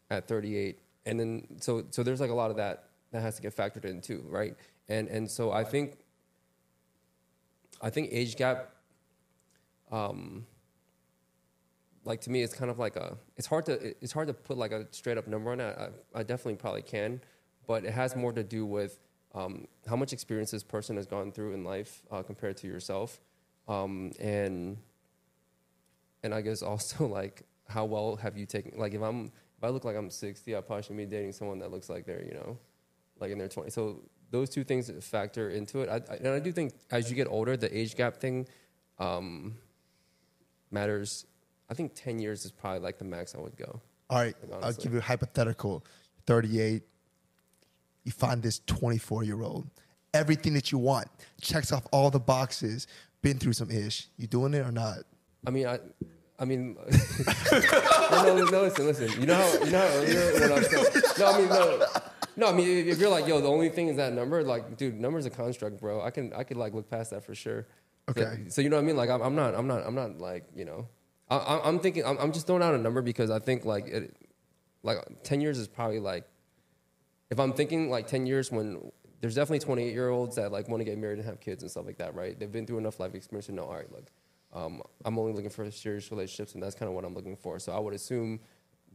[0.09, 3.41] at 38, and then so so there's like a lot of that that has to
[3.41, 4.55] get factored in too, right?
[4.89, 5.99] And and so I think
[7.81, 8.75] I think age gap.
[9.91, 10.45] Um,
[12.03, 13.17] like to me, it's kind of like a.
[13.37, 15.77] It's hard to it's hard to put like a straight up number on it.
[15.77, 17.21] I, I definitely probably can,
[17.67, 18.99] but it has more to do with
[19.33, 23.19] um, how much experience this person has gone through in life uh, compared to yourself,
[23.67, 24.77] um, and
[26.23, 28.79] and I guess also like how well have you taken?
[28.79, 31.59] Like if I'm if I look like I'm 60, I probably should be dating someone
[31.59, 32.57] that looks like they're you know,
[33.21, 33.71] like in their 20s.
[33.71, 34.01] So
[34.31, 35.89] those two things factor into it.
[35.89, 38.47] I, I, and I do think as you get older, the age gap thing
[38.99, 39.55] um,
[40.71, 41.25] matters.
[41.69, 43.81] I think 10 years is probably like the max I would go.
[44.09, 45.85] All right, Like, I'll give you a hypothetical.
[46.27, 46.83] 38,
[48.03, 49.69] you find this 24 year old.
[50.13, 51.07] Everything that you want,
[51.39, 52.87] checks off all the boxes,
[53.21, 54.07] been through some ish.
[54.17, 54.99] You doing it or not?
[55.47, 55.79] I mean, I,
[56.37, 56.75] I mean,
[58.11, 59.21] no, no, listen, listen.
[59.21, 61.87] You know how, you know how earlier when I was saying, no, I mean, no,
[62.35, 64.99] no, I mean, if you're like, yo, the only thing is that number, like, dude,
[64.99, 66.01] number's a construct, bro.
[66.01, 67.67] I can, I could like look past that for sure.
[68.09, 68.43] Okay.
[68.45, 68.97] So, so you know what I mean?
[68.97, 70.87] Like, I'm, I'm not, I'm not, I'm not like, you know,
[71.29, 74.15] I, I'm thinking, I'm, I'm just throwing out a number because I think like, it,
[74.83, 76.25] like, 10 years is probably like,
[77.29, 80.81] if I'm thinking like 10 years when there's definitely 28 year olds that like want
[80.81, 82.37] to get married and have kids and stuff like that, right?
[82.37, 84.07] They've been through enough life experience to know, all right, look,
[84.53, 87.57] um, I'm only looking for serious relationships and that's kind of what I'm looking for.
[87.59, 88.41] So I would assume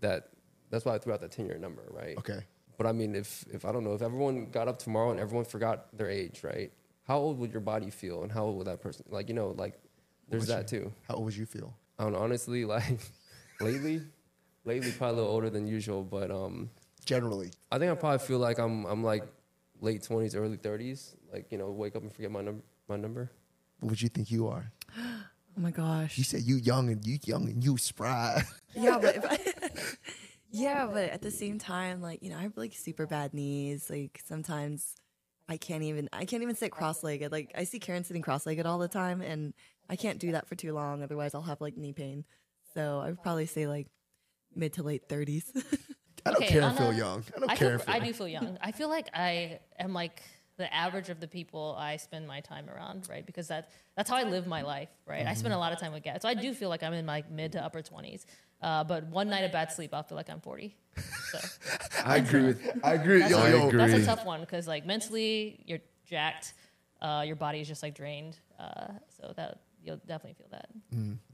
[0.01, 0.29] that
[0.69, 2.19] that's why I threw out that 10 year number, right?
[2.19, 2.41] Okay.
[2.79, 5.45] But I mean, if, if I don't know, if everyone got up tomorrow and everyone
[5.45, 6.71] forgot their age, right?
[7.05, 9.55] How old would your body feel and how old would that person, like, you know,
[9.57, 9.79] like
[10.29, 10.93] there's that your- too.
[11.09, 11.75] How old would you feel?
[11.99, 12.99] I don't know, honestly, like
[13.61, 14.03] lately,
[14.65, 16.71] lately probably a little older than usual, but um,
[17.05, 17.51] Generally.
[17.71, 19.25] I think I probably feel like I'm I'm like
[19.81, 21.15] late twenties, early thirties.
[21.33, 22.63] Like you know, wake up and forget my number.
[22.89, 23.31] My number.
[23.79, 24.71] What would you think you are?
[25.59, 26.19] Oh my gosh.
[26.19, 28.43] You said you young and you young and you spry.
[28.75, 29.39] yeah, but if I,
[30.51, 33.91] yeah, but at the same time, like you know, I have like super bad knees.
[33.91, 34.95] Like sometimes
[35.49, 37.33] I can't even I can't even sit cross-legged.
[37.33, 39.55] Like I see Karen sitting cross-legged all the time, and
[39.89, 41.03] I can't do that for too long.
[41.03, 42.25] Otherwise, I'll have like knee pain.
[42.75, 43.89] So I would probably say like
[44.55, 45.51] mid to late thirties.
[46.27, 47.25] I don't Okay, care on and feel young.
[47.37, 48.59] I don't I, care feel, and I do feel young.
[48.61, 50.23] I feel like I am like
[50.57, 53.25] the average of the people I spend my time around, right?
[53.25, 55.27] Because that that's how I live my life, right?
[55.27, 55.61] I spend a mm-hmm.
[55.61, 57.65] lot of time with guys, so I do feel like I'm in my mid to
[57.65, 58.27] upper twenties.
[58.63, 60.75] Uh, but one night of bad sleep, I'll feel like I'm 40.
[61.31, 61.39] So
[62.05, 62.79] I agree with.
[62.83, 63.19] I agree.
[63.21, 63.69] that's, Yo, I yo.
[63.69, 63.79] agree.
[63.79, 66.55] that's a tough one because like mentally you're jacked,
[67.03, 68.39] uh, your body is just like drained.
[68.59, 70.69] Uh, so that you'll definitely feel that.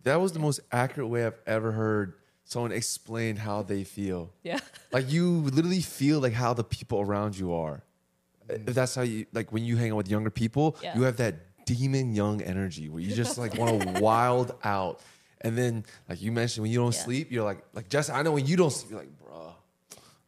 [0.03, 2.15] That was the most accurate way I've ever heard
[2.45, 4.33] someone explain how they feel.
[4.43, 4.59] Yeah.
[4.91, 7.83] Like you literally feel like how the people around you are.
[8.49, 10.97] If that's how you like when you hang out with younger people, Yeah.
[10.97, 15.01] you have that demon young energy where you just like want to wild out.
[15.45, 17.01] And then like you mentioned when you don't Yeah.
[17.03, 19.53] sleep, you're like like Jess, I know when you don't sleep, you're like, bruh,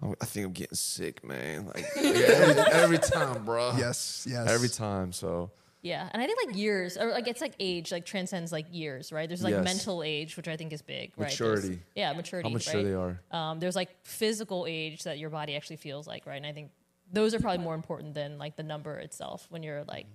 [0.02, 1.66] I'm- think I'm getting sick, man.
[1.66, 3.78] Like, like, every, every time, bruh.
[3.78, 4.48] Yes, yes.
[4.50, 5.12] Every time.
[5.12, 5.50] So
[5.82, 9.12] Yeah, and I think like years, or like it's like age, like transcends like years,
[9.12, 9.28] right?
[9.28, 9.64] There's like Yes.
[9.64, 11.28] mental age, which I think is big, right?
[11.28, 11.80] There's- Maturity.
[11.94, 12.48] yeah, maturity.
[12.48, 12.84] how mature right?
[12.84, 13.20] they are.
[13.30, 16.36] Um, there's like physical age that your body actually feels like, right?
[16.36, 16.70] And I think
[17.12, 20.06] those are probably more important than like the number itself when you're like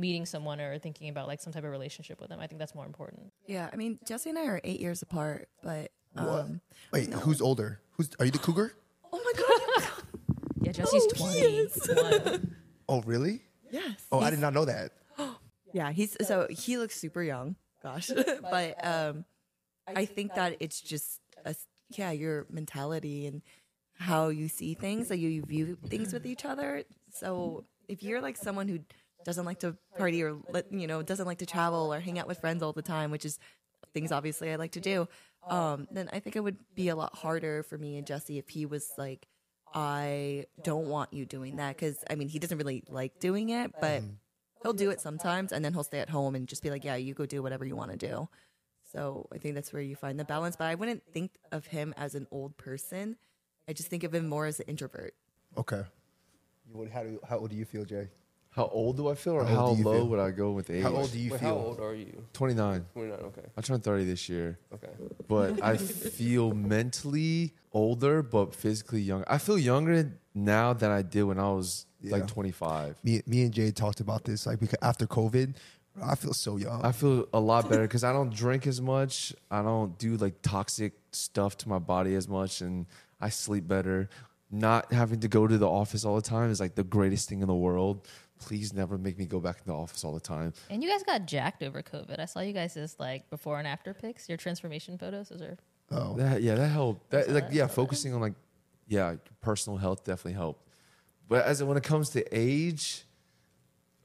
[0.00, 2.40] meeting someone or thinking about like some type of relationship with them.
[2.40, 3.32] I think that's more important.
[3.46, 6.60] yeah, I mean Jesse and I are eight years apart, but um,
[6.92, 7.80] Wait, who's older?
[7.92, 8.72] Who's are you the cougar?
[9.12, 9.88] oh my god,
[10.62, 12.56] Yeah, Jesse's Oh, he 21.
[12.88, 13.42] Oh, really?
[13.70, 14.04] yes.
[14.10, 14.92] Oh, I did not know that.
[15.72, 17.54] Yeah, he's so he looks super young.
[17.80, 18.10] Gosh,
[18.50, 19.24] but um,
[19.86, 21.54] I think that it's just a,
[21.90, 23.40] yeah your mentality and
[23.94, 26.82] how you see things, like you, you view things with each other.
[27.12, 28.80] So if you're like someone who
[29.24, 30.38] doesn't like to party or
[30.70, 33.24] you know doesn't like to travel or hang out with friends all the time, which
[33.24, 33.38] is
[33.92, 35.08] things obviously I like to do,
[35.48, 38.48] um, then I think it would be a lot harder for me and Jesse if
[38.48, 39.26] he was like.
[39.72, 43.70] I don't want you doing that because I mean he doesn't really like doing it,
[43.80, 44.02] but
[44.62, 46.96] he'll do it sometimes and then he'll stay at home and just be like, yeah,
[46.96, 48.28] you go do whatever you want to do.
[48.92, 50.56] So I think that's where you find the balance.
[50.56, 53.16] But I wouldn't think of him as an old person.
[53.68, 55.14] I just think of him more as an introvert.
[55.56, 55.82] Okay.
[56.68, 58.08] You would, how do you, how old do you feel, Jay?
[58.60, 60.08] How old do I feel, or How how, old do you low feel?
[60.08, 60.82] would I go with age?
[60.82, 61.48] How old do you Wait, feel?
[61.48, 62.24] how old are you?
[62.34, 62.84] 29.
[62.92, 63.18] 29.
[63.30, 63.46] Okay.
[63.56, 64.92] I turned 30 this year, Okay.
[65.28, 65.76] but I
[66.18, 69.24] feel mentally older, but physically younger.
[69.28, 72.12] I feel younger now than I did when I was Yeah.
[72.16, 72.96] like 25.
[73.02, 74.46] Me, me and Jay talked about this.
[74.46, 75.54] Like because after COVID,
[76.02, 76.82] I feel so young.
[76.84, 79.34] I feel a lot better because I don't drink as much.
[79.50, 82.86] I don't do like toxic stuff to my body as much, and
[83.20, 84.08] I sleep better.
[84.52, 87.40] Not having to go to the office all the time is like the greatest thing
[87.40, 88.08] in the world.
[88.40, 90.52] Please never make me go back in the office all the time.
[90.68, 92.18] And you guys got jacked over COVID.
[92.18, 94.28] I saw you guys as like before and after pics.
[94.28, 95.28] Your transformation photos.
[95.28, 95.58] Those are
[95.92, 97.10] oh, That yeah, that helped.
[97.10, 98.34] That like that, yeah, focusing on like
[98.88, 100.66] yeah, personal health definitely helped.
[101.28, 103.04] But as when it comes to age,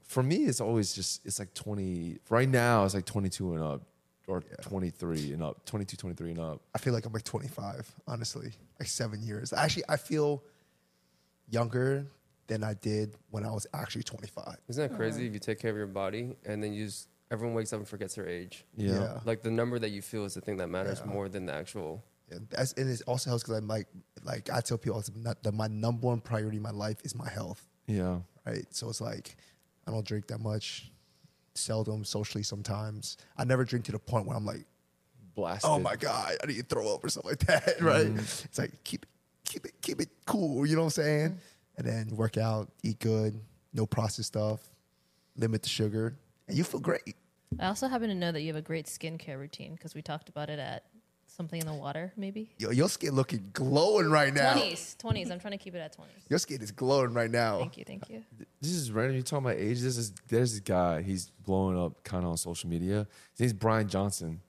[0.04, 3.82] for me it's always just it's like 20 right now it's like 22 and up
[4.28, 6.60] or 23 and up, 22 23 and up.
[6.74, 7.92] I feel like I'm like 25.
[8.06, 9.52] Honestly, like seven years.
[9.52, 10.42] Actually, I feel
[11.48, 12.06] younger
[12.48, 14.56] than I did when I was actually 25.
[14.68, 17.54] Isn't that crazy if you take care of your body and then you just, everyone
[17.56, 18.64] wakes up and forgets their age?
[18.76, 18.92] Yeah.
[18.92, 19.20] Yeah.
[19.24, 21.12] Like the number that you feel is the thing that matters Yeah.
[21.12, 22.04] more than the actual.
[22.30, 23.86] Yeah, that's, and it also helps because I'm like,
[24.24, 26.98] like I tell people all the time that my number one priority in my life
[27.04, 27.64] is my health.
[27.86, 28.18] Yeah.
[28.44, 28.66] right?
[28.70, 29.36] So it's like
[29.86, 30.90] I don't drink that much,
[31.54, 33.16] seldom, socially sometimes.
[33.36, 34.64] I never drink to the point where I'm like,
[35.36, 35.70] Blasted.
[35.70, 38.06] oh my god, I need to throw up or something like that, right?
[38.06, 38.44] Mm.
[38.44, 39.08] It's like keep it,
[39.44, 40.66] keep it, keep it cool.
[40.66, 41.38] You know what I'm saying?
[41.78, 43.38] And then work out, eat good,
[43.74, 44.60] no processed stuff,
[45.36, 46.16] limit the sugar,
[46.48, 47.16] and you feel great.
[47.60, 50.28] I also happen to know that you have a great skincare routine because we talked
[50.28, 50.84] about it at
[51.26, 52.50] something in the water, maybe.
[52.58, 54.54] Yo, your skin looking glowing right now.
[54.54, 55.30] Twenties, twenties.
[55.30, 56.16] I'm trying to keep it at twenties.
[56.30, 57.58] Your skin is glowing right now.
[57.58, 58.22] Thank you, thank you.
[58.60, 59.16] This is random.
[59.16, 59.80] You talking about age?
[59.80, 61.02] This is there's this guy.
[61.02, 63.06] He's blowing up kind of on social media.
[63.32, 64.40] His name's Brian Johnson.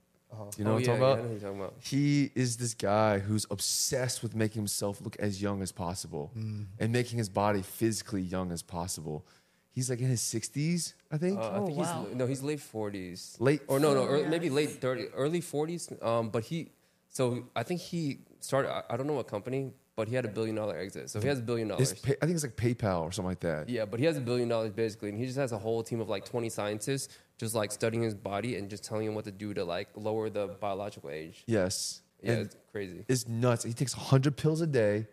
[0.58, 1.18] You know oh, what yeah, I'm talking about?
[1.18, 1.74] I know who you're talking about.
[1.82, 6.32] He is this guy who's obsessed with making himself look as young as possible
[6.80, 9.26] and making his body physically young as possible.
[9.72, 11.38] He's like in his 60s, I think.
[11.38, 12.06] Uh, I Oh, think wow.
[12.08, 13.36] he's no, he's late forties.
[13.40, 14.30] Late or no, no, Oh, early, yeah.
[14.30, 15.88] maybe late thirty, early forties.
[16.02, 16.72] Um, but he,
[17.10, 18.70] so I think he started.
[18.72, 21.10] I, I don't know what company, but he had a billion dollar exit.
[21.10, 21.92] So he has a billion dollars.
[21.94, 23.68] Pay, I think it's like PayPal or something like that.
[23.68, 26.00] Yeah, but he has a billion dollars basically, and he just has a whole team
[26.00, 29.32] of like twenty scientists just like studying his body and just telling him what to
[29.32, 31.44] do to like lower the biological age.
[31.48, 32.02] Yes.
[32.22, 33.06] Yeah, And it's crazy.
[33.08, 33.64] it's nuts.
[33.64, 35.06] He takes 100 pills a day.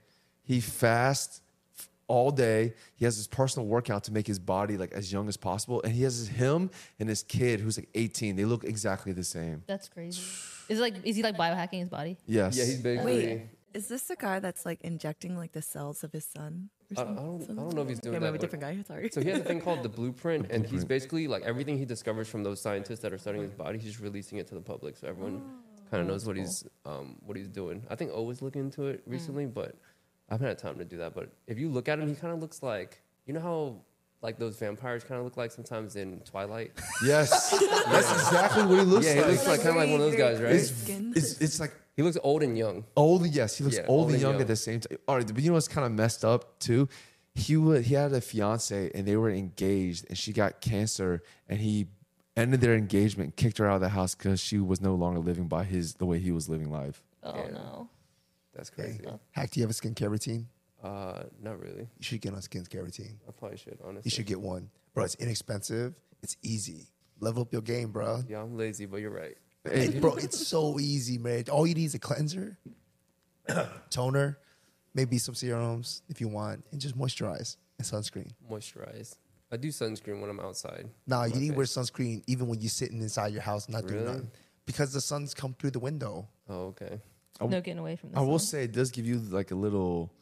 [0.43, 1.43] He fasts
[2.07, 2.73] all day.
[2.97, 5.83] He has his personal workout to make his body like as young as possible.
[5.83, 8.37] And he has him and his kid who's like 18.
[8.37, 9.63] They look exactly the same.
[9.67, 10.23] That's crazy.
[10.71, 12.17] Is it like is he like biohacking his body?
[12.27, 12.57] Yes.
[12.57, 13.27] Yeah, he's basically.
[13.27, 13.43] Wait,
[13.75, 16.71] is this the guy that's like injecting like the cells of his son?
[16.97, 17.43] I, I don't.
[17.51, 18.33] I don't know if he's doing Okay, that.
[18.33, 18.83] maybe a different guy.
[18.87, 19.11] Sorry.
[19.13, 22.29] So he has a thing called the blueprint, and he's basically like everything he discovers
[22.29, 24.97] from those scientists that are studying his body, he's just releasing it to the public,
[24.97, 25.43] so everyone
[25.91, 27.85] kind of knows what he's um, what he's doing.
[27.91, 29.75] I think O was looking into it recently, but
[30.31, 31.15] I haven't had time to do that.
[31.15, 33.77] But if you look at him, he kind of looks like you know how
[34.23, 36.73] like those vampires kind of look like sometimes in Twilight.
[37.05, 37.51] Yes.
[37.91, 39.17] That's exactly what he looks like.
[39.17, 40.53] yeah, he looks like kind of like one of those guys, right?
[40.55, 42.85] it's, it's, it's like he looks old and young.
[42.97, 43.27] old.
[43.27, 43.57] Yes.
[43.59, 44.41] He looks Yeah, old, old and and young, young.
[44.43, 44.99] at the same time.
[45.09, 45.27] All right.
[45.27, 46.89] But you know what's kind of messed up too?
[47.35, 51.59] He would, he had a fiance and they were engaged and she got cancer and
[51.61, 51.87] he
[52.37, 55.47] ended their engagement, kicked her out of the house because she was no longer living
[55.49, 57.03] by his the way he was living life.
[57.23, 57.51] Oh Yeah.
[57.51, 57.89] no.
[58.55, 59.05] That's Hey, crazy.
[59.33, 60.47] Hack, do you have a skincare routine?
[60.83, 61.81] Uh, not really.
[61.99, 63.19] You should get on a skincare routine.
[63.29, 64.03] I probably should honestly.
[64.05, 65.05] You should get one, bro.
[65.05, 65.95] It's inexpensive.
[66.23, 66.87] It's easy.
[67.21, 68.23] Level up your game, bro.
[68.29, 69.37] Yeah, I'm lazy, but you're right.
[69.65, 71.45] Hey, bro, it's so easy, man.
[71.51, 72.59] All you need is a cleanser,
[73.91, 74.39] toner,
[74.95, 78.33] maybe some serums if you want, and just moisturize and sunscreen.
[78.51, 79.17] Moisturize.
[79.51, 80.89] I do sunscreen when I'm outside.
[81.07, 83.95] Nah, you need to wear sunscreen even when you're sitting inside your house not doing
[84.03, 84.07] Really?
[84.07, 84.31] nothing.
[84.67, 86.27] Because the sun's come through the window.
[86.49, 87.01] Oh, okay.
[87.41, 89.55] I- No getting away from the I will say it does give you like a
[89.55, 90.13] little,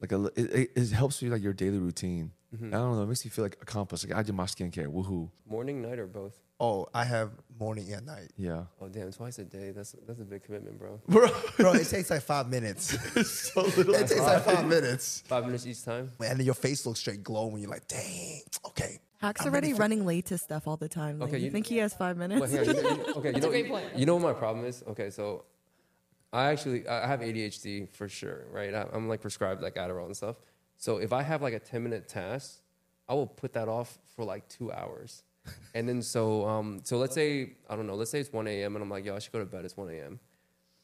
[0.00, 2.32] like a li- it, it, it helps you like your daily routine.
[2.54, 2.66] Mm-hmm.
[2.74, 3.02] I don't know.
[3.02, 4.08] It makes me feel like accomplished.
[4.08, 4.86] Like I do my skincare.
[4.86, 5.28] Woohoo!
[5.48, 6.38] Morning, night, or both?
[6.58, 8.30] Oh, I have morning and night.
[8.36, 8.62] Yeah.
[8.80, 9.72] Oh, damn, twice a day.
[9.72, 11.00] That's that's a big commitment, bro.
[11.08, 12.96] Bro, bro it takes like five minutes.
[13.52, 13.94] so little.
[13.94, 15.22] it takes like five minutes.
[15.26, 16.10] Five minutes each time.
[16.20, 19.00] And then your face looks straight glow when you're like, dang, okay.
[19.18, 21.18] Hack's I'm already ready for- running late to stuff all the time.
[21.18, 22.40] Like, Okay, you, you- think he has five minutes?
[22.40, 23.84] Well, hang on, you you- okay, you know, a great you- point.
[23.96, 24.82] You know what my problem is?
[24.88, 25.44] Okay, so
[26.32, 28.72] I actually I have ADHD for sure, right?
[28.72, 30.36] I, I'm like prescribed like Adderall and stuff.
[30.76, 32.60] So if I have like a 10 minute task,
[33.08, 35.22] I will put that off for like two hours.
[35.74, 38.74] And then so um so let's say I don't know, let's say it's 1 a.m.
[38.74, 39.64] and I'm like, yo, I should go to bed.
[39.64, 40.18] It's 1 a.m.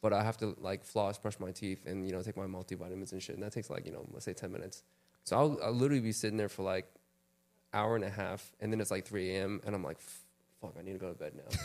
[0.00, 3.12] But I have to like floss, brush my teeth, and you know take my multivitamins
[3.12, 3.34] and shit.
[3.34, 4.82] And that takes like you know let's say 10 minutes.
[5.24, 6.86] So I'll, I'll literally be sitting there for like
[7.72, 9.60] hour and a half, and then it's like 3 a.m.
[9.64, 9.98] and I'm like,
[10.60, 11.58] fuck, I need to go to bed now.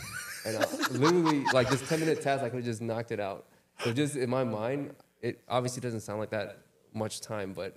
[0.46, 3.46] and I literally like this 10 minute task, I could have just knocked it out.
[3.80, 6.58] So just in my mind, it obviously doesn't sound like that
[6.94, 7.76] much time, but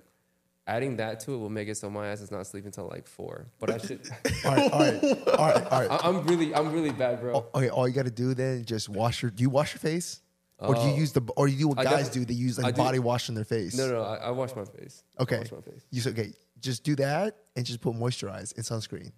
[0.66, 3.06] adding that to it will make it so my ass is not sleeping until like
[3.06, 3.46] four.
[3.58, 4.00] But I should.
[4.44, 5.90] All right, all right, all right, all right.
[6.04, 7.46] I- I'm really, I'm really bad, bro.
[7.52, 9.30] Oh, okay, all you got to do then just wash your.
[9.30, 10.20] Do you wash your face,
[10.58, 10.96] or do you Oh.
[10.96, 12.24] use the, or you do what I guys got- do?
[12.24, 13.76] They use I like do- body wash on their face.
[13.76, 15.02] No, no, no I, I wash my face.
[15.18, 15.82] I Okay, wash my face.
[15.90, 16.32] you okay.
[16.60, 19.10] Just do that and just put moisturize and sunscreen.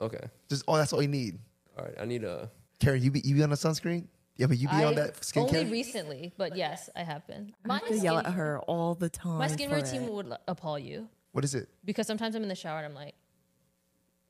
[0.00, 0.20] Okay.
[0.48, 1.38] Just oh, that's all you need.
[1.78, 1.94] All right.
[2.00, 2.50] I need a.
[2.80, 4.06] Karen, you be you be on a sunscreen?
[4.36, 5.54] Yeah, but you be on that skincare.
[5.60, 7.52] Only recently, but yes, I have been.
[7.64, 9.38] I My have to yell at her all the time.
[9.38, 10.12] My skin for routine it.
[10.12, 11.68] would appall you what is it?
[11.84, 13.14] because sometimes I'm in the shower and I'm like,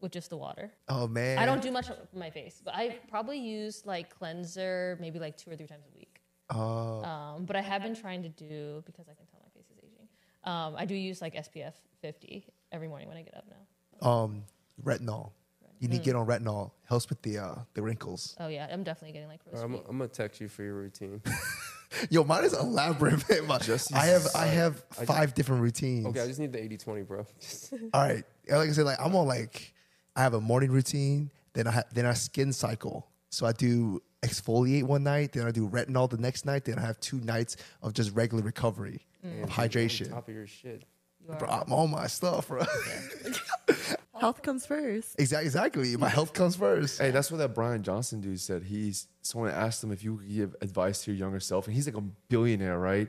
[0.00, 0.72] with just the water.
[0.88, 4.98] Oh man, I don't do much with my face, but I probably use like cleanser
[5.00, 6.20] maybe like two or three times a week.
[6.50, 9.70] Oh, Um, but I have been trying to do because I can tell my face
[9.70, 10.08] is aging.
[10.44, 14.08] Um, I do use like SPF 50 every morning when I get up now.
[14.10, 14.42] um,
[14.84, 15.30] retinol.
[15.82, 16.70] You need to get on retinol.
[16.88, 18.36] Helps with the uh the wrinkles.
[18.38, 19.82] Oh yeah, I'm definitely getting like rose right, I'm, feet.
[19.88, 21.20] I'm gonna text you for your routine.
[22.10, 23.28] Yo, mine is elaborate.
[23.28, 23.46] Man.
[23.48, 26.06] My- Just I have use- I have I- five different routines.
[26.06, 27.26] Okay, I just need the 80-20, bro.
[27.92, 28.24] All right.
[28.48, 29.74] Like I said, like I'm on like
[30.14, 33.08] I have a morning routine, then I ha- then I skin cycle.
[33.30, 36.82] So I do exfoliate one night, then I do retinol the next night, then I
[36.82, 40.10] have two nights of just regular recovery Man, of dude, you're on hydration.
[40.10, 40.84] Top of your shit.
[41.26, 42.62] You are- Bro, I'm on my stuff, bro.
[44.22, 45.18] Health comes first.
[45.18, 45.96] exactly, exactly.
[45.96, 47.00] My health comes first.
[47.00, 48.62] Hey, that's what that Brian Johnson dude said.
[48.62, 51.86] He's someone asked him if you could give advice to your younger self, and he's
[51.86, 53.08] like a billionaire, right?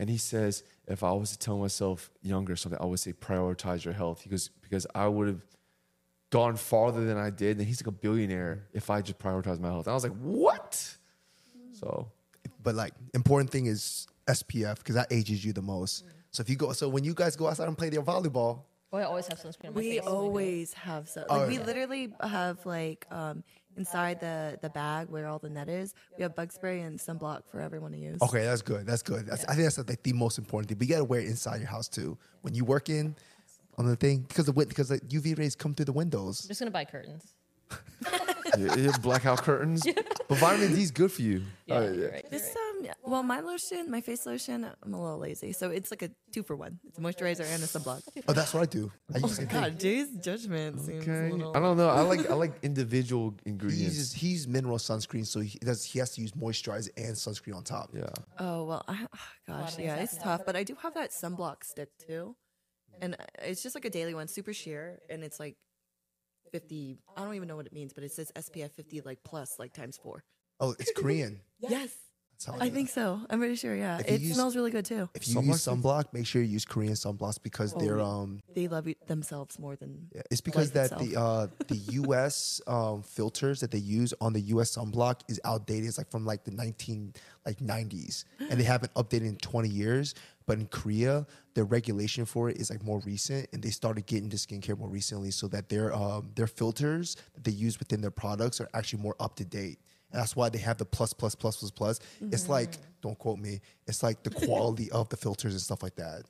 [0.00, 3.84] And he says, if I was to tell myself younger something, I would say prioritize
[3.84, 4.22] your health.
[4.22, 5.46] He goes because I would have
[6.30, 7.58] gone farther than I did.
[7.58, 9.86] And he's like a billionaire if I just prioritize my health.
[9.86, 10.74] And I was like, what?
[11.72, 12.10] So
[12.64, 16.04] But like important thing is SPF because that ages you the most.
[16.32, 18.62] So if you go, so when you guys go outside and play their volleyball,
[18.92, 20.06] Oh, I always have sunscreen on my We face.
[20.06, 21.20] always have so.
[21.20, 21.64] Like Oh, we yeah.
[21.64, 23.44] literally have like um
[23.76, 25.94] inside the the bag where all the net is.
[26.16, 28.20] We have bug spray and sunblock for everyone to use.
[28.22, 28.86] okay, that's good.
[28.86, 29.26] That's good.
[29.26, 30.78] That's, I think that's like the most important thing.
[30.78, 32.16] But you gotta wear it inside your house too.
[32.42, 33.14] When you work in
[33.76, 36.42] on the thing, because the win- because the UV rays come through the windows.
[36.44, 37.34] I'm just gonna buy curtains.
[38.56, 39.84] yeah, yeah, blackout curtains.
[40.28, 41.42] But vitamin D is good for you.
[41.66, 42.06] Yeah, Oh, you're yeah.
[42.08, 42.52] right, you're right.
[42.86, 45.52] Um well my lotion, my face lotion, I'm a little lazy.
[45.52, 46.78] So it's like a two for one.
[46.86, 48.02] It's a moisturizer and a sunblock.
[48.28, 48.90] Oh, that's what I do.
[49.14, 49.60] I use the same thing.
[49.60, 51.30] God, Jay's judgment seems a Okay.
[51.32, 51.88] little I don't know.
[51.88, 53.96] I like I like individual He ingredients.
[53.96, 57.64] uses he's mineral sunscreen, so he does he has to use moisturizer and sunscreen on
[57.64, 57.90] top.
[57.94, 58.08] yeah.
[58.38, 60.42] Oh well, I, oh, gosh, yeah, it's tough.
[60.46, 62.36] But I do have that sunblock stick too,
[63.00, 65.56] and uh, it's just like a daily one, super sheer, and it's like
[66.52, 66.98] fifty.
[67.16, 69.72] I don't even know what it means, but it says SPF fifty, like plus, like
[69.72, 70.22] times four.
[70.60, 71.40] Oh, it's Korean.
[71.60, 71.92] Yes, That's
[72.46, 73.20] how I think so.
[73.30, 73.74] I'm pretty sure.
[73.74, 75.08] Yeah, If you it use- smells really good too.
[75.14, 75.82] If you use Sunblock?
[76.04, 79.76] sunblock, make sure you use Korean sunblocks because they're um They love it themselves more
[79.76, 80.08] than.
[80.14, 84.32] yeah, it's because Life that the uh the US um filters that they use on
[84.32, 85.86] the US sunblock is outdated.
[85.88, 87.14] It's like from like the 19
[87.46, 90.14] like 90s and they haven't updated in 20 years.
[90.46, 94.24] But in Korea, the regulation for it is like more recent and they started getting
[94.24, 98.10] into skincare more recently so that their um their filters that they use within their
[98.10, 99.78] products are actually more up to date.
[100.12, 102.00] And that's why they have the plus plus plus plus plus.
[102.20, 102.52] It's mm-hmm.
[102.52, 103.60] like don't quote me.
[103.86, 106.22] It's like the quality of the filters and stuff like that.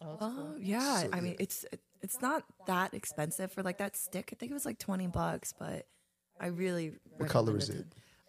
[0.00, 1.64] Oh yeah, I mean it's
[2.02, 4.30] it's not that expensive for like that stick.
[4.32, 5.86] I think it was like twenty bucks, but
[6.40, 6.92] I really.
[7.16, 7.86] What color is to- it?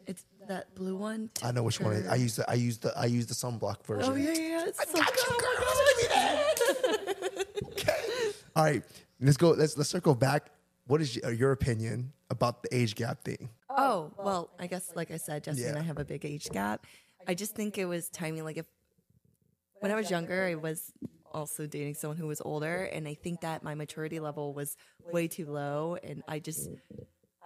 [0.07, 1.29] It's that blue one.
[1.43, 1.93] I know which one.
[1.93, 2.07] It is.
[2.07, 4.11] I use the I use the I use the sunblock oh, version.
[4.13, 4.65] Oh yeah, yeah, yeah.
[4.67, 5.03] It's so
[7.75, 7.85] good.
[8.55, 8.84] All right,
[9.19, 9.49] let's go.
[9.49, 10.49] Let's let's circle back.
[10.88, 13.49] What is your, your opinion about the age gap thing?
[13.69, 16.49] Oh, oh well, I guess like I said, Justin and I have a big age
[16.49, 16.85] gap.
[17.27, 18.43] I just think it was timing.
[18.43, 18.65] Like if
[19.80, 20.91] when I was younger, I was
[21.34, 24.76] also dating someone who was older, and I think that my maturity level was
[25.11, 26.69] way too low, and I just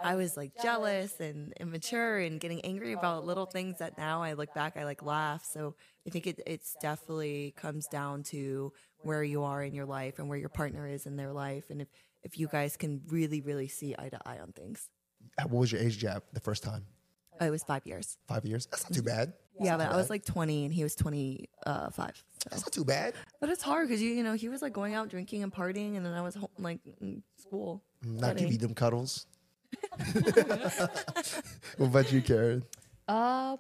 [0.04, 4.34] I was like jealous and immature and getting angry about little things that now I
[4.34, 5.44] look back, I like laugh.
[5.46, 5.76] So
[6.08, 8.72] I think it it's definitely comes down to
[9.04, 11.82] where you are in your life and where your partner is in their life, and
[11.82, 11.88] if
[12.24, 14.90] if you guys can really really see eye to eye on things.
[15.44, 16.86] What was your age gap the first time?
[17.40, 18.18] Oh, it was five years.
[18.28, 18.68] Five years.
[18.68, 19.34] That's not too bad.
[19.60, 21.46] Yeah, but not I was like 20 and he was 25.
[21.66, 22.50] So.
[22.50, 23.14] That's not too bad.
[23.40, 25.98] But it's hard because you you know he was like going out drinking and partying,
[25.98, 27.84] and then I was home, like in school.
[28.04, 28.58] Not giving studying.
[28.60, 29.26] them cuddles.
[31.78, 32.64] what about you, Karen?
[33.08, 33.58] Um,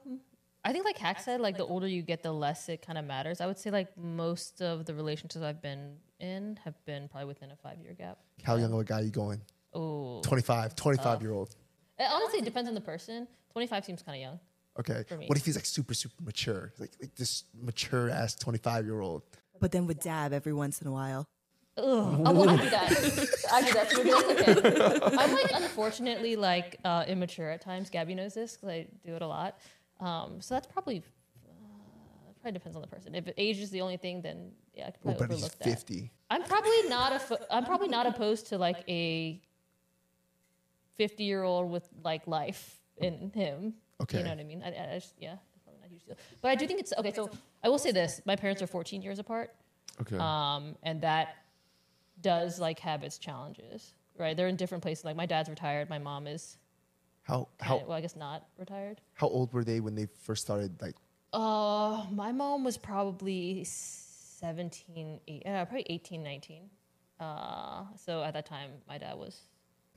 [0.63, 3.05] I think like Hack said, like the older you get, the less it kind of
[3.05, 3.41] matters.
[3.41, 7.49] I would say like most of the relationships I've been in have been probably within
[7.51, 8.19] a five year gap.
[8.43, 9.41] How young of a guy are you going?
[9.73, 11.21] Oh, 25, 25 Uh.
[11.21, 11.55] year old.
[11.97, 13.27] Honestly, it honestly depends on the person.
[13.51, 14.39] Twenty five seems kind of young.
[14.79, 15.03] Okay.
[15.07, 15.25] for me.
[15.27, 16.71] What if he's like super, super mature?
[16.79, 19.23] Like, like this mature ass 25 year old.
[19.59, 21.27] But then would dab every once in a while.
[21.77, 21.85] Ugh.
[21.85, 22.91] Oh, well, I do that.
[23.51, 23.91] I do that.
[23.91, 25.17] So maybe that's okay.
[25.17, 27.89] I'm like unfortunately like uh, immature at times.
[27.89, 29.57] Gabby knows this because I do it a lot.
[30.01, 31.03] Um, so that's probably
[31.47, 33.15] uh, probably depends on the person.
[33.15, 35.63] If age is the only thing, then yeah, I could probably he's overlook that.
[35.63, 36.11] fifty?
[36.29, 37.19] I'm probably not a.
[37.19, 39.39] fo- I'm probably not opposed to like a
[40.97, 43.75] fifty year old with like life in him.
[44.01, 44.17] Okay.
[44.17, 44.63] You know what I mean?
[44.65, 46.15] I, I just, yeah, probably not a huge deal.
[46.41, 47.13] But I do think it's okay.
[47.13, 47.29] So
[47.63, 49.53] I will say this: my parents are 14 years apart,
[50.01, 50.17] Okay.
[50.17, 51.35] um, and that
[52.21, 53.93] does like have its challenges.
[54.17, 54.35] Right?
[54.35, 55.05] They're in different places.
[55.05, 55.89] Like my dad's retired.
[55.89, 56.57] My mom is.
[57.23, 59.01] How How, well, I guess not retired.
[59.13, 60.81] how old were they when they first started?
[60.81, 60.95] Like
[61.33, 66.69] Uh, my mom was probably 17, eight, uh, probably 18, 19.
[67.19, 69.39] Uh, so at that time, my dad was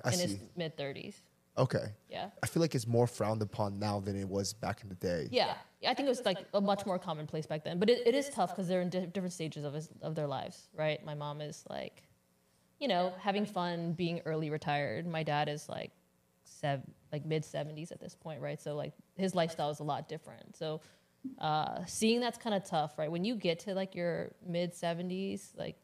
[0.05, 1.15] I in his mid 30s.
[1.57, 2.31] Okay, Yeah.
[2.43, 5.29] I feel like it's more frowned upon now than it was back in the day.
[5.31, 5.55] Yeah.
[5.87, 7.79] I think it was like a much more commonplace back then.
[7.79, 10.27] But it, it is tough because they're in di- different stages of, his, of their
[10.27, 11.05] lives, right?
[11.05, 12.03] My mom is like,
[12.81, 15.07] you know, having fun, being early retired.
[15.07, 15.93] My dad is like,
[16.61, 16.83] sev-
[17.13, 18.61] like mid 70s at this point, right?
[18.61, 20.57] So like his lifestyle is a lot different.
[20.57, 20.81] So
[21.39, 23.11] uh, seeing that's kind of tough, right?
[23.11, 25.77] When you get to like your mid 70s, like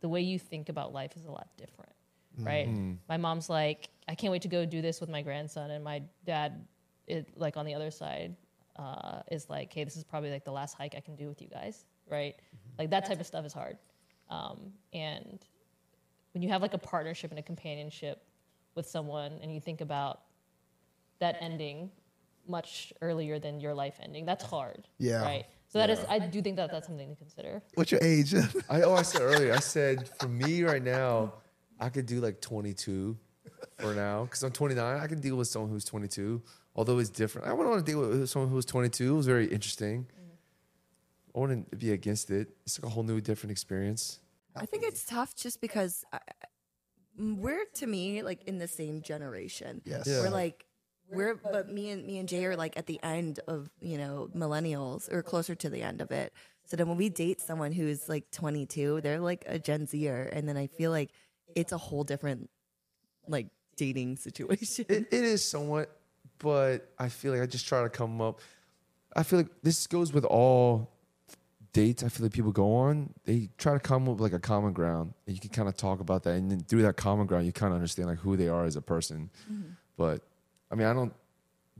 [0.00, 1.92] the way you think about life is a lot different,
[2.38, 2.68] right?
[3.08, 6.02] My mom's like, I can't wait to go do this with my grandson, and my
[6.24, 6.66] dad,
[7.06, 8.34] it, like on the other side,
[8.76, 11.40] uh, is like, hey, this is probably like the last hike I can do with
[11.42, 12.34] you guys, right?
[12.78, 13.76] Like that type of stuff is hard,
[14.30, 15.44] um, and
[16.32, 18.22] when you have like a partnership and a companionship
[18.74, 20.20] with someone, and you think about
[21.18, 21.90] that ending
[22.48, 25.22] much earlier than your life ending, that's hard, Yeah.
[25.22, 25.44] right?
[25.68, 27.62] So that is, I do think that that's something to consider.
[27.74, 28.34] What's your age?
[28.68, 29.52] I oh I said earlier.
[29.54, 31.34] I said for me right now,
[31.78, 33.16] I could do like 22
[33.78, 34.98] for now because I'm 29.
[35.00, 36.42] I can deal with someone who's 22,
[36.74, 37.46] although it's different.
[37.46, 39.12] I wouldn't want to deal with someone who's 22.
[39.12, 40.02] It was very interesting.
[40.02, 41.36] Mm-hmm.
[41.36, 42.48] I wouldn't be against it.
[42.66, 44.18] It's like a whole new, different experience.
[44.56, 46.39] I think it's tough just because I, I-
[47.20, 49.82] we're to me like in the same generation.
[49.84, 50.06] yes.
[50.06, 50.20] Yeah.
[50.20, 50.66] We're like
[51.12, 54.28] we're but me and me and Jay are like at the end of you know
[54.34, 56.32] millennials or closer to the end of it.
[56.64, 60.48] So then when we date someone who's like 22, they're like a Gen Zer, and
[60.48, 61.10] then I feel like
[61.56, 62.48] it's a whole different
[63.26, 64.86] like dating situation.
[64.88, 65.90] It, it is somewhat,
[66.38, 68.40] but I feel like I just try to come up.
[69.16, 70.92] I feel like this goes with all
[71.72, 72.02] dates.
[72.02, 74.72] I feel like people go on, they try to come up with like a common
[74.72, 77.46] ground, and you can kind of talk about that, and then through that common ground,
[77.46, 79.30] you kind of understand like who they are as a person.
[79.50, 79.70] Mm-hmm.
[79.96, 80.22] But
[80.70, 81.12] I mean, I don't.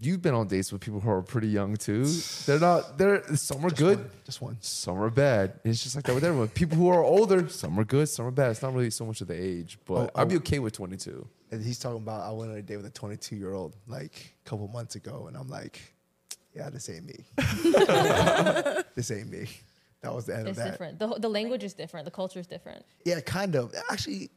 [0.02, 2.06] You've been on dates with people who are pretty young too.
[2.46, 2.96] They're not.
[2.96, 4.56] They're some are good, One, just one.
[4.60, 5.60] some are bad.
[5.62, 6.48] It's just like that with everyone.
[6.48, 8.52] People who are older, some are good, some are bad.
[8.52, 10.38] It's not really so much of the age, but Oh, I'd be oh.
[10.38, 11.26] okay with 22.
[11.50, 14.34] And he's talking about I went on a date with a 22 year old like
[14.46, 15.80] a couple months ago, and I'm like,
[16.56, 17.24] yeah, this ain't me.
[18.94, 19.48] this ain't me.
[20.02, 20.70] That was the end It's of that.
[20.72, 20.98] different.
[20.98, 22.05] The, the language is different.
[22.06, 22.85] The culture is different.
[23.05, 23.74] Yeah, kind of.
[23.90, 24.31] Actually,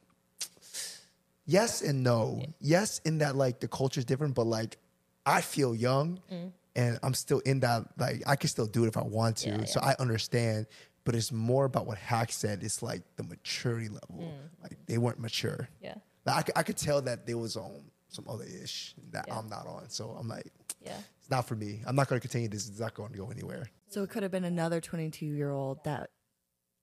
[1.45, 2.43] yes and no.
[2.59, 4.77] Yes, in that like the culture is different, but like
[5.25, 6.51] I feel young Mm.
[6.75, 9.49] and I'm still in that like I can still do it if I want to.
[9.49, 10.67] Yeah, So I understand.
[11.05, 12.63] But it's more about what Hack said.
[12.63, 14.19] It's like the maturity level.
[14.23, 14.61] Mm.
[14.61, 15.67] Like they weren't mature.
[15.81, 15.95] Yeah.
[16.25, 19.37] Like, I, could- I could tell that there was on some other ish that Yeah.
[19.37, 19.89] I'm not on.
[19.89, 20.95] So I'm like, Yeah.
[21.23, 21.81] It's not for me.
[21.87, 22.67] I'm not going to continue this.
[22.67, 23.69] It's not going to go anywhere.
[23.87, 26.09] So it could have been another 22 year old that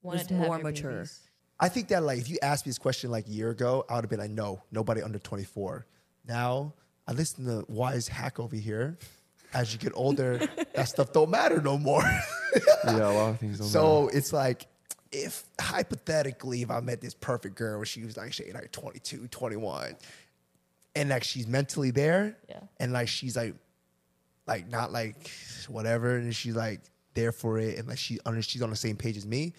[0.03, 0.93] Wanted Was more mature.
[0.93, 1.21] babies.
[1.61, 3.97] I think that like if you asked me this question like a year ago, I
[3.97, 5.85] would have been like, no, nobody under 24.
[6.27, 6.73] Now
[7.07, 8.97] I listen to wise hack over here.
[9.53, 10.39] As you get older,
[10.75, 12.03] that stuff don't matter no more.
[12.87, 13.59] Yeah, a lot of things.
[13.59, 14.67] Don't so it's like,
[15.13, 19.97] if hypothetically, if I met this perfect girl, she was like, say like 22, 21,
[20.95, 22.61] and like she's mentally there, Yeah.
[22.79, 23.55] and like she's like,
[24.51, 25.31] like not like
[25.69, 26.81] whatever, and she's like
[27.15, 29.55] there for it, and like she under she's on the same page as me.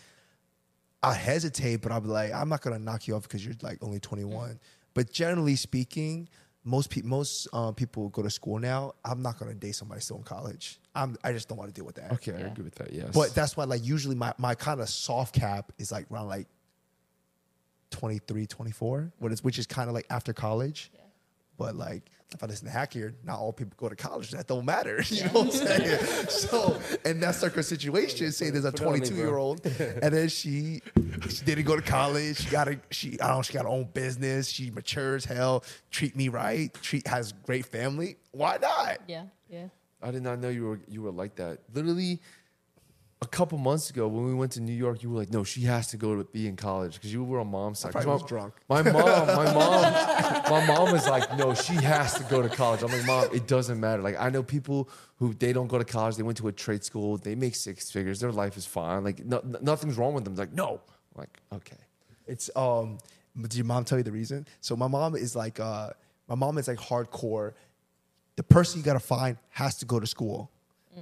[1.02, 3.80] I hesitate, but I'll be like, I'm not gonna knock you off because you're like
[3.82, 4.60] only 21.
[4.94, 6.30] But generally speaking,
[6.64, 8.94] most people most uh, people go to school now.
[9.04, 10.80] I'm not gonna date somebody still in college.
[10.94, 12.12] I'm I just don't want to deal with that.
[12.12, 12.94] Okay, I agree with that.
[12.94, 16.28] Yes, But that's why like usually my, my kind of soft cap is like around
[16.28, 16.48] like
[17.92, 20.92] 23, 24, what is which is kind of like after college.
[20.94, 21.01] Yeah.
[21.62, 24.32] But like if I listen to Hack here, not all people go to college.
[24.32, 25.04] That don't matter.
[25.10, 26.28] You know what I'm saying?
[26.30, 28.32] so and that's like her situation.
[28.32, 29.24] Say there's a Put it on me, 22 bro.
[29.24, 29.66] year old,
[30.02, 30.82] and then she
[31.30, 32.38] she didn't go to college.
[32.38, 34.48] She got a she I don't know, she got her own business.
[34.50, 35.64] She mature as hell.
[35.92, 36.74] Treat me right.
[36.82, 38.18] Treat has great family.
[38.32, 38.98] Why not?
[39.08, 39.26] Yeah.
[39.50, 39.68] Yeah.
[40.02, 41.60] I did not know you were you were like that.
[41.74, 42.22] Literally,
[43.24, 45.62] a couple months ago when we went to New York, you were like, "No, she
[45.62, 47.94] has to go to be in college" because you were on mom's side.
[47.94, 48.54] 'Cause probably was my- drunk.
[48.68, 52.82] My mom, my mom, my mom was like, "No, she has to go to college."
[52.82, 55.86] I'm like, "Mom, it doesn't matter." Like I know people who they don't go to
[55.86, 56.16] college.
[56.16, 57.18] They went to a trade school.
[57.18, 58.20] They make six figures.
[58.20, 59.04] Their life is fine.
[59.04, 60.34] Like no, nothing's wrong with them.
[60.34, 60.82] It's like no.
[61.16, 61.78] I'm like okay.
[62.28, 62.98] It's um.
[63.40, 64.46] Did your mom tell you the reason?
[64.62, 65.92] So my mom is like uh.
[66.28, 67.54] My mom is like hardcore.
[68.38, 70.50] The person you gotta find has to go to school.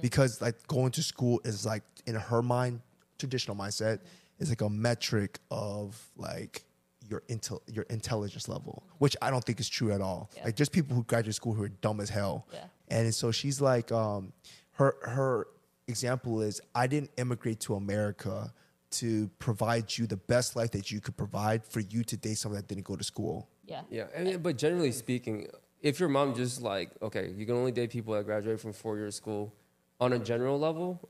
[0.00, 2.80] Because like going to school is like in her mind,
[3.18, 4.00] traditional mindset
[4.38, 6.64] is like a metric of like
[7.08, 10.30] your intel your intelligence level, which I don't think is true at all.
[10.36, 10.44] Yeah.
[10.46, 12.46] Like just people who graduate school who are dumb as hell.
[12.52, 12.64] Yeah.
[12.88, 14.32] And so she's like, um,
[14.72, 15.48] her her
[15.88, 18.52] example is, I didn't immigrate to America
[18.92, 22.60] to provide you the best life that you could provide for you to date someone
[22.60, 23.48] that didn't go to school.
[23.64, 23.82] Yeah.
[23.90, 25.46] Yeah, I mean, but generally speaking,
[25.80, 28.96] if your mom just like, okay, you can only date people that graduate from four
[28.96, 29.54] years school,
[30.00, 31.08] on a general level,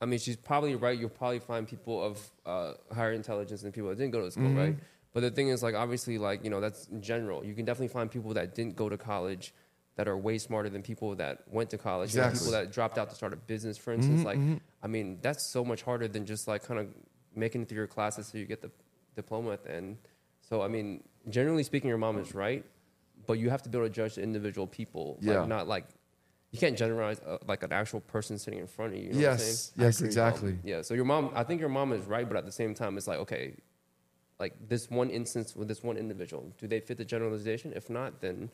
[0.00, 0.98] I mean, she's probably right.
[0.98, 4.50] You'll probably find people of uh, higher intelligence than people that didn't go to school,
[4.50, 4.72] right?
[4.72, 4.82] Mm-hmm.
[5.14, 7.42] But the thing is, like, obviously, like, you know, that's in general.
[7.44, 9.54] You can definitely find people that didn't go to college
[9.96, 12.14] that are way smarter than people that went to college.
[12.14, 12.50] You know, Exactly.
[12.50, 14.18] people that dropped out to start a business, for instance.
[14.18, 14.56] Mm-hmm, like, mm-hmm.
[14.82, 16.88] I mean, that's so much harder than just like kind of
[17.34, 18.70] making it through your classes so you get the
[19.14, 19.96] diploma at the end.
[20.42, 22.64] So, I mean, generally speaking, your mom is right,
[23.26, 25.40] but you have to be able to judge the individual people, Yeah.
[25.40, 25.86] like not like
[26.56, 29.08] you can't generalize uh, like an actual person sitting in front of you.
[29.08, 29.50] you know what I'm saying?
[29.50, 30.06] yes, yes, agree.
[30.06, 30.58] exactly.
[30.64, 30.82] Yeah.
[30.82, 33.06] So your mom, I think your mom is right, but at the same time, it's
[33.06, 33.54] like okay,
[34.38, 37.72] like this one instance with this one individual, do they fit the generalization?
[37.74, 38.50] If not, then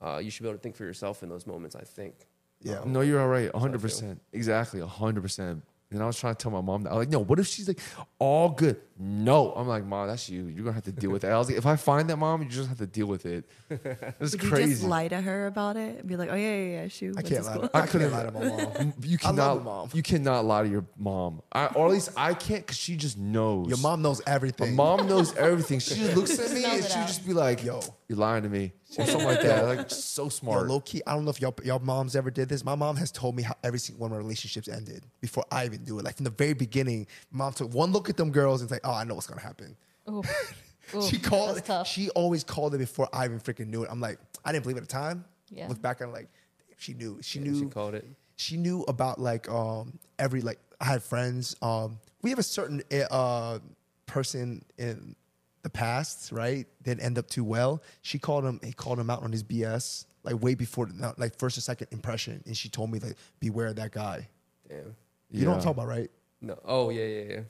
[0.00, 1.76] uh, you should be able to think for yourself in those moments.
[1.76, 2.14] I think.
[2.62, 2.80] Yeah.
[2.86, 3.52] No, you're all right.
[3.52, 4.18] 100%.
[4.32, 4.80] Exactly.
[4.80, 5.60] 100%.
[5.94, 6.90] And I was trying to tell my mom that.
[6.90, 7.78] I was like, no, what if she's like
[8.18, 8.80] all good?
[8.98, 9.52] No.
[9.52, 10.42] I'm like, mom, that's you.
[10.44, 11.28] You're going to have to deal with it.
[11.28, 13.44] I was like, if I find that mom, you just have to deal with it.
[14.20, 14.72] It's Would you crazy.
[14.74, 17.12] just lie to her about it and be like, "Oh yeah, yeah, yeah, she I
[17.12, 17.52] went can't to lie.
[17.56, 18.92] school." To, I couldn't lie to my mom.
[19.02, 19.88] you I love cannot, mom.
[19.92, 21.42] You cannot lie to your mom.
[21.52, 23.68] I, or at least I can't because she just knows.
[23.68, 24.76] Your mom knows My everything.
[24.76, 25.80] mom knows everything.
[25.80, 27.06] She just looks at me Smells and it she out.
[27.08, 27.80] just be like, Yo.
[28.08, 28.72] You're lying to me.
[28.98, 29.64] Or something like that.
[29.64, 30.68] Like, so Yo, smart.
[30.68, 32.64] low key, I don't know if y'all, y'all moms ever did this.
[32.64, 35.64] My mom has told me how every single one of my relationships ended before I
[35.64, 36.04] even do it.
[36.04, 38.82] Like from the very beginning, mom took one look at them girls and it's like,
[38.84, 39.76] oh, I know what's gonna happen.
[40.08, 40.22] Ooh.
[41.08, 41.56] she called.
[41.56, 41.86] that's tough.
[41.88, 43.88] She always called it before I even freaking knew it.
[43.90, 45.24] I'm like, I didn't believe it at the time.
[45.50, 45.68] Yeah.
[45.68, 46.28] Look back on it like,
[46.76, 47.18] she knew.
[47.22, 47.60] She Yeah, knew.
[47.60, 48.06] She called it.
[48.36, 51.56] she knew about like um every like I had friends.
[51.62, 53.58] Um, we have a certain uh
[54.06, 55.16] person in
[55.64, 56.66] the past, right?
[56.82, 57.82] Didn't end up too well.
[58.02, 58.60] She called him.
[58.62, 61.88] He called him out on his BS, like way before, the- like first or second
[61.90, 64.28] impression, and she told me like, beware of that guy.
[64.68, 64.94] Damn.
[65.30, 66.10] You know what I'm talking about, right?
[66.40, 66.58] No.
[66.64, 67.40] Oh yeah, yeah, yeah.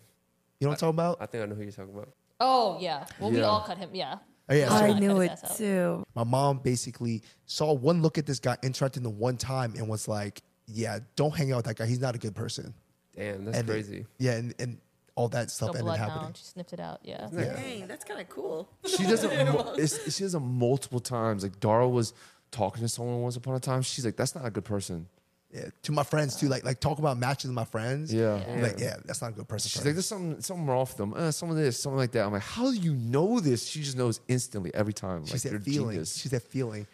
[0.60, 1.18] You know what I'm talking about?
[1.20, 2.08] I think I know who you're talking about.
[2.40, 3.04] Oh yeah.
[3.20, 3.90] Well, we all cut him.
[3.92, 4.16] Yeah.
[4.48, 5.56] Oh, yeah, so I knew it his ass out.
[5.56, 6.04] too.
[6.14, 10.06] my mom basically saw one look at this guy, interacted the one time, and was
[10.06, 11.86] like, "Yeah, don't hang out with that guy.
[11.86, 12.74] He's not a good person."
[13.16, 14.06] Damn, that's and crazy.
[14.18, 14.78] yeah, and, and
[15.16, 16.14] all that stuff Go ended happening.
[16.14, 16.36] bloodhound.
[16.36, 17.00] She sniffed it out.
[17.04, 17.28] Yeah.
[17.32, 17.54] Yeah.
[17.54, 18.68] Dang, that's kind of cool.
[18.86, 19.46] She does it.
[19.52, 21.42] Mo- it's, she does it multiple times.
[21.42, 22.14] Like Dara was
[22.50, 23.82] talking to someone once upon a time.
[23.82, 25.06] She's like, "That's not a good person."
[25.52, 26.48] Yeah, to my friends too.
[26.48, 28.12] Like like talk about matches with my friends.
[28.12, 28.42] Yeah.
[28.48, 29.68] I'm like yeah, that's not a good person.
[29.68, 31.14] She's for like, "There's something, something wrong with them.
[31.14, 33.80] Uh, some of this, something like that." I'm like, "How do you know this?" She
[33.82, 35.24] just knows instantly every time.
[35.26, 35.90] She's like, that feeling.
[35.90, 36.16] genius.
[36.16, 36.88] She's that feeling.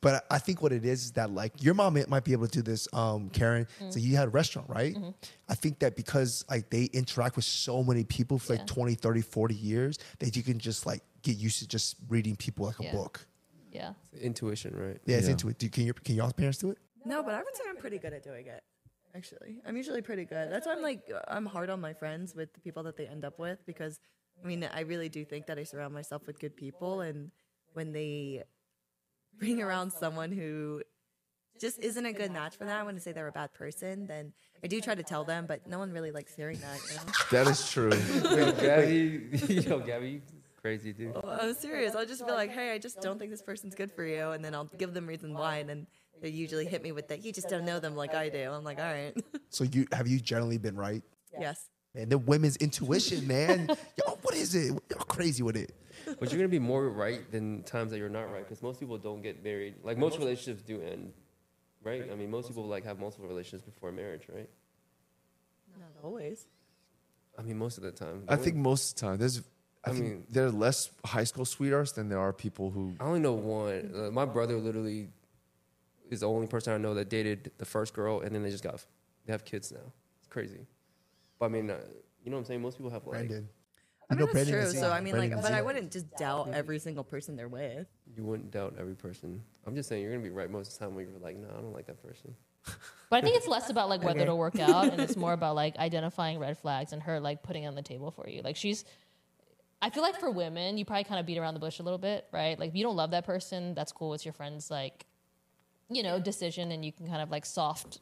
[0.00, 2.52] But I think what it is is that like your mom might be able to
[2.52, 3.66] do this, um, Karen.
[3.80, 3.92] Mm.
[3.92, 4.94] So you had a restaurant, right?
[4.94, 5.10] Mm-hmm.
[5.48, 8.66] I think that because like they interact with so many people for like Yeah.
[8.66, 12.66] 20, 30, 40 years, that you can just like get used to just reading people
[12.66, 12.92] like a Yeah.
[12.92, 13.26] book.
[13.72, 13.94] Yeah.
[14.20, 15.00] Intuition, right?
[15.04, 15.32] Yeah, it's Yeah.
[15.32, 15.58] into it.
[15.58, 16.78] Do, can your can y'all's parents do it?
[17.04, 18.62] No, but I would say I'm pretty good at doing it.
[19.14, 20.52] Actually, I'm usually pretty good.
[20.52, 23.24] That's why I'm like I'm hard on my friends with the people that they end
[23.24, 23.98] up with because
[24.44, 27.32] I mean I really do think that I surround myself with good people, and
[27.72, 28.44] when they
[29.38, 30.82] bring around someone who
[31.60, 34.06] just isn't a good match for that, I want to say they're a bad person.
[34.06, 34.32] Then
[34.62, 36.80] I do try to tell them, but no one really likes hearing that.
[36.88, 37.12] You know?
[37.30, 37.90] That is true.
[38.24, 39.28] Wait, Gabby,
[39.68, 40.22] yo, Gabby,
[40.60, 41.14] crazy dude.
[41.14, 41.94] Well, I'm serious.
[41.94, 44.44] I'll just be like, hey, I just don't think this person's good for you, and
[44.44, 45.86] then I'll give them reasons why, and then
[46.20, 47.24] they usually hit me with that.
[47.24, 48.50] You just don't know them like I do.
[48.50, 49.14] I'm like, all right,
[49.50, 51.02] So you have you generally been right?
[51.38, 51.68] yes.
[51.94, 53.66] And the women's intuition, man.
[53.96, 54.68] Yo, what is it?
[54.90, 55.72] Y'all crazy with it.
[56.18, 58.98] But you're gonna be more right than times that you're not right, because most people
[58.98, 59.76] don't get married.
[59.82, 61.12] Like most relationships do end,
[61.82, 62.08] right?
[62.10, 64.48] I mean, most people like have multiple relationships before marriage, right?
[65.78, 66.46] Not always.
[67.38, 68.24] I mean, most of the time.
[68.28, 69.42] I think most of the time, there's.
[69.84, 72.94] I, I think mean- there are less high school sweethearts than there are people who.
[72.98, 73.92] I only know one.
[73.94, 75.08] Uh, my brother literally
[76.10, 78.64] is the only person I know that dated the first girl, and then they just
[78.64, 78.84] got
[79.26, 79.92] they have kids now.
[80.18, 80.66] It's crazy.
[81.38, 81.78] But I mean, uh,
[82.24, 82.62] you know what I'm saying?
[82.62, 83.48] Most people have like Brandon.
[84.10, 84.72] I You mean, know that's true.
[84.72, 87.86] So I mean, like, but I wouldn't just doubt every single person they're with.
[88.16, 89.42] you wouldn't doubt every person.
[89.66, 91.48] I'm just saying you're gonna be right most of the time when you're like, no,
[91.48, 92.34] I don't like that person.
[93.10, 94.24] But I think it's less about like whether Okay.
[94.24, 97.64] it'll work out, and it's more about like identifying red flags and her like putting
[97.64, 98.42] it on the table for you.
[98.42, 98.84] Like she's,
[99.82, 101.98] I feel like for women, you probably kind of beat around the bush a little
[101.98, 102.58] bit, right?
[102.58, 104.12] Like if you don't love that person, that's cool.
[104.14, 105.06] It's your friend's like,
[105.90, 108.00] you know, decision, and you can kind of like soft,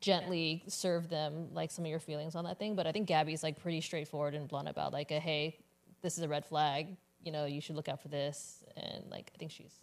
[0.00, 2.76] gently serve them like some of your feelings on that thing.
[2.76, 5.58] But I think Gabby's like pretty straightforward and blunt about like, a, hey,
[6.02, 6.96] this is a red flag.
[7.24, 9.74] You know, you should look out for this, and like I think she's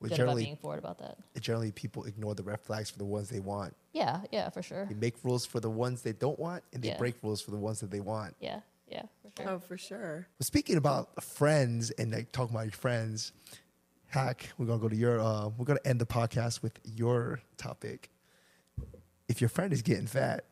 [0.00, 1.16] Well, good about being forward about that.
[1.40, 3.76] Generally, people ignore the red flags for the ones they want.
[3.92, 4.86] Yeah, yeah, for sure.
[4.86, 6.98] They make rules for the ones they don't want, and they Yeah.
[6.98, 8.34] break rules for the ones that they want.
[8.40, 9.50] Yeah, yeah, for sure.
[9.52, 10.26] Oh, for sure.
[10.38, 13.30] But speaking about friends and like talking about your friends,
[14.08, 14.50] hack.
[14.58, 15.20] We're gonna go to your.
[15.20, 18.10] Uh, we're gonna end the podcast with your topic.
[19.32, 20.44] If your friend is getting fat,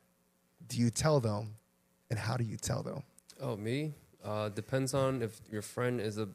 [0.67, 1.57] do you tell them,
[2.09, 3.03] and how do you tell them?
[3.39, 3.93] Oh, me?
[4.25, 6.31] Uh, depends on if your friend is a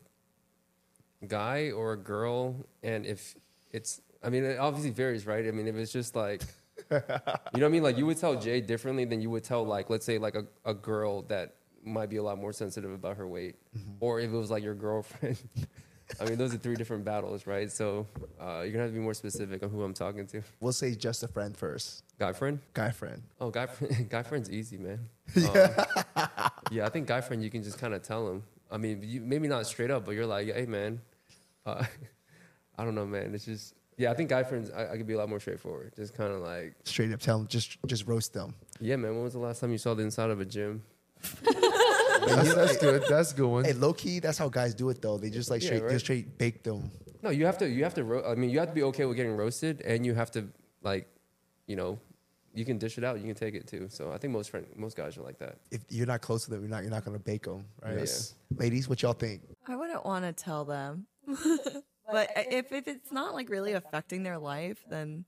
[1.27, 3.34] guy or a girl, and if
[3.72, 3.99] it's.
[4.22, 5.47] I mean, it obviously varies, right?
[5.47, 6.43] I mean, if it's just like,
[6.91, 7.81] you know what I mean?
[7.81, 10.45] Like you would tell Jay differently than you would tell like, let's say like a,
[10.65, 13.55] a girl that might be a lot more sensitive about her weight,
[13.99, 15.39] or if it was like your girlfriend.
[16.19, 17.72] I mean, those are three different battles, right?
[17.72, 18.06] So
[18.40, 20.41] uh, you're gonna have to be more specific on who I'm talking to.
[20.60, 22.03] We'll say just a friend first.
[22.19, 22.60] Guy friend?
[22.73, 23.22] Guy friend.
[23.41, 24.99] Oh, guy friend, guy friend's easy, man.
[25.36, 25.86] Yeah,
[26.72, 26.86] yeah.
[26.86, 28.44] I think guy friend you can just kind of tell him.
[28.72, 31.02] I mean, you, maybe not straight up, but you're like, hey, man.
[31.65, 31.84] Uh,
[32.77, 33.34] I don't know, man.
[33.34, 34.11] It's just yeah.
[34.11, 35.94] I think guy friends I, I could be a lot more straightforward.
[35.95, 37.48] Just kind of like, Straight up tell them.
[37.48, 38.53] Just just roast them.
[38.80, 39.15] yeah, man.
[39.15, 40.84] When was the last time you saw the inside of a gym?
[42.27, 43.03] That's, that's good.
[43.10, 43.64] That's a good one.
[43.65, 45.18] Hey, low key, that's how guys do it though.
[45.18, 45.91] They just like Yeah, straight, right.
[45.91, 46.91] just straight bake them.
[47.22, 47.69] No, you have to.
[47.69, 48.03] You have to.
[48.03, 50.47] Ro- I mean, you have to be okay with getting roasted, and you have to
[50.84, 51.07] like,
[51.65, 51.99] you know,
[52.53, 53.18] you can dish it out.
[53.19, 53.88] You can take it too.
[53.89, 55.57] So I think most friend, most guys are like that.
[55.72, 57.97] If you're not close to them, you're not you're not gonna bake them, right?
[57.97, 58.35] Yes.
[58.56, 59.41] Ladies, what y'all think?
[59.68, 61.07] I wouldn't want to tell them.
[61.27, 65.26] but if, if it's not like really affecting their life, then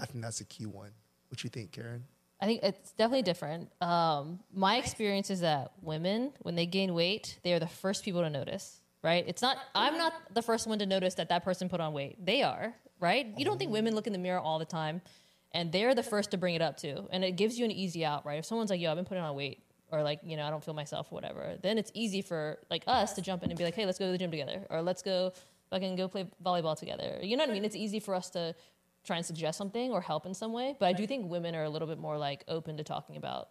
[0.00, 0.90] I think that's a key one.
[1.28, 2.04] What you think, Karen?
[2.40, 3.70] I think it's definitely different.
[3.80, 8.22] Um, my experience is that women, when they gain weight, they are the first people
[8.22, 8.80] to notice.
[9.02, 9.24] Right?
[9.28, 9.58] It's not.
[9.74, 12.24] I'm not the first one to notice that that person put on weight.
[12.24, 12.74] They are.
[13.00, 13.32] Right?
[13.36, 15.02] You don't think women look in the mirror all the time,
[15.52, 17.06] and they're the first to bring it up too.
[17.10, 18.26] And it gives you an easy out.
[18.26, 18.38] Right?
[18.38, 19.62] If someone's like, "Yo, I've been putting on weight,"
[19.92, 23.12] or like, you know, I don't feel myself, whatever, then it's easy for like us
[23.14, 25.02] to jump in and be like, "Hey, let's go to the gym together," or "Let's
[25.02, 25.32] go
[25.70, 27.64] fucking go play volleyball together." You know what I mean?
[27.64, 28.54] It's easy for us to
[29.08, 30.76] try and suggest something or help in some way.
[30.78, 33.48] But I do think women are a little bit more like open to talking about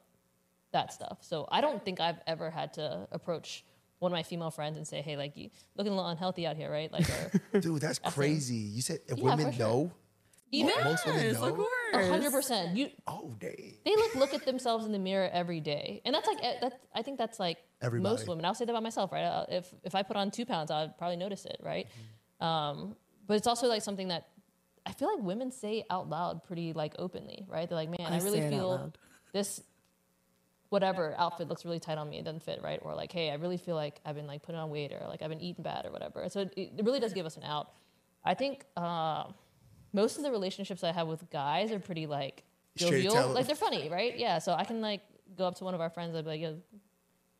[0.71, 1.17] that stuff.
[1.21, 3.65] So I don't think I've ever had to approach
[3.99, 6.55] one of my female friends and say, "Hey, like you looking a little unhealthy out
[6.55, 7.07] here, right?" Like,
[7.53, 8.55] or Dude, that's crazy.
[8.55, 9.59] You said Yeah, women sure.
[9.65, 9.91] know,
[10.51, 11.55] even most women Yes, of know.
[11.55, 11.69] course.
[11.93, 12.77] a hundred percent.
[12.77, 13.73] You Oh, dang.
[13.85, 16.79] they look look at themselves in the mirror every day, and that's like that.
[16.93, 18.13] I think that's like Everybody.
[18.13, 18.45] most women.
[18.45, 19.45] I'll say that about myself, right?
[19.49, 21.87] If if I put on two pounds, I'd probably notice it, right?
[21.87, 22.45] Mm-hmm.
[22.45, 24.27] Um, but it's also like something that
[24.87, 27.67] I feel like women say out loud pretty like openly, right?
[27.67, 28.93] They're like, "Man, I, I really say it out feel
[29.33, 29.61] this."
[30.69, 32.79] Whatever outfit looks really tight on me, it doesn't fit, right?
[32.81, 35.21] Or like, hey, I really feel like I've been like putting on weight, or like
[35.21, 36.27] I've been eating bad, or whatever.
[36.29, 37.71] So it, it really does give us an out.
[38.23, 39.25] I think uh,
[39.93, 42.43] most of the relationships I have with guys are pretty like
[42.75, 44.17] Straight jovial, like they're funny, right?
[44.17, 45.01] Yeah, so I can like
[45.37, 46.57] go up to one of our friends and be like, "Yo,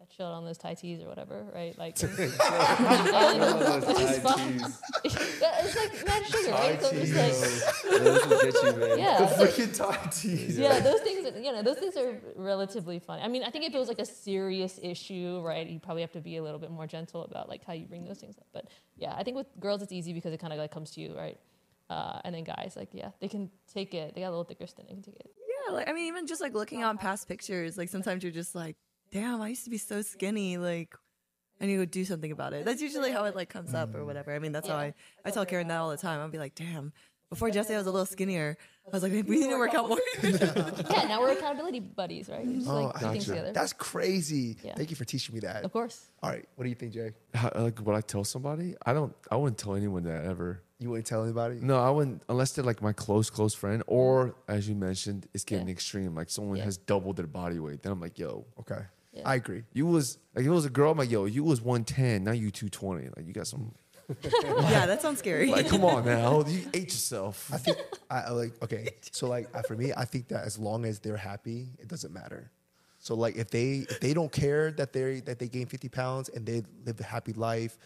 [0.02, 4.74] I chilled on those Thai teas or whatever, right?" Like, and, it's fun.
[5.42, 6.82] Yeah, it's like mad sugar, right?
[6.82, 9.00] So it's like, Yeah, this will get you, man.
[9.00, 10.58] yeah, it's like- Freaking Thai teas.
[10.58, 13.20] yeah, those things, you know, those things are relatively fun.
[13.22, 16.12] I mean, I think if it was like a serious issue, right, you probably have
[16.14, 18.48] to be a little bit more gentle about like how you bring those things up.
[18.54, 21.02] But yeah, I think with girls it's easy because it kind of like comes to
[21.02, 21.38] you, right?
[21.90, 24.14] Uh, and then guys, like yeah, they can take it.
[24.14, 24.86] They got a little thicker skin.
[24.88, 25.32] They can take it.
[25.70, 28.56] yeah, like I mean, even just like looking on past pictures, like sometimes you're just
[28.56, 28.76] like,
[29.12, 30.58] damn, I used to be so skinny.
[30.58, 30.96] Like,
[31.60, 32.66] I need to do something about it.
[32.66, 34.06] That's usually how it like comes up or mm.
[34.06, 34.34] whatever.
[34.34, 34.94] I mean, that's how I
[35.26, 36.20] I tell Karen that all the time.
[36.20, 36.94] I'll be like, damn.
[37.30, 38.58] Before Jesse, I was a little skinnier.
[38.88, 40.00] I was like, we need to work out more.
[40.24, 42.46] Yeah, now we're accountability buddies, right?
[42.46, 43.26] You just like do things oh, gotcha.
[43.26, 43.52] together.
[43.52, 44.56] That's crazy.
[44.64, 44.76] Yeah.
[44.76, 45.66] Thank you for teaching me that.
[45.66, 46.06] of course.
[46.24, 47.12] All right, what do you think, Jay?
[47.34, 49.14] How, uh, like what I tell somebody, I don't.
[49.30, 50.64] I wouldn't tell anyone that ever.
[50.80, 51.60] You wouldn't tell anybody?
[51.62, 54.34] No, I wouldn't unless they're like my close, close friend, or mm.
[54.48, 55.74] as you mentioned, it's getting Yeah.
[55.74, 56.16] extreme.
[56.16, 56.64] Like someone Yeah.
[56.64, 57.82] has doubled their body weight.
[57.82, 58.82] Then I'm like, yo, Okay,
[59.18, 59.30] Yeah.
[59.30, 59.64] I agree.
[59.74, 60.92] you was like if it was a girl.
[60.92, 63.10] I'm like, yo, you was 110, now you 220.
[63.16, 63.74] Like you got some.
[64.24, 65.50] yeah, that sounds scary.
[65.50, 67.52] Like come on now, you ate yourself.
[67.54, 67.78] I think
[68.10, 68.90] I I like okay.
[69.12, 72.52] So like for me, I think that as long as they're happy, it doesn't matter.
[73.00, 76.30] So like if they if they don't care that they that they gain fifty pounds
[76.30, 77.78] and they live a happy life,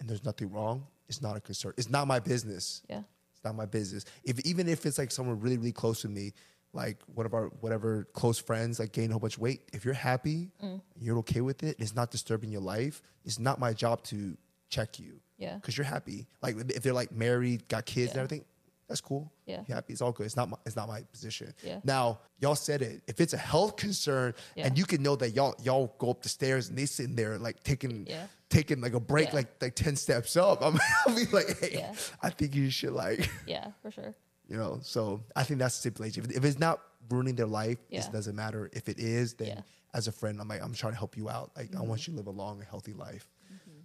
[0.00, 1.72] and there's nothing wrong, it's not a concern.
[1.76, 2.82] It's not my business.
[2.88, 3.02] Yeah.
[3.32, 4.04] It's not my business.
[4.24, 6.32] If even if it's like someone really really close to me,
[6.72, 9.84] like one of our whatever close friends like gain a whole bunch of weight, if
[9.84, 10.80] you're happy, mm.
[10.98, 13.02] you're okay with it, it's not disturbing your life.
[13.24, 14.36] It's not my job to
[14.68, 15.20] check you.
[15.38, 15.54] Yeah.
[15.54, 16.26] Because you're happy.
[16.42, 18.44] Like if they're like married, got kids and everything,
[18.88, 19.30] that's cool.
[19.46, 19.62] Yeah.
[19.66, 19.92] You're happy.
[19.92, 20.26] It's all good.
[20.26, 21.54] It's not my it's not my position.
[21.62, 21.80] Yeah.
[21.84, 23.02] Now, y'all said it.
[23.06, 24.66] If it's a health concern Yeah.
[24.66, 27.38] and you can know that y'all y'all go up the stairs and they sitting there
[27.38, 28.26] like taking Yeah.
[28.48, 29.36] taking like a break Yeah.
[29.36, 31.92] like like 10 steps up, I'm I'll be like, hey, Yeah.
[32.22, 34.14] I think you should like Yeah, for sure.
[34.48, 36.24] You know, so I think that's the stipulation.
[36.24, 36.80] If, if it's not
[37.10, 38.04] ruining their life, Yeah.
[38.06, 38.70] it doesn't matter.
[38.72, 39.54] If it is, then Yeah.
[39.54, 39.96] Mm-hmm.
[39.98, 41.50] as a friend, I'm like, I'm trying to help you out.
[41.56, 43.28] Like, I want you to live a long and healthy life.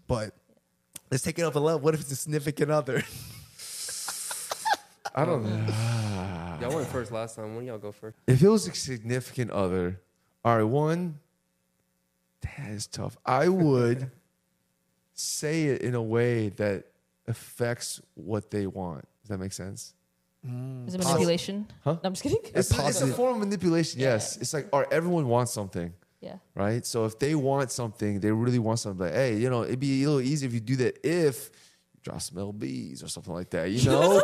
[0.08, 0.34] But
[1.12, 1.80] let's take it up a level.
[1.82, 3.04] What if it's a significant other?
[5.16, 6.58] I don't know.
[6.62, 7.56] Y'all went first last time.
[7.56, 8.18] When y'all go first?
[8.26, 10.00] If it was a significant other,
[10.44, 11.20] all right, one,
[12.42, 13.18] that is tough.
[13.26, 14.10] I would
[15.14, 16.86] say it in a way that
[17.28, 19.06] affects what they want.
[19.22, 19.94] Does that make sense?
[20.48, 21.68] Mm, is it manipulation?
[21.84, 21.94] Huh?
[21.94, 22.40] No, I'm just kidding.
[22.54, 24.14] It's, it's a form of manipulation, Yeah.
[24.14, 24.38] yes.
[24.38, 26.36] It's like, all right, everyone wants something, yeah.
[26.56, 26.86] right?
[26.86, 30.04] So if they want something, they really want something, like, hey, you know, it'd be
[30.04, 31.50] a little easy if you do that if
[31.94, 34.22] you drop some LBs or something like that, you know?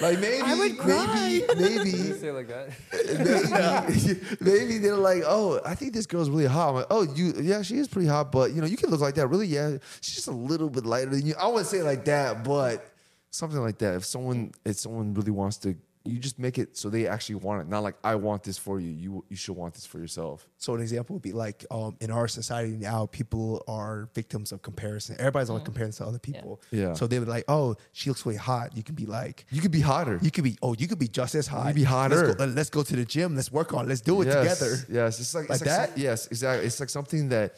[0.00, 1.42] like maybe, I would cry.
[1.56, 2.70] maybe, maybe, You say like that.
[3.90, 6.68] maybe, maybe they're like, oh, I think this girl's really hot.
[6.68, 9.00] I'm like, oh, you, yeah, she is pretty hot, but you know, you can look
[9.00, 9.26] like that.
[9.26, 11.34] Really, yeah, she's just a little bit lighter than you.
[11.40, 12.92] I wouldn't say it like that, but
[13.36, 13.94] something like that.
[13.94, 17.62] If someone, if someone really wants to, you just make it so they actually want
[17.62, 17.68] it.
[17.68, 18.90] Not like I want this for you.
[18.90, 20.48] You, you should want this for yourself.
[20.56, 24.62] So an example would be like um, in our society now, people are victims of
[24.62, 25.16] comparison.
[25.18, 26.60] Everybody's always comparing to other people.
[26.70, 26.92] Yeah.
[26.94, 28.76] So they would like, oh, she looks really hot.
[28.76, 30.20] You can be like, You could be hotter.
[30.22, 31.62] you could be, oh, you could be just as hot.
[31.62, 32.26] You could be hotter.
[32.28, 33.34] Let's go, uh, let's go to the gym.
[33.34, 33.86] Let's work on.
[33.86, 33.88] it.
[33.88, 34.76] Let's do it yes, together.
[34.88, 35.90] Yes, it's like, Like it's like that?
[35.90, 36.66] some- yes, exactly.
[36.66, 37.56] It's like something that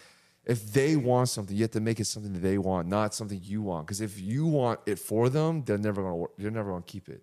[0.48, 3.38] if they want something, you have to make it something that they want, not something
[3.44, 3.86] you want.
[3.86, 6.32] Because if you want it for them, they're never gonna work.
[6.38, 7.22] You're never gonna keep it.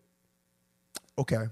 [1.17, 1.45] Okay.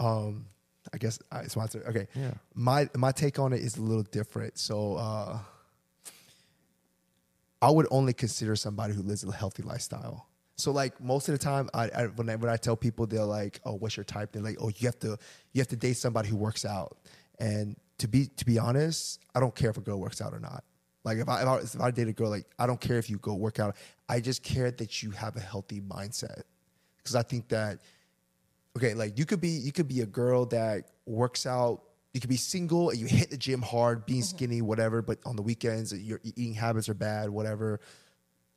[0.00, 0.46] Um,
[0.92, 1.82] I guess I it's my turn.
[1.86, 2.08] Okay.
[2.14, 2.32] Yeah.
[2.54, 4.58] My my take on it is a little different.
[4.58, 5.38] So uh,
[7.60, 10.28] I would only consider somebody who lives a healthy lifestyle.
[10.56, 13.22] So like most of the time, I, I when I when I tell people they're
[13.24, 15.18] like, "Oh, what's your type?" They're like, "Oh, you have to
[15.52, 16.96] you have to date somebody who works out."
[17.38, 20.40] And to be to be honest, I don't care if a girl works out or
[20.40, 20.64] not.
[21.04, 23.10] Like if I if I, if I date a girl, like I don't care if
[23.10, 23.76] you go work out.
[24.08, 26.42] I just care that you have a healthy mindset
[26.98, 27.80] because I think that
[28.76, 31.82] okay, like you could be you could be a girl that works out.
[32.12, 34.36] You could be single and you hit the gym hard, being mm-hmm.
[34.36, 35.02] skinny, whatever.
[35.02, 37.80] But on the weekends, your eating habits are bad, whatever.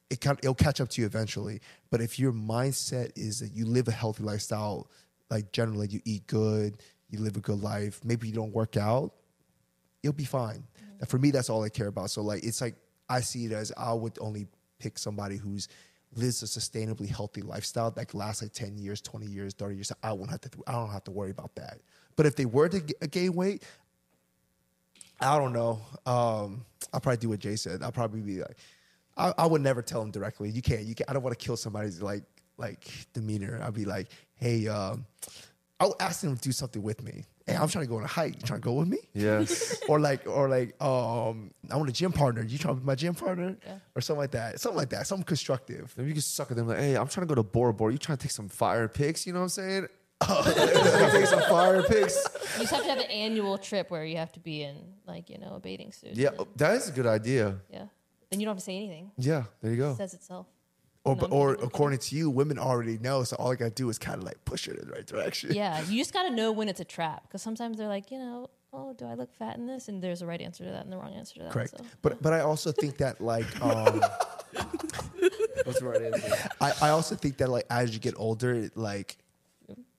[0.10, 1.60] It can, it'll catch up to you eventually.
[1.90, 4.90] But if your mindset is that you live a healthy lifestyle,
[5.32, 6.78] like generally you eat good,
[7.10, 8.02] you live a good life.
[8.04, 9.14] Maybe you don't work out,
[10.04, 10.64] you'll be fine.
[11.00, 12.10] And for me, that's all I care about.
[12.10, 12.76] So like, it's like
[13.10, 14.48] I see it as I would only
[14.80, 15.68] pick somebody who's
[16.16, 19.92] lives a sustainably healthy lifestyle that lasts like ten years, twenty years, thirty years.
[20.04, 20.50] I won't have to.
[20.66, 21.80] I don't have to worry about that.
[22.16, 23.64] But if they were to gain weight,
[25.20, 25.82] I don't know.
[26.06, 27.84] Um, I'll probably do what Jay said.
[27.84, 28.58] I'll probably be like,
[29.16, 30.50] I, I would never tell them directly.
[30.50, 30.84] You can't.
[30.84, 31.10] You can't.
[31.10, 32.24] I don't want to kill somebody's like
[32.58, 33.62] like demeanor.
[33.64, 35.06] I'd be like, hey, um,
[35.80, 37.24] I'll ask them to do something with me.
[37.46, 38.36] Hey, I'm trying to go on a hike.
[38.36, 38.98] You trying to go with me?
[39.14, 39.78] Yes.
[39.88, 42.42] or like, or like, um, I want a gym partner.
[42.44, 43.78] You trying to be my gym partner, Yeah.
[43.96, 44.60] or something like that.
[44.60, 45.06] Something like that.
[45.06, 45.94] Something constructive.
[45.96, 47.92] Maybe you can suck at them like, hey, I'm trying to go to Bora Bora.
[47.92, 49.28] You trying to take some fire pics?
[49.28, 49.88] You know what I'm saying?
[51.12, 52.18] take some fire pics.
[52.56, 54.76] You just have to have an annual trip where you have to be in
[55.06, 56.16] like you know a bathing suit.
[56.16, 57.56] Yeah, and- that is a good idea.
[57.72, 57.86] yeah.
[58.32, 59.12] Then you don't have to say anything.
[59.18, 59.96] Yeah, there you It go.
[59.96, 60.48] says itself.
[61.08, 61.68] Or, No, or no, no, no.
[61.68, 63.24] according to you, women already know.
[63.24, 65.54] So all I gotta do is kind of like push it in the right direction.
[65.54, 68.20] Yeah, you just got to know when it's a trap because sometimes they're like, you
[68.20, 69.88] know, oh, do I look fat in this?
[69.88, 71.52] And there's a right answer to that and the wrong answer to that.
[71.52, 71.72] Correct.
[71.78, 74.02] So, But but I also think that like um,
[75.64, 76.50] What's the right answer?
[76.62, 79.18] I, I also think that like as you get older, like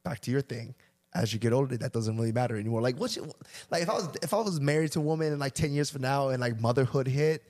[0.04, 0.74] back to your thing,
[1.14, 2.80] as you get older, that doesn't really matter anymore.
[2.80, 3.26] Like what's your,
[3.70, 5.90] like if I was if I was married to a woman and like ten years
[5.90, 7.42] from now and like motherhood hit,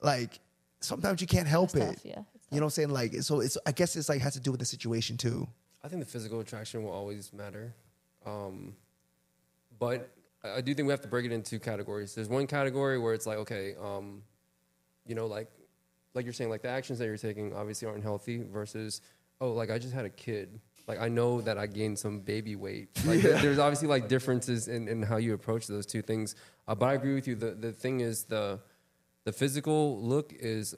[0.00, 0.38] like
[0.80, 1.86] sometimes you can't help It's it.
[1.86, 2.90] tough, yeah, it's You know what I'm saying?
[2.90, 5.48] Like so it's I guess it's like has to do with the situation too.
[5.82, 7.72] I think the physical attraction will always matter.
[8.24, 8.74] Um,
[9.78, 10.10] but
[10.44, 12.14] I do think we have to break it into two categories.
[12.14, 14.22] There's one category where it's like, okay, um,
[15.06, 15.48] you know, like
[16.14, 19.00] like you're saying, like the actions that you're taking obviously aren't healthy versus,
[19.40, 20.60] oh, like I just had a kid.
[20.88, 22.88] Like I know that I gained some baby weight.
[23.06, 26.36] Like there- there's obviously like differences in, in how you approach those two things.
[26.68, 27.34] Uh, but I agree with you.
[27.34, 28.60] The the thing is the
[29.24, 30.74] the physical look is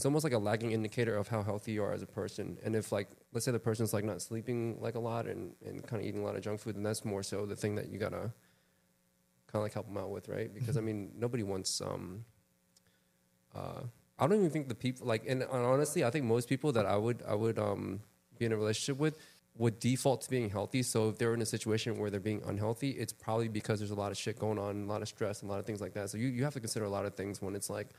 [0.00, 2.56] it's almost like a lagging indicator of how healthy you are as a person.
[2.64, 5.86] And if like let's say the person's like not sleeping like a lot and, and
[5.86, 7.90] kind of eating a lot of junk food, then that's more so the thing that
[7.90, 8.32] you gotta
[9.46, 10.54] kind of like help them out with, right?
[10.54, 12.24] Because I mean nobody wants um
[13.54, 13.82] uh
[14.18, 16.86] I don't even think the people like and, and honestly I think most people that
[16.86, 18.00] I would I would um
[18.38, 19.18] be in a relationship with
[19.58, 20.82] would default to being healthy.
[20.82, 23.94] So if they're in a situation where they're being unhealthy, it's probably because there's a
[23.94, 25.92] lot of shit going on, a lot of stress, and a lot of things like
[25.92, 26.08] that.
[26.08, 27.90] So you, you have to consider a lot of things when it's like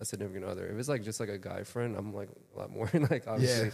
[0.00, 0.66] a significant other.
[0.66, 3.66] If it's like just like a guy friend, I'm like a lot more like obviously.
[3.66, 3.72] Yeah.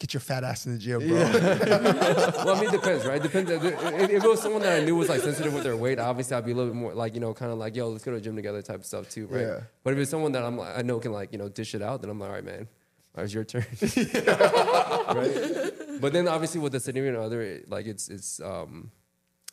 [0.00, 1.16] Get your fat ass in the gym, bro.
[1.18, 3.20] well, I mean, it depends, right?
[3.20, 3.50] Depends.
[3.50, 6.36] If, if it was someone that I knew was like sensitive with their weight, obviously
[6.36, 8.12] I'd be a little bit more like you know, kind of like yo, let's go
[8.12, 9.40] to the gym together type of stuff too, right?
[9.40, 9.60] Yeah.
[9.82, 11.82] But if it's someone that I'm like, I know can like you know dish it
[11.82, 12.68] out, then I'm like, all right, man,
[13.16, 13.66] all right, it's your turn,
[15.16, 16.00] right?
[16.00, 18.92] But then obviously with the significant other, it- like it's it's um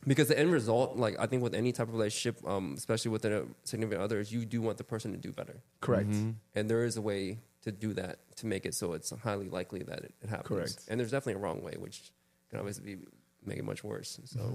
[0.07, 3.25] because the end result, like I think with any type of relationship, um, especially with
[3.25, 6.13] a significant other, is you do want the person to do better, Correct.
[6.55, 9.81] and there is a way to do that to make it so it's highly likely
[9.83, 10.47] that it, it happens.
[10.47, 10.77] Correct.
[10.87, 12.11] And there's definitely a wrong way, which
[12.51, 13.01] can obviously be,
[13.45, 14.19] make it much worse.
[14.25, 14.53] So, Mm-hmm.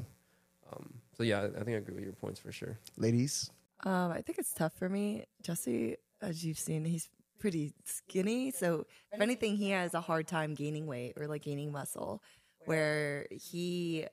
[0.77, 2.79] um, so yeah, I I think I agree with your points for sure.
[2.97, 3.51] Ladies,
[3.85, 5.25] Um, I think it's tough for me.
[5.43, 7.09] Jesse, as you've seen, he's
[7.41, 8.51] pretty skinny.
[8.53, 12.23] So if anything, he has a hard time gaining weight or like gaining muscle,
[12.67, 14.07] where he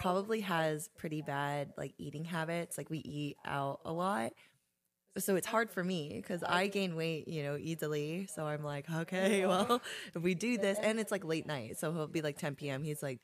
[0.00, 2.78] probably has pretty bad like eating habits.
[2.78, 4.32] Like we eat out a lot.
[5.18, 8.26] So it's hard for me because I gain weight, you know, easily.
[8.34, 9.82] So I'm like, okay, well,
[10.14, 12.82] if we do this, and it's like late night, so he'll be like 10 p.m.
[12.82, 13.20] He's like,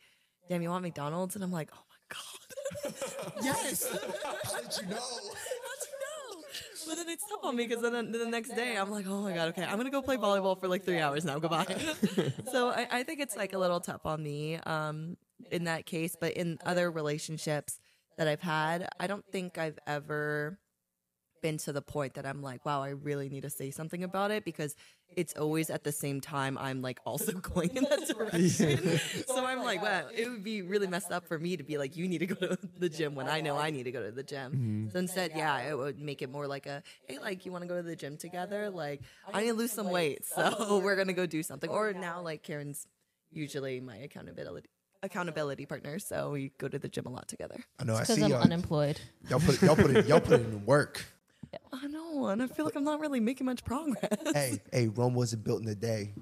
[0.48, 2.94] "Damn, you want McDonald's?" And I'm like, "Oh my god,
[3.42, 3.88] yes.
[4.44, 4.96] How did you know?
[4.96, 5.36] no.
[6.86, 9.32] But then it's tough on me because then the next day I'm like, oh my
[9.32, 11.38] god, okay, I'm gonna go play volleyball for like three hours now.
[11.38, 11.66] Goodbye.
[12.52, 15.16] so I, I think it's like a little tough on me um,
[15.50, 16.16] in that case.
[16.18, 17.78] But in other relationships
[18.16, 20.58] that I've had, I don't think I've ever
[21.42, 24.30] been to the point that I'm like, wow, I really need to say something about
[24.30, 24.74] it because
[25.08, 28.98] it's always at the same time I'm like also going in that direction.
[29.26, 31.96] so I'm like, wow, it would be really messed up for me to be like,
[31.96, 34.10] you need to go to the gym when I know I need to go to
[34.10, 34.52] the gym.
[34.52, 34.88] Mm-hmm.
[34.90, 37.68] So instead, yeah, it would make it more like a, hey, like you want to
[37.68, 38.68] go to the gym together?
[38.70, 39.02] Like
[39.32, 41.70] I need to lose some weight, so we're gonna go do something.
[41.70, 42.86] Or now, like Karen's
[43.30, 44.68] usually my accountability
[45.06, 47.56] accountability partner, so we go to the gym a lot together.
[47.78, 47.94] I know.
[47.94, 48.42] I Because see I'm y'all.
[48.42, 49.00] unemployed.
[49.30, 51.04] Y'all put y'all put it, y'all put it in work.
[51.72, 54.10] I know, and I feel like I'm not really making much progress.
[54.34, 56.12] hey, hey, Rome wasn't built in a day.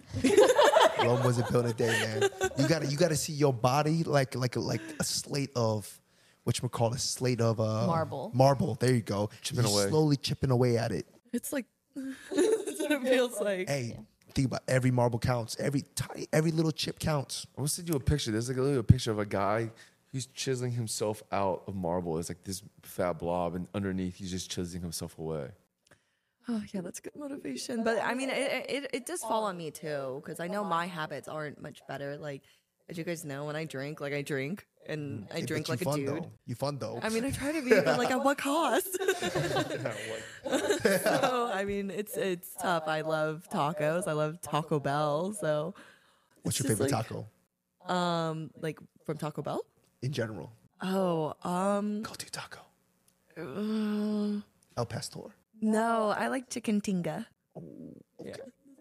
[1.03, 2.31] Rome wasn't built in a day, man.
[2.59, 6.01] You gotta you gotta see your body like like a, like a slate of
[6.45, 8.31] what you call a slate of uh, Marble.
[8.35, 8.75] Marble.
[8.77, 9.31] There you go.
[9.43, 9.89] Chipping You away.
[9.89, 11.07] Slowly chipping away at it.
[11.33, 11.67] It's like
[11.97, 13.69] that's what it feels like.
[13.69, 13.99] Hey,
[14.35, 15.57] think about every marble counts.
[15.59, 17.47] Every tiny, every little chip counts.
[17.57, 18.31] I want to send you a picture.
[18.31, 19.71] There's like a little picture of a guy
[20.13, 22.19] who's chiseling himself out of marble.
[22.19, 25.49] It's like this fat blob, and underneath he's just chiseling himself away.
[26.49, 27.85] Oh yeah, that's good motivation.
[27.85, 30.87] But I mean, it it, it does fall on me too because I know my
[30.87, 32.17] habits aren't much better.
[32.17, 32.43] Like
[32.89, 35.81] as you guys know, when I drink, like I drink and I Yeah, drink but
[35.81, 36.09] like you a fun, dude.
[36.25, 36.31] Though.
[36.47, 37.01] You fun though.
[37.03, 38.99] I mean, I try to be, but like at what cost?
[41.03, 42.85] so I mean, it's it's tough.
[42.87, 44.07] I love tacos.
[44.07, 45.33] I love Taco Bell.
[45.33, 45.75] So
[46.43, 47.27] What's it's your just favorite like- taco
[47.93, 49.65] um, like from Taco Bell.
[50.03, 50.53] in general?
[50.83, 52.61] Oh, um, Go to taco.
[53.39, 54.41] uh,
[54.77, 55.35] El Pastor.
[55.61, 57.27] no, I like chicken tinga.
[58.21, 58.33] Okay.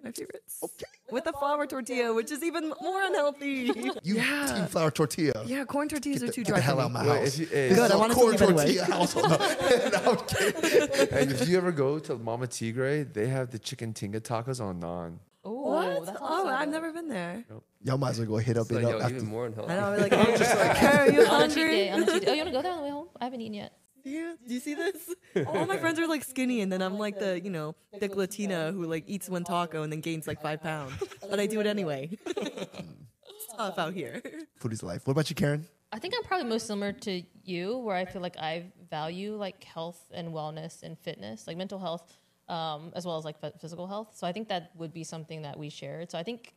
[0.03, 0.59] My favorites.
[0.61, 0.85] Okay.
[1.11, 3.71] With a flour tortilla, which is even more unhealthy.
[4.03, 4.53] You yeah.
[4.53, 5.43] team flour tortilla.
[5.45, 6.99] Yeah, corn tortillas Get are the, too get dry the hell out of me.
[6.99, 7.27] my Wait, house.
[7.27, 8.75] if you- hey, Good, is I a wanted to corn leave anyway.
[8.75, 9.29] tortilla household.
[9.29, 13.93] No, no, I'm and if you ever go to Mama Tigre, they have the chicken
[13.93, 15.19] tinga tacos on naan.
[15.45, 16.05] Ooh, What?
[16.05, 17.43] that sounds Oh, I've never been there.
[17.83, 19.15] Y'all might as well go hit up So, it yo, up after.
[19.15, 19.73] even more unhealthy.
[19.73, 19.91] I know.
[20.17, 21.87] I'm just like, are you On a day.
[21.87, 21.89] hungry?
[21.91, 22.25] On a day.
[22.27, 23.07] Oh, you want to go there on the way home?
[23.19, 23.73] I haven't eaten yet.
[24.03, 24.33] Yeah.
[24.45, 25.15] Do you see this?
[25.47, 28.71] All my friends are like skinny, and then I'm like the, you know, thick Latina
[28.71, 30.93] who like eats one taco and then gains like five pounds.
[31.29, 32.17] But I do it anyway.
[32.25, 34.21] it's tough out here.
[34.57, 35.07] Food is life.
[35.07, 35.65] What about you, Karen?
[35.91, 39.63] I think I'm probably most similar to you, where I feel like I value like
[39.63, 42.11] health and wellness and fitness, like mental health,
[42.49, 44.13] um, as well as like phy- physical health.
[44.15, 46.11] So I think that would be something that we shared.
[46.11, 46.53] So I think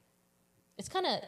[0.79, 1.21] it's kind of.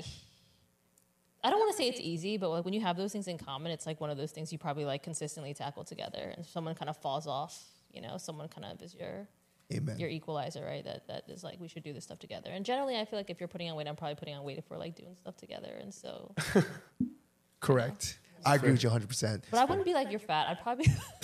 [1.48, 3.38] I don't want to say it's easy, but like when you have those things in
[3.38, 6.18] common, it's like one of those things you probably like consistently tackle together.
[6.36, 9.26] And if someone kind of falls off, you know, someone kind of is your
[9.72, 9.98] Amen.
[9.98, 10.84] your equalizer, right?
[10.84, 12.50] That that is like we should do this stuff together.
[12.50, 14.58] And generally, I feel like if you're putting on weight, I'm probably putting on weight
[14.58, 15.72] if we're like doing stuff together.
[15.80, 16.34] And so,
[17.60, 18.18] Correct.
[18.44, 19.42] I agree with you 100%.
[19.50, 20.48] but I wouldn't be like you're fat.
[20.48, 20.86] I'd probably,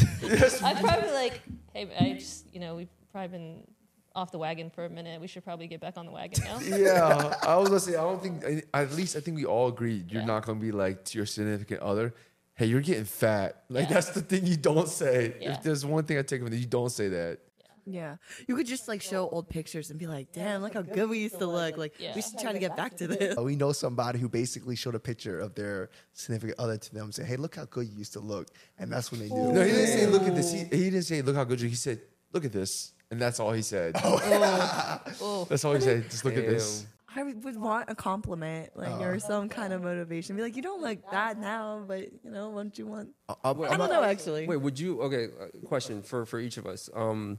[0.63, 1.43] I'd probably like,
[1.75, 3.67] hey, I just you know we've probably been
[4.15, 5.21] off the wagon for a minute.
[5.21, 6.59] We should probably get back on the wagon now.
[6.77, 8.65] Yeah, I was gonna say I don't think.
[8.73, 10.27] At least I think we all agree you're Yeah.
[10.27, 12.15] not gonna be like to your significant other.
[12.55, 13.65] Hey, you're getting fat.
[13.69, 13.95] Like Yeah.
[13.95, 15.37] that's the thing you don't say.
[15.41, 15.55] Yeah.
[15.55, 17.41] If there's one thing I take from it, you don't say that.
[17.87, 18.17] Yeah.
[18.49, 21.19] You could just like show old pictures and be like, damn, look how good we
[21.19, 21.77] used to look.
[21.77, 22.15] Like, Yeah.
[22.15, 23.37] we should try to get back to this.
[23.37, 27.15] We know somebody who basically showed a picture of their significant other to them and
[27.15, 28.49] said, hey, look how good you used to look.
[28.79, 29.53] And that's when they knew.
[29.53, 30.51] No, he didn't say look at this.
[30.51, 31.69] He, he didn't say look how good you.
[31.69, 32.01] He said
[32.33, 33.95] look at this, and that's all he said.
[34.05, 36.11] oh, That's all he said.
[36.11, 36.87] Just look at this.
[37.17, 40.35] I would want a compliment, like, or some kind of motivation.
[40.35, 43.11] Be like, you don't look that now, but you know, what don't you want?
[43.29, 44.49] I- I'm- Wait, I I'm don't not- know, actually.
[44.49, 45.01] Wait, would you?
[45.03, 46.91] Okay, uh, question for for each of us.
[46.93, 47.39] Um,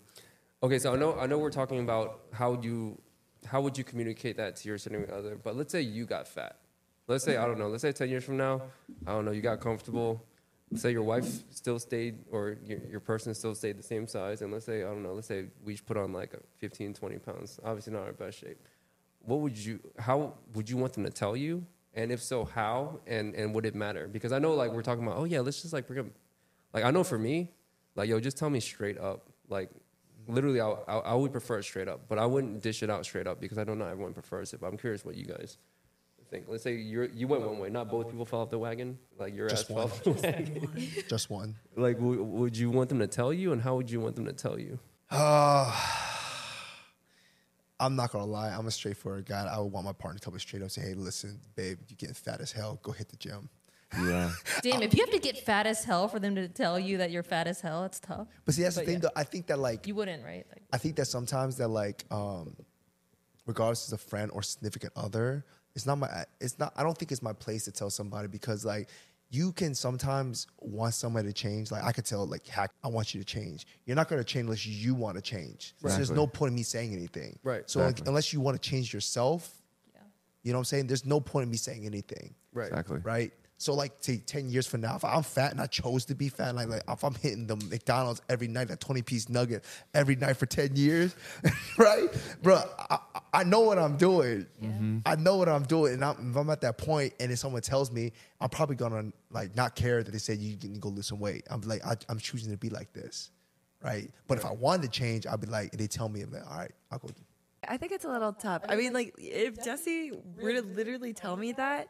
[0.63, 3.01] okay, so I know I know we're talking about how you
[3.45, 6.55] how would you communicate that to your significant other, but let's say you got fat.
[7.07, 7.67] Let's say I don't know.
[7.67, 8.61] Let's say ten years from now,
[9.05, 9.31] I don't know.
[9.31, 10.23] You got comfortable.
[10.73, 14.51] Say your wife still stayed, or your, your person still stayed the same size, and
[14.51, 15.13] let's say I don't know.
[15.13, 17.59] Let's say we put on like 15, 20 pounds.
[17.63, 18.57] Obviously not our best shape.
[19.19, 19.79] What would you?
[19.99, 21.65] How would you want them to tell you?
[21.93, 22.99] And if so, how?
[23.05, 24.07] And and would it matter?
[24.07, 25.17] Because I know like we're talking about.
[25.17, 26.07] Oh yeah, let's just like bring up
[26.73, 27.51] like I know for me,
[27.95, 29.29] like yo, just tell me straight up.
[29.47, 29.69] Like
[30.27, 33.05] literally, I, I I would prefer it straight up, but I wouldn't dish it out
[33.05, 34.61] straight up because I don't know everyone prefers it.
[34.61, 35.57] But I'm curious what you guys
[36.29, 36.45] think.
[36.47, 38.97] Let's say you you went one way, not both people fell off the wagon.
[39.19, 39.85] Like your Just ass fell one.
[39.85, 40.69] off the wagon.
[41.09, 41.55] Just one.
[41.75, 44.25] Like, w- would you want them to tell you, and how would you want them
[44.25, 44.79] to tell you?
[45.11, 45.71] Uh,
[47.79, 48.49] I'm not gonna lie.
[48.49, 49.45] I'm a straightforward guy.
[49.51, 51.97] I would want my partner to tell me straight up, say, "Hey, listen, babe, you're
[51.97, 52.79] getting fat as hell.
[52.81, 53.49] Go hit the gym."
[54.01, 54.31] Yeah.
[54.61, 57.11] Damn, if you have to get fat as hell for them to tell you that
[57.11, 58.27] you're fat as hell, it's tough.
[58.45, 58.95] But see, that's But the thing.
[58.95, 59.09] yeah.
[59.13, 60.45] Though I think that like You wouldn't, right?
[60.49, 62.55] Like, I think that sometimes that like um
[63.45, 65.45] regardless of a friend or significant other,
[65.75, 68.65] it's not my it's not I don't think it's my place to tell somebody because
[68.65, 68.89] like
[69.29, 71.71] you can sometimes want somebody to change.
[71.71, 73.67] Like I could tell like hack, I want you to change.
[73.85, 75.75] You're not gonna change unless you want to change.
[75.81, 77.37] So there's no point in me saying anything.
[77.43, 77.69] Right.
[77.69, 79.61] So like, unless you want to change yourself,
[79.93, 80.01] yeah.
[80.43, 80.87] you know what I'm saying?
[80.87, 82.69] There's no point in me saying anything Right.
[82.69, 82.99] Exactly.
[83.03, 83.33] right?
[83.57, 86.27] So like, say ten years from now, if I'm fat and I chose to be
[86.27, 89.63] fat, like, like if I'm hitting the McDonald's every night, that twenty piece nugget
[89.93, 91.15] every night for ten years,
[91.77, 92.07] right,
[92.43, 92.61] bro?
[92.77, 94.45] I, I- I know what I'm doing.
[95.05, 97.61] I know what I'm doing, and I'm, if I'm at that point, and if someone
[97.61, 101.07] tells me, I'm probably gonna like not care that they said you can go lose
[101.07, 101.43] some weight.
[101.49, 103.31] I'm like, I, I'm choosing to be like this,
[103.83, 104.09] right?
[104.27, 106.57] But if I wanted to change, I'd be like, they tell me, I'm like, all
[106.59, 107.09] right, I'll go.
[107.67, 108.61] I think it's a little tough.
[108.69, 111.87] I mean, like, if Jesse were to literally tell me that,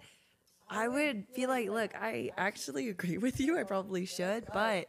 [0.69, 3.57] I would feel like, look, I actually agree with you.
[3.57, 4.87] I probably should, but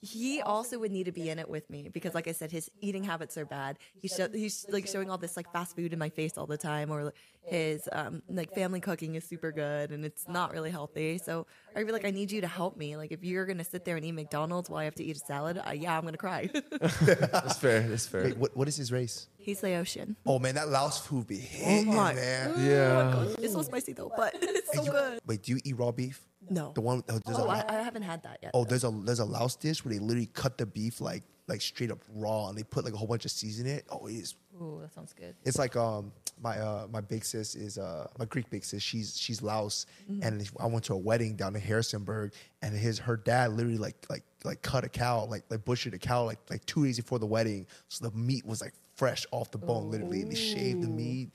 [0.00, 2.70] he also would need to be in it with me because, like I said, his
[2.80, 3.78] eating habits are bad.
[3.98, 6.58] He's sho- he's like showing all this like fast food in my face all the
[6.58, 7.12] time, or
[7.42, 11.18] his um, like family cooking is super good and it's not really healthy.
[11.18, 12.96] So I feel like I need you to help me.
[12.96, 15.20] Like if you're gonna sit there and eat McDonald's while I have to eat a
[15.20, 16.50] salad, uh, yeah, I'm gonna cry.
[17.00, 17.80] That's fair.
[17.80, 18.24] That's fair.
[18.24, 19.28] Wait, what, what is his race?
[19.46, 20.16] He's Laotian.
[20.26, 22.54] Oh man, that Laos food be hitting, my- man.
[22.58, 23.14] Yeah.
[23.16, 25.20] Oh It's so spicy though, but it's so You- good.
[25.26, 26.20] Wait, do you eat raw beef?
[26.50, 26.72] No.
[26.74, 28.50] The one oh, there's Oh, a I, I haven't had that yet.
[28.54, 31.60] oh there's a there's a Laos dish where they literally cut the beef like like
[31.62, 33.86] straight up raw and they put like a whole bunch of season in it.
[33.90, 34.34] Oh, it is.
[34.60, 35.34] Ooh, that sounds good.
[35.44, 38.82] It's like um my uh my big sis is uh my Greek big sis.
[38.82, 39.86] She's she's Laos
[40.22, 42.32] and I went to a wedding down in Harrisonburg
[42.62, 45.98] and his her dad literally like like like cut a cow like like butchered a
[45.98, 49.50] cow like like two days before the wedding so the meat was like fresh off
[49.50, 51.30] the bone literally and they shaved the meat.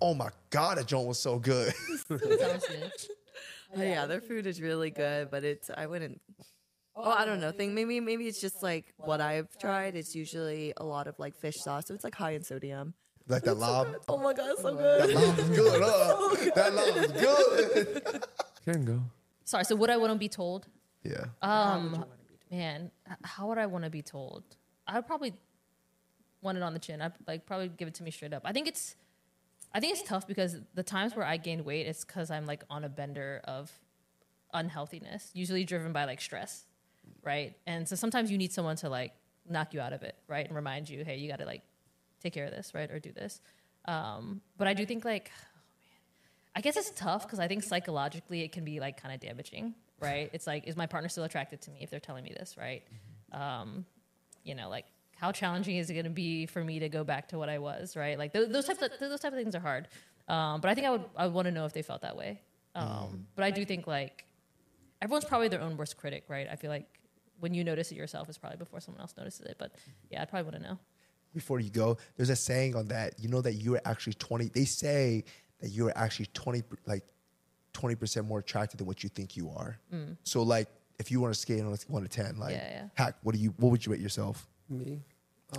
[0.00, 1.72] Oh my god, that joint was so good.
[3.76, 6.20] Oh, yeah, their food is really good, but it's I wouldn't.
[6.96, 7.52] Oh, I don't know.
[7.52, 9.94] Think maybe maybe it's just like what I've tried.
[9.94, 12.94] It's usually a lot of like fish sauce, so it's like high in sodium.
[13.28, 13.94] like that larb.
[14.08, 15.02] Oh my god, so good.
[15.02, 15.16] That good.
[15.16, 16.50] larb is good, huh?
[16.56, 18.24] That larb is good.
[18.64, 19.00] Can go.
[19.44, 19.64] Sorry.
[19.64, 20.66] So would I want to be told?
[21.04, 21.26] Yeah.
[21.40, 22.04] Um,
[22.50, 22.90] man,
[23.22, 24.42] how would I want to be told?
[24.84, 25.34] I would probably
[26.42, 27.02] want it on the chin.
[27.02, 28.42] I'd like probably give it to me straight up.
[28.44, 28.96] I think it's,
[29.74, 32.64] I think it's tough because the times where I gain weight, it's because I'm like
[32.70, 33.70] on a bender of
[34.52, 36.64] unhealthiness, usually driven by like stress,
[37.22, 37.54] right?
[37.66, 39.12] And so sometimes you need someone to like
[39.48, 41.62] knock you out of it, right, and remind you, hey, you got to like
[42.22, 43.40] take care of this, right, or do this.
[43.86, 45.30] Um, but I do think like
[46.56, 49.74] I guess it's tough because I think psychologically it can be like kind of damaging,
[50.00, 50.30] right?
[50.32, 52.82] It's like, is my partner still attracted to me if they're telling me this, right?
[53.32, 53.84] Um,
[54.42, 54.86] you know, like
[55.20, 57.58] how challenging is it going to be for me to go back to what I
[57.58, 58.18] was, right?
[58.18, 59.88] Like those, those types of those type of things are hard.
[60.28, 62.16] Um, but I think I would I would want to know if they felt that
[62.16, 62.40] way.
[62.74, 64.24] Um, But I do think like
[65.02, 66.46] everyone's probably their own worst critic, right?
[66.50, 66.86] I feel like
[67.40, 69.56] when you notice it yourself is probably before someone else notices it.
[69.58, 69.72] But
[70.10, 70.78] yeah, I'd probably want to know.
[71.34, 73.14] Before you go, there's a saying on that.
[73.18, 74.48] You know that you are actually 20.
[74.48, 75.24] They say
[75.60, 77.04] that you are actually 20, like
[77.74, 79.78] 20% more attractive than what you think you are.
[80.24, 80.68] So like,
[80.98, 82.58] if you want to scale on a one to 10, like, Mm.
[82.58, 82.88] Yeah, yeah.
[82.94, 84.46] hack, what do you, what would you rate yourself?
[84.68, 85.02] Me?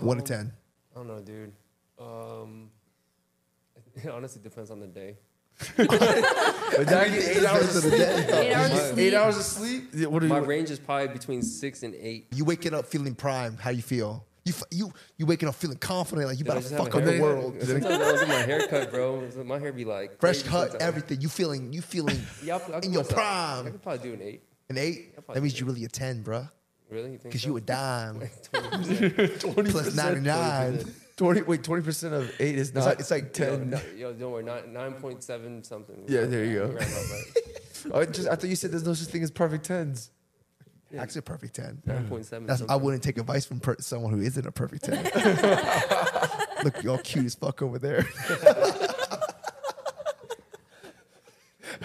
[0.00, 0.52] One to Um, 10.
[0.94, 1.52] I don't know, dude.
[2.00, 2.70] Um,
[3.96, 5.16] it honestly depends on the day.
[5.76, 7.92] But now I eight hours of sleep.
[8.00, 9.14] Eight hours of Eight sleep.
[9.14, 9.90] hours of sleep.
[9.94, 10.44] Yeah, What are My you?
[10.44, 12.28] range is probably between six and eight.
[12.34, 13.56] You waking up feeling prime.
[13.58, 14.24] How you feel?
[14.44, 17.04] You, f- you, you waking up feeling confident, like you I about to fuck up
[17.04, 17.54] the world.
[17.62, 19.28] Sometimes I don't get my hair cut, bro.
[19.44, 20.82] My hair be like Fresh cut, sometimes.
[20.82, 21.20] everything.
[21.20, 23.20] You feeling, you feeling Yeah, I'll, I'll in your myself-
[23.66, 24.42] I could probably do an eight.
[24.68, 25.14] An eight?
[25.32, 25.60] That means do.
[25.60, 26.50] you really a 10, bruh.
[26.92, 27.12] Really?
[27.12, 27.48] You Because so?
[27.48, 28.20] you a dime.
[28.52, 29.70] 20%.
[29.70, 30.84] Plus 99.
[31.16, 33.70] 20, wait, 20% of eight is not like- it's like Yo, 10.
[33.70, 36.04] no, yo, don't worry, nine nine point seven something.
[36.06, 36.66] Yeah, there you go.
[36.66, 38.08] Right about right.
[38.08, 40.10] I, just, I thought you said there's no such thing as perfect tens.
[40.98, 41.82] Actually, a perfect 10.
[41.86, 42.46] Nine point seven.
[42.46, 45.04] That's, I wouldn't take advice from per- someone who isn't a perfect 10.
[46.64, 48.04] Look, y'all cute as fuck over there.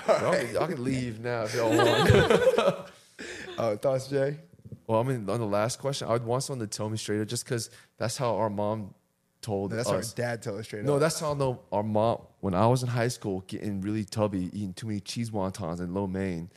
[0.07, 2.89] Y'all, can, y'all can leave now if y'all want.
[3.57, 4.37] Uh, thoughts, Jay?
[4.87, 7.21] Well, I mean, on the last question, I would want someone to tell me straight
[7.21, 8.93] up just because that's how our mom
[9.41, 10.11] told That's us.
[10.11, 10.99] our dad told us straight No, up.
[10.99, 14.73] that's how no our mom when I was in high school getting really tubby, eating
[14.73, 16.49] too many cheese wontons in lo mein.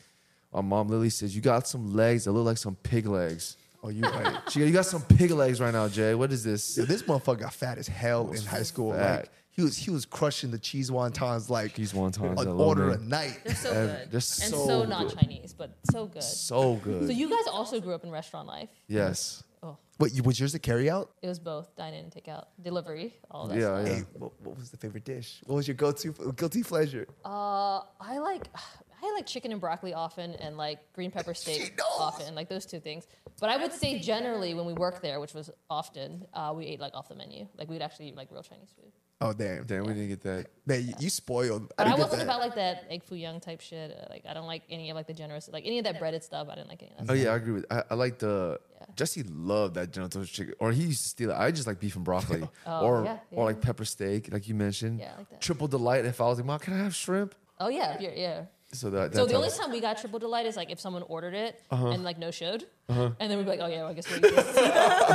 [0.53, 3.57] Our mom literally says, You got some legs that look like some pig legs.
[3.83, 4.37] Oh, you right.
[4.51, 6.15] She You got some pig legs right now, Jay.
[6.15, 6.65] What is this?
[6.65, 8.93] So this motherfucker got fat as hell in high school.
[8.93, 9.17] fat.
[9.21, 12.91] Like he was he was crushing the cheese wontons like Cheese wontons, I an order
[12.91, 13.39] a night.
[13.45, 13.91] They're so good.
[14.11, 15.15] they're and so so not.
[15.15, 16.23] Chinese, but so good.
[16.23, 17.07] So good.
[17.07, 18.69] So you guys also grew up in restaurant life.
[18.89, 19.43] yes.
[19.63, 21.11] Oh, What was yours a carry out?
[21.21, 23.89] it was both dine in and take out, delivery, all that Yeah, stuff.
[23.89, 23.95] yeah.
[23.97, 25.43] Hey, what, what was the favorite dish?
[25.45, 27.07] What was your go-to guilty pleasure?
[27.25, 28.49] Uh, I like
[29.03, 32.81] I like chicken and broccoli often, and like green pepper steak often, like those two
[32.81, 33.07] things.
[33.41, 36.81] But I would say generally when we worked there, which was often, uh, we ate
[36.81, 37.47] like off the menu.
[37.57, 38.93] Like we'd actually eat like real Chinese food.
[39.23, 40.47] Oh damn, Damn, we didn't get that.
[40.65, 41.71] man, you, you spoiled.
[41.77, 42.25] But I, didn't get wasn't that.
[42.25, 43.91] about like that egg foo young type shit.
[43.91, 46.25] Uh, Like I don't like any of like the generous, like any of that breaded
[46.25, 46.49] stuff.
[46.51, 47.13] I didn't like any of that.
[47.13, 47.67] Oh yeah, I agree with.
[47.71, 48.87] I, I like the Yeah.
[48.97, 51.35] Jesse loved that General Tso's chicken, or he used to steal it.
[51.37, 54.55] I just like beef and broccoli, Oh, or yeah, or like pepper steak, like you
[54.55, 55.01] mentioned.
[55.01, 55.41] Yeah, I like that.
[55.43, 56.07] Triple delight.
[56.07, 57.35] If I was like, Mom, can I have shrimp?
[57.59, 58.43] Oh yeah, yeah, yeah.
[58.73, 59.15] So that.
[59.15, 61.61] So the only type time we got triple delight is like if someone ordered it
[61.71, 61.89] Uh-huh.
[61.89, 64.21] and like no showed, and then we'd be like, oh yeah, well, I guess we'll.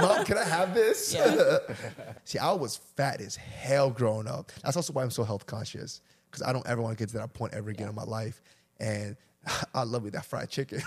[0.02, 1.14] Mom, can I have this?
[1.14, 1.58] Yeah.
[2.26, 4.52] See, I was fat as hell growing up.
[4.64, 7.18] That's also why I'm so health conscious because I don't ever want to get to
[7.20, 8.42] that point ever again in my life.
[8.80, 9.16] And
[9.74, 10.82] I love me that fried chicken.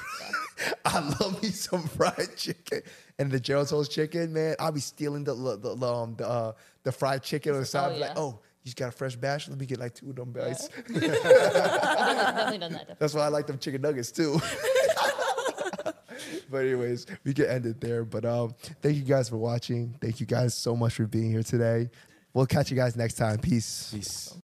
[0.85, 2.83] I love me some fried chicken
[3.19, 4.57] and the General Tso's chicken, man.
[4.59, 7.93] I'll be stealing the the the, um, the, uh, the fried chicken on the side.
[7.93, 9.49] Oh, be like, oh, you just got a fresh batch.
[9.49, 10.69] Let me get like two of them bites.
[10.77, 12.97] I've definitely done that.
[12.99, 14.41] That's why I like them chicken nuggets too.
[16.51, 18.05] but anyways, we can end it there.
[18.05, 19.95] But um, thank you guys for watching.
[20.01, 21.91] Thank you guys so much for being here today.
[22.35, 23.39] We'll catch you guys next time.
[23.39, 23.93] Peace.
[23.95, 24.37] Peace.